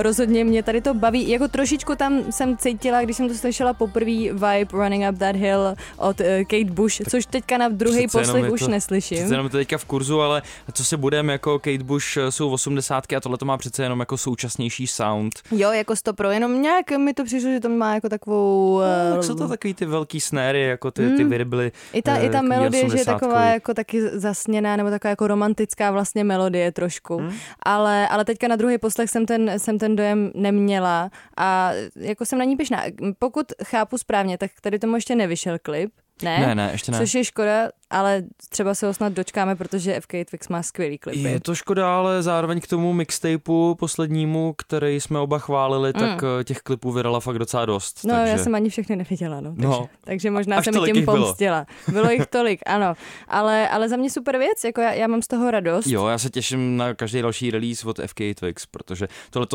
rozhodně 0.02 0.44
mě 0.44 0.64
tady 0.64 0.82
to 0.82 0.94
baví. 0.94 1.30
Jako 1.30 1.48
trošičku 1.48 1.96
tam 1.96 2.32
jsem 2.32 2.58
cítila, 2.58 3.02
když 3.02 3.18
jsem 3.18 3.28
to 3.28 3.34
slyšela 3.36 3.74
poprvé 3.74 4.06
vibe 4.34 4.68
Running 4.72 5.04
Up 5.12 5.20
That 5.20 5.36
Hill 5.36 5.76
od 5.98 6.20
uh, 6.20 6.26
Kate 6.44 6.72
Bush, 6.72 6.96
což 7.10 7.26
teďka 7.26 7.58
na 7.58 7.70
druhý 7.70 8.08
poslech 8.08 8.52
už 8.52 8.60
to- 8.60 8.68
neslyším. 8.68 9.18
Přece 9.18 9.34
jenom 9.34 9.50
to 9.50 9.58
teďka 9.58 9.78
v 9.78 9.86
kurzu, 9.86 10.22
ale 10.22 10.42
co 10.74 10.86
se 10.86 10.98
budeme, 10.98 11.34
jako 11.34 11.60
Kate 11.60 11.84
Bush 11.84 12.18
eh, 12.18 12.32
jsou 12.32 12.52
80 12.52 13.14
a 13.14 13.20
tohle 13.20 13.38
to 13.38 13.46
má 13.46 13.58
přece 13.58 13.84
jenom 13.84 14.00
jako 14.00 14.18
současnější 14.18 14.88
sound. 14.88 15.34
Jo, 15.52 15.72
jako 15.72 15.96
stopro, 15.96 16.32
jenom 16.32 16.62
nějak 16.62 16.92
mi 16.92 17.14
to 17.14 17.24
přišlo, 17.24 17.50
že 17.52 17.60
to 17.60 17.70
má 17.70 17.94
jako 17.94 18.10
takovou... 18.10 18.80
No, 18.80 18.86
Uh, 19.10 19.16
tak 19.16 19.24
jsou 19.24 19.36
to 19.36 19.48
takový 19.48 19.74
ty 19.74 19.86
velký 19.86 20.20
snéry, 20.22 20.64
jako 20.64 20.92
ty, 20.92 21.10
ty 21.18 21.24
virbly. 21.24 21.72
I 21.94 22.02
ta, 22.02 22.16
eh, 22.18 22.26
I 22.26 22.30
ta 22.30 22.42
melodie, 22.42 22.90
že 22.90 22.98
je 22.98 23.04
80-kový. 23.04 23.06
taková 23.06 23.46
jako 23.46 23.74
taky 23.74 24.02
zasněná, 24.02 24.76
nebo 24.76 24.90
taková 24.90 25.10
jako 25.10 25.28
romantická 25.28 25.92
vlastně 25.92 26.17
melodie 26.24 26.72
trošku. 26.72 27.18
Hmm. 27.18 27.34
Ale, 27.64 28.08
ale 28.08 28.26
teďka 28.26 28.48
na 28.48 28.56
druhý 28.56 28.78
poslech 28.78 29.10
jsem 29.10 29.26
ten, 29.26 29.60
jsem 29.60 29.80
ten 29.80 29.96
dojem 29.96 30.32
neměla 30.36 31.12
a 31.38 31.72
jako 31.96 32.26
jsem 32.26 32.40
na 32.40 32.46
ní 32.46 32.56
pyšná. 32.56 32.84
Pokud 33.20 33.52
chápu 33.64 33.98
správně, 33.98 34.38
tak 34.38 34.52
tady 34.62 34.80
tomu 34.80 34.96
ještě 34.96 35.16
nevyšel 35.16 35.58
klip. 35.62 35.92
Ne? 36.24 36.40
Ne, 36.40 36.56
ne, 36.56 36.70
ještě 36.72 36.92
ne. 36.92 36.98
Což 36.98 37.14
je 37.14 37.24
škoda, 37.24 37.70
ale 37.90 38.24
třeba 38.50 38.74
se 38.76 38.88
ho 38.88 38.94
snad 38.94 39.14
dočkáme, 39.14 39.56
protože 39.56 40.00
FK 40.02 40.12
Twix 40.30 40.48
má 40.48 40.64
skvělý 40.64 40.98
klipy. 40.98 41.20
Je 41.20 41.40
to 41.40 41.56
škoda, 41.56 41.98
ale 41.98 42.24
zároveň 42.24 42.62
k 42.62 42.68
tomu 42.68 42.94
mixtapeu 42.94 43.76
poslednímu, 43.76 44.54
který 44.58 44.96
jsme 45.02 45.20
oba 45.20 45.40
chválili, 45.40 45.94
tak 45.94 46.24
eh, 46.40 46.44
těch 46.44 46.58
klipů 46.60 46.92
vydala 46.92 47.20
fakt 47.20 47.40
docela 47.40 47.66
dost. 47.66 48.00
No, 48.06 48.14
takže... 48.14 48.32
já 48.32 48.38
jsem 48.38 48.56
ani 48.56 48.70
všechny 48.70 48.96
neviděla, 48.96 49.42
no. 49.42 49.50
Takže, 49.52 49.68
No. 49.68 49.90
takže 50.04 50.32
možná 50.32 50.62
jsem 50.62 50.74
mi 50.74 50.78
tolik 50.80 50.90
tím 50.94 50.96
jich 50.96 51.06
bylo. 51.06 51.26
pomstila. 51.26 51.66
Bylo 51.88 52.10
jich 52.12 52.28
tolik, 52.30 52.60
ano. 52.66 52.94
Ale, 53.28 53.70
ale 53.70 53.90
za 53.90 53.96
mě 53.96 54.10
super 54.10 54.38
věc, 54.38 54.64
jako 54.64 54.82
já, 54.82 54.94
já 54.94 55.08
mám 55.08 55.22
z 55.22 55.28
toho 55.28 55.52
radost. 55.52 55.88
Jo, 55.88 56.08
já 56.08 56.18
se 56.18 56.30
těším 56.30 56.78
na 56.78 56.94
každý 56.94 57.22
další 57.22 57.52
release 57.52 57.88
od 57.88 58.00
FK 58.08 58.20
Twix, 58.40 58.66
protože 58.66 59.08
tohle 59.30 59.48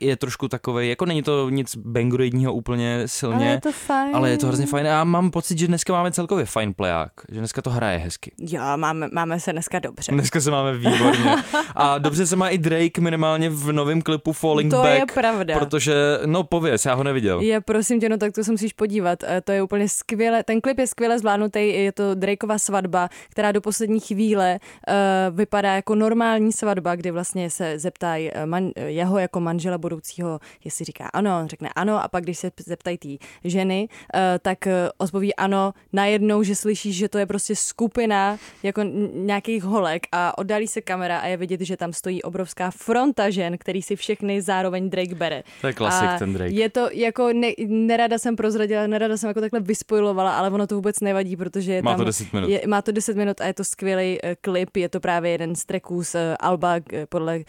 je 0.00 0.16
trošku 0.16 0.48
takové, 0.48 0.86
jako 0.86 1.06
není 1.06 1.22
to 1.22 1.50
nic 1.50 1.76
bangroidního 1.76 2.52
úplně 2.52 3.02
silně, 3.06 3.36
ale 3.36 3.46
je 3.54 3.60
to 3.60 3.72
fajn. 3.72 4.16
ale 4.16 4.30
je 4.30 4.38
to 4.38 4.46
hrozně 4.46 4.66
fajn. 4.66 4.86
Já 4.86 5.04
mám 5.04 5.30
pocit, 5.30 5.58
že 5.58 5.66
dneska 5.66 5.91
máme 5.92 6.12
celkově 6.12 6.44
fajn 6.44 6.74
pleják, 6.74 7.12
že 7.28 7.38
dneska 7.38 7.62
to 7.62 7.70
hraje 7.70 7.98
hezky. 7.98 8.32
Jo, 8.38 8.62
máme, 8.76 9.08
máme 9.12 9.40
se 9.40 9.52
dneska 9.52 9.78
dobře. 9.78 10.12
Dneska 10.12 10.40
se 10.40 10.50
máme 10.50 10.72
výborně. 10.78 11.36
A 11.74 11.98
dobře 11.98 12.26
se 12.26 12.36
má 12.36 12.48
i 12.48 12.58
Drake 12.58 13.00
minimálně 13.00 13.50
v 13.50 13.72
novém 13.72 14.02
klipu 14.02 14.32
Falling 14.32 14.70
To 14.70 14.82
Back. 14.82 14.98
je 14.98 15.06
pravda. 15.14 15.58
Protože, 15.58 15.94
no 16.26 16.44
pověz, 16.44 16.84
já 16.86 16.94
ho 16.94 17.04
neviděl. 17.04 17.40
Je, 17.40 17.60
prosím 17.60 18.00
tě, 18.00 18.08
no 18.08 18.16
tak 18.18 18.32
to 18.32 18.44
se 18.44 18.50
musíš 18.50 18.72
podívat. 18.72 19.18
Eh, 19.24 19.40
To 19.40 19.52
je 19.52 19.62
úplně 19.62 19.88
skvěle, 19.88 20.42
ten 20.42 20.60
klip 20.60 20.78
je 20.78 20.86
skvěle 20.86 21.18
zvládnutý, 21.18 21.68
je 21.68 21.92
to 21.92 22.14
Drakeova 22.14 22.58
svatba, 22.58 23.08
která 23.30 23.52
do 23.52 23.60
poslední 23.60 24.00
chvíle 24.00 24.58
uh, 24.88 25.36
vypadá 25.36 25.74
jako 25.74 25.94
normální 25.94 26.52
svatba, 26.52 26.94
kdy 26.94 27.10
vlastně 27.10 27.50
se 27.50 27.78
zeptají 27.78 28.30
eh, 28.32 28.46
man, 28.46 28.70
jeho 28.76 29.18
jako 29.18 29.40
manžela 29.40 29.78
budoucího, 29.78 30.40
jestli 30.64 30.84
říká 30.84 31.10
ano, 31.12 31.38
on 31.40 31.48
řekne 31.48 31.68
ano 31.76 32.02
a 32.04 32.08
pak 32.08 32.24
když 32.24 32.38
se 32.38 32.50
zeptají 32.66 32.98
té 32.98 33.08
ženy, 33.44 33.88
uh, 34.14 34.20
tak 34.42 34.58
uh, 34.66 34.72
odpoví 34.98 35.34
ano, 35.34 35.72
najednou, 35.92 36.42
že 36.42 36.54
slyšíš, 36.54 36.96
že 36.96 37.08
to 37.08 37.18
je 37.18 37.26
prostě 37.26 37.56
skupina 37.56 38.38
jako 38.62 38.82
nějakých 39.14 39.64
holek 39.64 40.06
a 40.12 40.38
oddálí 40.38 40.66
se 40.66 40.80
kamera 40.80 41.18
a 41.18 41.26
je 41.26 41.36
vidět, 41.36 41.60
že 41.60 41.76
tam 41.76 41.92
stojí 41.92 42.22
obrovská 42.22 42.70
fronta 42.70 43.30
žen, 43.30 43.58
který 43.58 43.82
si 43.82 43.96
všechny 43.96 44.42
zároveň 44.42 44.90
Drake 44.90 45.14
bere. 45.14 45.42
To 45.60 45.66
je 45.66 45.72
klasik, 45.72 46.08
A 46.08 46.18
ten 46.18 46.32
Drake. 46.32 46.54
Je 46.54 46.68
to 46.68 46.88
jako, 46.92 47.32
ne, 47.32 47.48
nerada 47.66 48.18
jsem 48.18 48.36
prozradila, 48.36 48.86
nerada 48.86 49.16
jsem 49.16 49.28
jako 49.28 49.40
takhle 49.40 49.60
vyspojilovala, 49.60 50.36
ale 50.38 50.50
ono 50.50 50.66
to 50.66 50.74
vůbec 50.74 51.00
nevadí, 51.00 51.36
protože 51.36 51.72
je 51.72 51.82
Má 51.82 51.90
tam, 51.90 51.98
to 51.98 52.04
10 52.04 52.32
minut. 52.32 52.50
Je, 52.50 52.60
má 52.66 52.82
to 52.82 52.92
10 52.92 53.16
minut 53.16 53.40
a 53.40 53.46
je 53.46 53.54
to 53.54 53.64
skvělý 53.64 54.18
uh, 54.22 54.30
klip, 54.40 54.76
je 54.76 54.88
to 54.88 55.00
právě 55.00 55.30
jeden 55.30 55.54
z 55.54 55.64
tracků 55.64 56.04
z 56.04 56.14
uh, 56.14 56.20
Alba 56.40 56.74
uh, 56.76 56.80
podle 57.08 57.36
uh, 57.36 57.44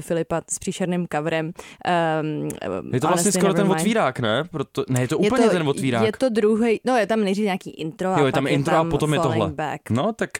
Filipa 0.00 0.42
s 0.50 0.58
příšerným 0.58 1.06
coverem. 1.12 1.52
Um, 2.20 2.48
Je 2.92 3.00
to 3.00 3.08
vlastně 3.08 3.32
skoro 3.32 3.54
ten 3.54 3.70
otvírák, 3.70 4.20
ne? 4.20 4.44
Proto, 4.50 4.84
ne, 4.88 5.00
je 5.00 5.08
to 5.08 5.18
úplně 5.18 5.44
je 5.44 5.50
to, 5.50 5.56
ten 5.56 5.68
otvírák. 5.68 6.06
Je 6.06 6.12
to 6.12 6.28
druhý, 6.28 6.80
no 6.84 6.96
je 6.96 7.06
tam 7.06 7.20
nejdřív 7.20 7.44
nějaký 7.44 7.67
intro 7.70 8.08
a 8.14 8.20
Jo, 8.20 8.26
je 8.26 8.32
tam 8.32 8.46
intro 8.46 8.74
a 8.74 8.76
tam 8.76 8.90
potom 8.90 9.14
je 9.14 9.20
tohle. 9.20 9.48
Back. 9.48 9.90
No, 9.90 10.12
tak 10.12 10.30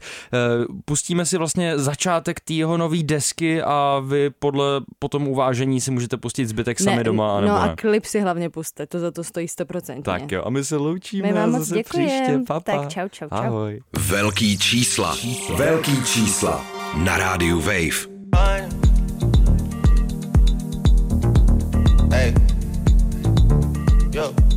uh, 0.69 0.77
pustíme 0.85 1.27
si 1.27 1.39
vlastně 1.39 1.79
začátek 1.79 2.41
té 2.41 2.53
jeho 2.53 2.77
nový 2.77 3.05
desky 3.05 3.63
a 3.63 4.03
vy 4.07 4.31
podle 4.39 4.81
potom 4.99 5.29
uvážení 5.29 5.81
si 5.81 5.91
můžete 5.91 6.17
pustit 6.17 6.47
zbytek 6.47 6.81
sami 6.81 7.05
doma, 7.05 7.41
nebo 7.41 7.53
no 7.53 7.63
ne? 7.63 7.71
a 7.71 7.77
klip 7.77 8.05
si 8.05 8.21
hlavně 8.21 8.51
puste, 8.51 8.87
to 8.87 8.99
za 8.99 9.11
to 9.11 9.25
stojí 9.25 9.47
100%. 9.47 10.03
Tak 10.03 10.33
jo, 10.33 10.43
a 10.45 10.51
my 10.51 10.65
se 10.65 10.77
loučíme 10.77 11.29
My 11.29 11.35
vám 11.35 11.45
a 11.45 11.47
moc 11.47 11.59
zase 11.61 11.75
děkujem. 11.75 12.07
příště. 12.09 12.41
Papa. 12.47 12.73
Tak 12.73 12.89
čau, 12.89 13.09
čau, 13.09 13.29
čau. 13.29 13.35
Ahoj. 13.37 13.81
Velký 13.99 14.59
čísla. 14.59 15.17
Velký 15.57 16.05
čísla. 16.05 16.65
Na 16.97 17.19
rádiu 17.19 17.61
Wave. 17.61 18.19
Hey. 22.11 22.35
Yo. 24.13 24.48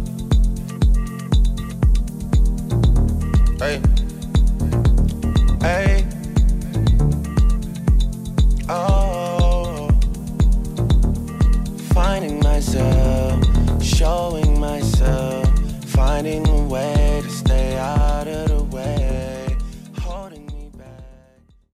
Hey. 3.62 3.80
Hey. 5.62 6.04
Oh. 8.68 9.88
Finding 11.94 12.40
myself. 12.40 13.31